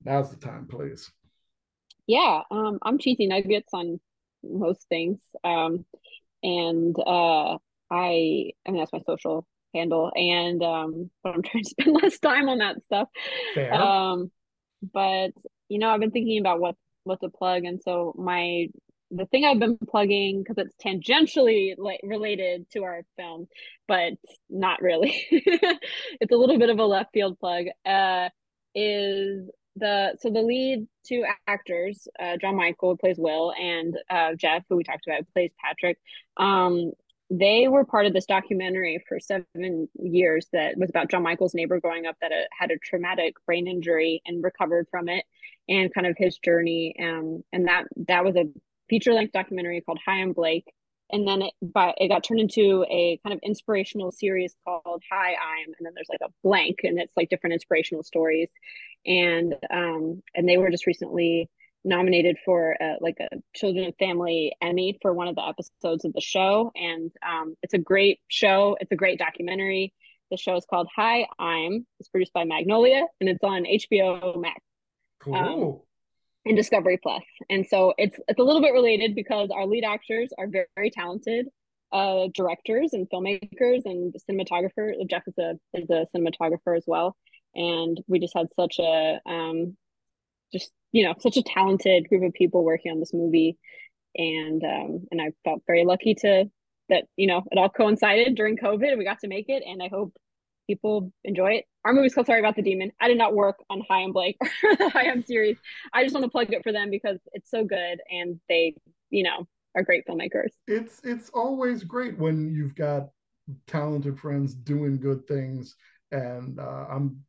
now's 0.04 0.32
the 0.32 0.38
time, 0.38 0.66
please. 0.68 1.12
Yeah, 2.08 2.42
um, 2.50 2.80
I'm 2.82 2.98
cheesy 2.98 3.28
nuggets 3.28 3.70
on 3.72 4.00
most 4.44 4.88
things. 4.90 5.20
Um, 5.44 5.86
and 6.44 6.96
uh 7.00 7.58
i 7.92 8.52
i 8.66 8.72
mean 8.72 8.78
that's 8.78 8.94
my 8.94 9.02
social 9.06 9.46
handle. 9.74 10.12
And 10.16 10.64
um 10.64 11.12
but 11.24 11.36
i'm 11.36 11.42
trying 11.44 11.64
to 11.64 11.70
spend 11.70 11.98
less 12.02 12.20
time 12.20 12.50
on 12.50 12.60
that 12.60 12.84
stuff. 12.86 13.10
Fair. 13.54 13.74
um 13.74 14.32
but 14.94 15.32
you 15.68 15.80
know 15.80 15.90
i've 15.90 16.00
been 16.00 16.12
thinking 16.12 16.40
about 16.40 16.60
what 16.60 16.76
what 17.04 17.20
to 17.22 17.30
plug. 17.30 17.64
And 17.66 17.82
so 17.82 18.14
my 18.18 18.68
the 19.12 19.26
thing 19.26 19.44
i've 19.44 19.60
been 19.60 19.78
plugging 19.78 20.44
because 20.44 20.58
it's 20.58 20.76
tangentially 20.76 21.74
like 21.78 22.00
related 22.04 22.70
to 22.72 22.84
our 22.84 23.02
film 23.18 23.48
but 23.88 24.14
not 24.50 24.82
really. 24.82 25.26
It's 26.22 26.32
a 26.32 26.38
little 26.38 26.60
bit 26.60 26.70
of 26.70 26.80
a 26.80 26.86
left 26.86 27.12
field 27.14 27.40
plug 27.40 27.66
uh 27.86 28.30
is 28.76 29.50
the 29.80 30.18
so 30.20 30.30
the 30.30 30.42
lead 30.42 30.88
two 31.06 31.24
actors, 31.48 32.08
uh, 32.20 32.38
John 32.38 32.56
Michael 32.56 32.98
plays 32.98 33.18
Will, 33.18 33.54
and 33.60 33.98
uh, 34.10 34.34
Jeff, 34.36 34.64
who 34.70 34.78
we 34.78 34.84
talked 34.84 35.08
about, 35.08 35.24
plays 35.34 35.52
Patrick. 35.64 35.98
Um, 36.38 36.92
they 37.32 37.68
were 37.68 37.86
part 37.86 38.08
of 38.08 38.14
this 38.14 38.26
documentary 38.26 39.04
for 39.08 39.20
seven 39.20 39.88
years 40.00 40.48
that 40.52 40.78
was 40.78 40.90
about 40.90 41.12
John 41.12 41.22
Michael's 41.22 41.54
neighbor 41.54 41.80
growing 41.80 42.08
up 42.08 42.16
that 42.22 42.32
uh, 42.32 42.46
had 42.58 42.72
a 42.72 42.78
traumatic 42.78 43.36
brain 43.46 43.68
injury 43.68 44.22
and 44.26 44.44
recovered 44.44 44.88
from 44.90 45.10
it, 45.10 45.26
and 45.68 45.94
kind 45.94 46.08
of 46.08 46.16
his 46.18 46.38
journey. 46.40 46.96
Um, 47.02 47.44
and 47.54 47.68
that 47.68 47.86
that 48.08 48.26
was 48.26 48.36
a 48.36 48.46
feature 48.90 49.14
length 49.14 49.34
documentary 49.34 49.82
called 49.82 50.00
Hi 50.06 50.22
I'm 50.22 50.34
Blake. 50.34 50.66
And 51.12 51.28
then 51.28 51.42
it 51.42 51.54
but 51.62 51.96
it 51.98 52.08
got 52.08 52.24
turned 52.24 52.40
into 52.40 52.86
a 52.90 53.20
kind 53.24 53.34
of 53.34 53.40
inspirational 53.44 54.12
series 54.12 54.56
called 54.64 55.04
Hi 55.12 55.30
I'm 55.32 55.66
and 55.66 55.86
then 55.86 55.94
there's 55.96 56.10
like 56.10 56.22
a 56.24 56.32
blank 56.44 56.80
and 56.84 57.00
it's 57.00 57.16
like 57.16 57.30
different 57.30 57.54
inspirational 57.54 58.04
stories. 58.04 58.50
And 59.06 59.56
um 59.72 60.22
and 60.36 60.48
they 60.48 60.58
were 60.58 60.70
just 60.70 60.88
recently 60.88 61.50
nominated 61.86 62.38
for 62.44 62.76
uh, 62.82 62.96
like 63.00 63.18
a 63.22 63.38
children 63.56 63.86
and 63.86 63.96
family 63.98 64.54
emmy 64.62 64.98
for 65.02 65.14
one 65.14 65.30
of 65.30 65.36
the 65.36 65.48
episodes 65.48 66.06
of 66.06 66.14
the 66.14 66.22
show. 66.22 66.72
And 66.76 67.12
um 67.28 67.56
it's 67.64 67.74
a 67.74 67.80
great 67.80 68.20
show. 68.28 68.78
It's 68.80 68.92
a 68.92 68.98
great 68.98 69.20
documentary. 69.20 69.94
The 70.32 70.38
show 70.38 70.56
is 70.56 70.66
called 70.70 70.88
hi 70.96 71.28
i'm. 71.40 71.86
It's 72.00 72.10
produced 72.10 72.34
by 72.34 72.44
magnolia 72.44 73.06
and 73.20 73.30
it's 73.30 73.44
on 73.44 73.64
hbo 73.66 74.40
max. 74.40 74.62
Cool. 75.22 75.36
Um, 75.36 75.80
and 76.46 76.56
discovery 76.56 77.00
plus. 77.02 77.24
And 77.50 77.66
so 77.68 77.94
it's 77.98 78.18
it's 78.28 78.40
a 78.40 78.44
little 78.44 78.62
bit 78.62 78.74
related 78.74 79.16
because 79.16 79.50
our 79.52 79.66
lead 79.66 79.84
actors 79.84 80.32
are 80.38 80.48
very, 80.48 80.66
very 80.76 80.90
talented 80.90 81.48
uh 81.92 82.28
directors 82.36 82.94
and 82.94 83.10
filmmakers 83.10 83.82
and 83.86 84.14
cinematographers 84.30 84.94
jeff 85.10 85.24
is 85.26 85.36
a 85.40 85.56
is 85.74 85.90
a 85.90 86.06
cinematographer 86.16 86.78
as 86.78 86.84
well. 86.86 87.16
And 87.56 88.00
we 88.08 88.20
just 88.20 88.36
had 88.36 88.48
such 88.56 88.78
a 88.80 89.20
um 89.26 89.76
just 90.54 90.72
you 90.92 91.04
know 91.04 91.16
such 91.20 91.38
a 91.38 91.44
talented 91.44 92.08
group 92.08 92.24
of 92.24 92.34
people 92.34 92.64
working 92.64 92.92
on 92.92 93.00
this 93.00 93.14
movie. 93.14 93.58
And 94.16 94.64
um 94.64 95.08
and 95.12 95.22
i 95.22 95.32
felt 95.44 95.64
very 95.68 95.84
lucky 95.84 96.16
to 96.16 96.46
that 96.90 97.06
you 97.16 97.28
know 97.28 97.44
it 97.52 97.58
all 97.58 97.70
coincided 97.70 98.36
during 98.36 98.58
covid 98.58 98.90
and 98.90 99.00
we 99.00 99.06
got 99.06 99.20
to 99.20 99.28
make 99.28 99.50
it. 99.50 99.64
And 99.66 99.82
i 99.82 99.88
hope 99.88 100.14
people 100.70 101.12
enjoy 101.24 101.52
it 101.54 101.66
our 101.86 101.94
movie's 101.94 102.14
called 102.14 102.28
sorry 102.28 102.40
about 102.40 102.56
the 102.56 102.62
demon 102.62 102.92
i 103.02 103.08
did 103.08 103.18
not 103.18 103.34
work 103.34 103.58
on 103.70 103.82
Hi 103.90 104.04
I'm 104.04 104.12
Blake 104.12 104.38
or 104.64 104.76
the 104.76 104.90
Hi 104.90 105.10
I'm 105.10 105.24
series 105.24 105.58
i 105.94 106.04
just 106.04 106.14
want 106.14 106.24
to 106.26 106.30
plug 106.30 106.54
it 106.54 106.64
for 106.64 106.72
them 106.72 106.90
because 106.90 107.18
it's 107.34 107.50
so 107.50 107.64
good 107.64 108.00
and 108.10 108.40
they 108.48 108.76
you 109.10 109.24
know 109.24 109.48
are 109.76 109.84
great 109.84 110.06
filmmakers 110.08 110.52
it's 110.68 111.02
it's 111.04 111.30
always 111.30 111.84
great 111.84 112.18
when 112.18 112.54
you've 112.54 112.76
got 112.76 113.10
talented 113.68 114.20
friends 114.20 114.54
doing 114.54 115.00
good 115.00 115.26
things 115.28 115.76
and 116.12 116.60
uh, 116.60 116.86
i'm 116.90 117.20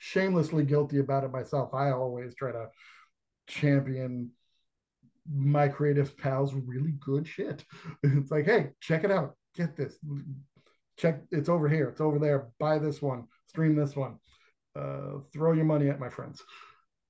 shamelessly 0.00 0.64
guilty 0.64 0.98
about 0.98 1.24
it 1.24 1.30
myself. 1.30 1.72
I 1.74 1.90
always 1.90 2.34
try 2.34 2.50
to 2.50 2.68
champion 3.46 4.30
my 5.30 5.68
creative 5.68 6.16
pals 6.16 6.54
really 6.54 6.94
good 6.98 7.28
shit. 7.28 7.64
It's 8.02 8.30
like, 8.30 8.46
hey, 8.46 8.70
check 8.80 9.04
it 9.04 9.10
out. 9.12 9.36
Get 9.54 9.76
this. 9.76 9.98
Check 10.96 11.22
it's 11.30 11.48
over 11.48 11.68
here. 11.68 11.88
It's 11.88 12.00
over 12.00 12.18
there. 12.18 12.48
Buy 12.58 12.78
this 12.78 13.00
one. 13.00 13.24
Stream 13.48 13.74
this 13.74 13.96
one. 13.96 14.16
Uh, 14.76 15.20
throw 15.32 15.52
your 15.52 15.64
money 15.64 15.88
at 15.88 16.00
my 16.00 16.08
friends. 16.08 16.42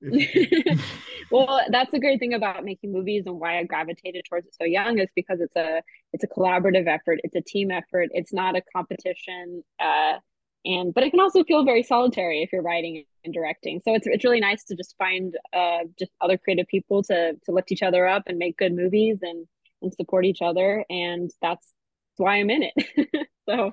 well, 1.30 1.60
that's 1.70 1.90
the 1.90 2.00
great 2.00 2.18
thing 2.20 2.34
about 2.34 2.64
making 2.64 2.92
movies 2.92 3.24
and 3.26 3.38
why 3.38 3.58
I 3.58 3.64
gravitated 3.64 4.24
towards 4.28 4.46
it 4.46 4.54
so 4.54 4.64
young 4.64 4.98
is 4.98 5.08
because 5.14 5.40
it's 5.40 5.56
a 5.56 5.82
it's 6.12 6.24
a 6.24 6.28
collaborative 6.28 6.86
effort. 6.86 7.20
It's 7.24 7.34
a 7.34 7.42
team 7.42 7.70
effort. 7.70 8.08
It's 8.12 8.32
not 8.32 8.56
a 8.56 8.62
competition. 8.74 9.62
Uh, 9.78 10.18
and 10.64 10.92
but 10.92 11.04
it 11.04 11.10
can 11.10 11.20
also 11.20 11.42
feel 11.44 11.64
very 11.64 11.82
solitary 11.82 12.42
if 12.42 12.52
you're 12.52 12.62
writing 12.62 13.04
and 13.24 13.32
directing 13.32 13.80
so 13.84 13.94
it's, 13.94 14.06
it's 14.06 14.24
really 14.24 14.40
nice 14.40 14.64
to 14.64 14.76
just 14.76 14.94
find 14.98 15.36
uh 15.52 15.78
just 15.98 16.12
other 16.20 16.36
creative 16.36 16.66
people 16.66 17.02
to 17.02 17.34
to 17.44 17.52
lift 17.52 17.72
each 17.72 17.82
other 17.82 18.06
up 18.06 18.24
and 18.26 18.38
make 18.38 18.56
good 18.56 18.74
movies 18.74 19.18
and 19.22 19.46
and 19.82 19.94
support 19.94 20.24
each 20.24 20.42
other 20.42 20.84
and 20.90 21.30
that's 21.40 21.72
why 22.20 22.36
i'm 22.36 22.50
in 22.50 22.62
it 22.62 23.28
so 23.48 23.72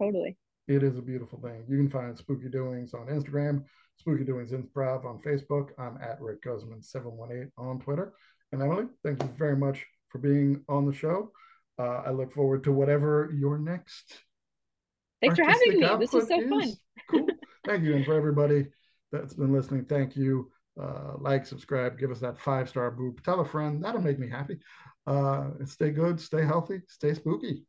totally 0.00 0.36
it 0.68 0.82
is 0.82 0.96
a 0.96 1.02
beautiful 1.02 1.38
thing 1.40 1.64
you 1.68 1.76
can 1.76 1.90
find 1.90 2.16
spooky 2.16 2.48
doings 2.48 2.94
on 2.94 3.06
instagram 3.06 3.62
spooky 3.96 4.24
doings 4.24 4.52
improv 4.52 5.04
on 5.04 5.18
facebook 5.18 5.68
i'm 5.78 5.98
at 6.02 6.20
rick 6.20 6.42
guzman 6.42 6.82
718 6.82 7.50
on 7.58 7.78
twitter 7.80 8.14
and 8.52 8.62
emily 8.62 8.84
thank 9.04 9.22
you 9.22 9.28
very 9.36 9.56
much 9.56 9.84
for 10.08 10.18
being 10.18 10.62
on 10.68 10.86
the 10.86 10.94
show 10.94 11.30
uh, 11.78 12.02
i 12.06 12.10
look 12.10 12.32
forward 12.32 12.64
to 12.64 12.72
whatever 12.72 13.30
your 13.34 13.58
next 13.58 14.24
Thanks 15.24 15.38
for 15.38 15.44
having 15.44 15.80
me. 15.80 15.88
This 15.98 16.12
was 16.12 16.28
so 16.28 16.40
is. 16.40 16.48
fun. 16.48 16.72
cool. 17.10 17.26
Thank 17.66 17.84
you. 17.84 17.94
And 17.94 18.04
for 18.04 18.14
everybody 18.14 18.66
that's 19.10 19.34
been 19.34 19.52
listening, 19.52 19.86
thank 19.86 20.16
you. 20.16 20.50
Uh, 20.80 21.12
like, 21.18 21.46
subscribe, 21.46 21.98
give 21.98 22.10
us 22.10 22.20
that 22.20 22.38
five 22.38 22.68
star 22.68 22.90
boop. 22.90 23.22
Tell 23.22 23.40
a 23.40 23.44
friend. 23.44 23.82
That'll 23.82 24.02
make 24.02 24.18
me 24.18 24.28
happy. 24.28 24.58
Uh, 25.06 25.50
stay 25.64 25.90
good, 25.90 26.20
stay 26.20 26.44
healthy, 26.44 26.80
stay 26.88 27.14
spooky. 27.14 27.64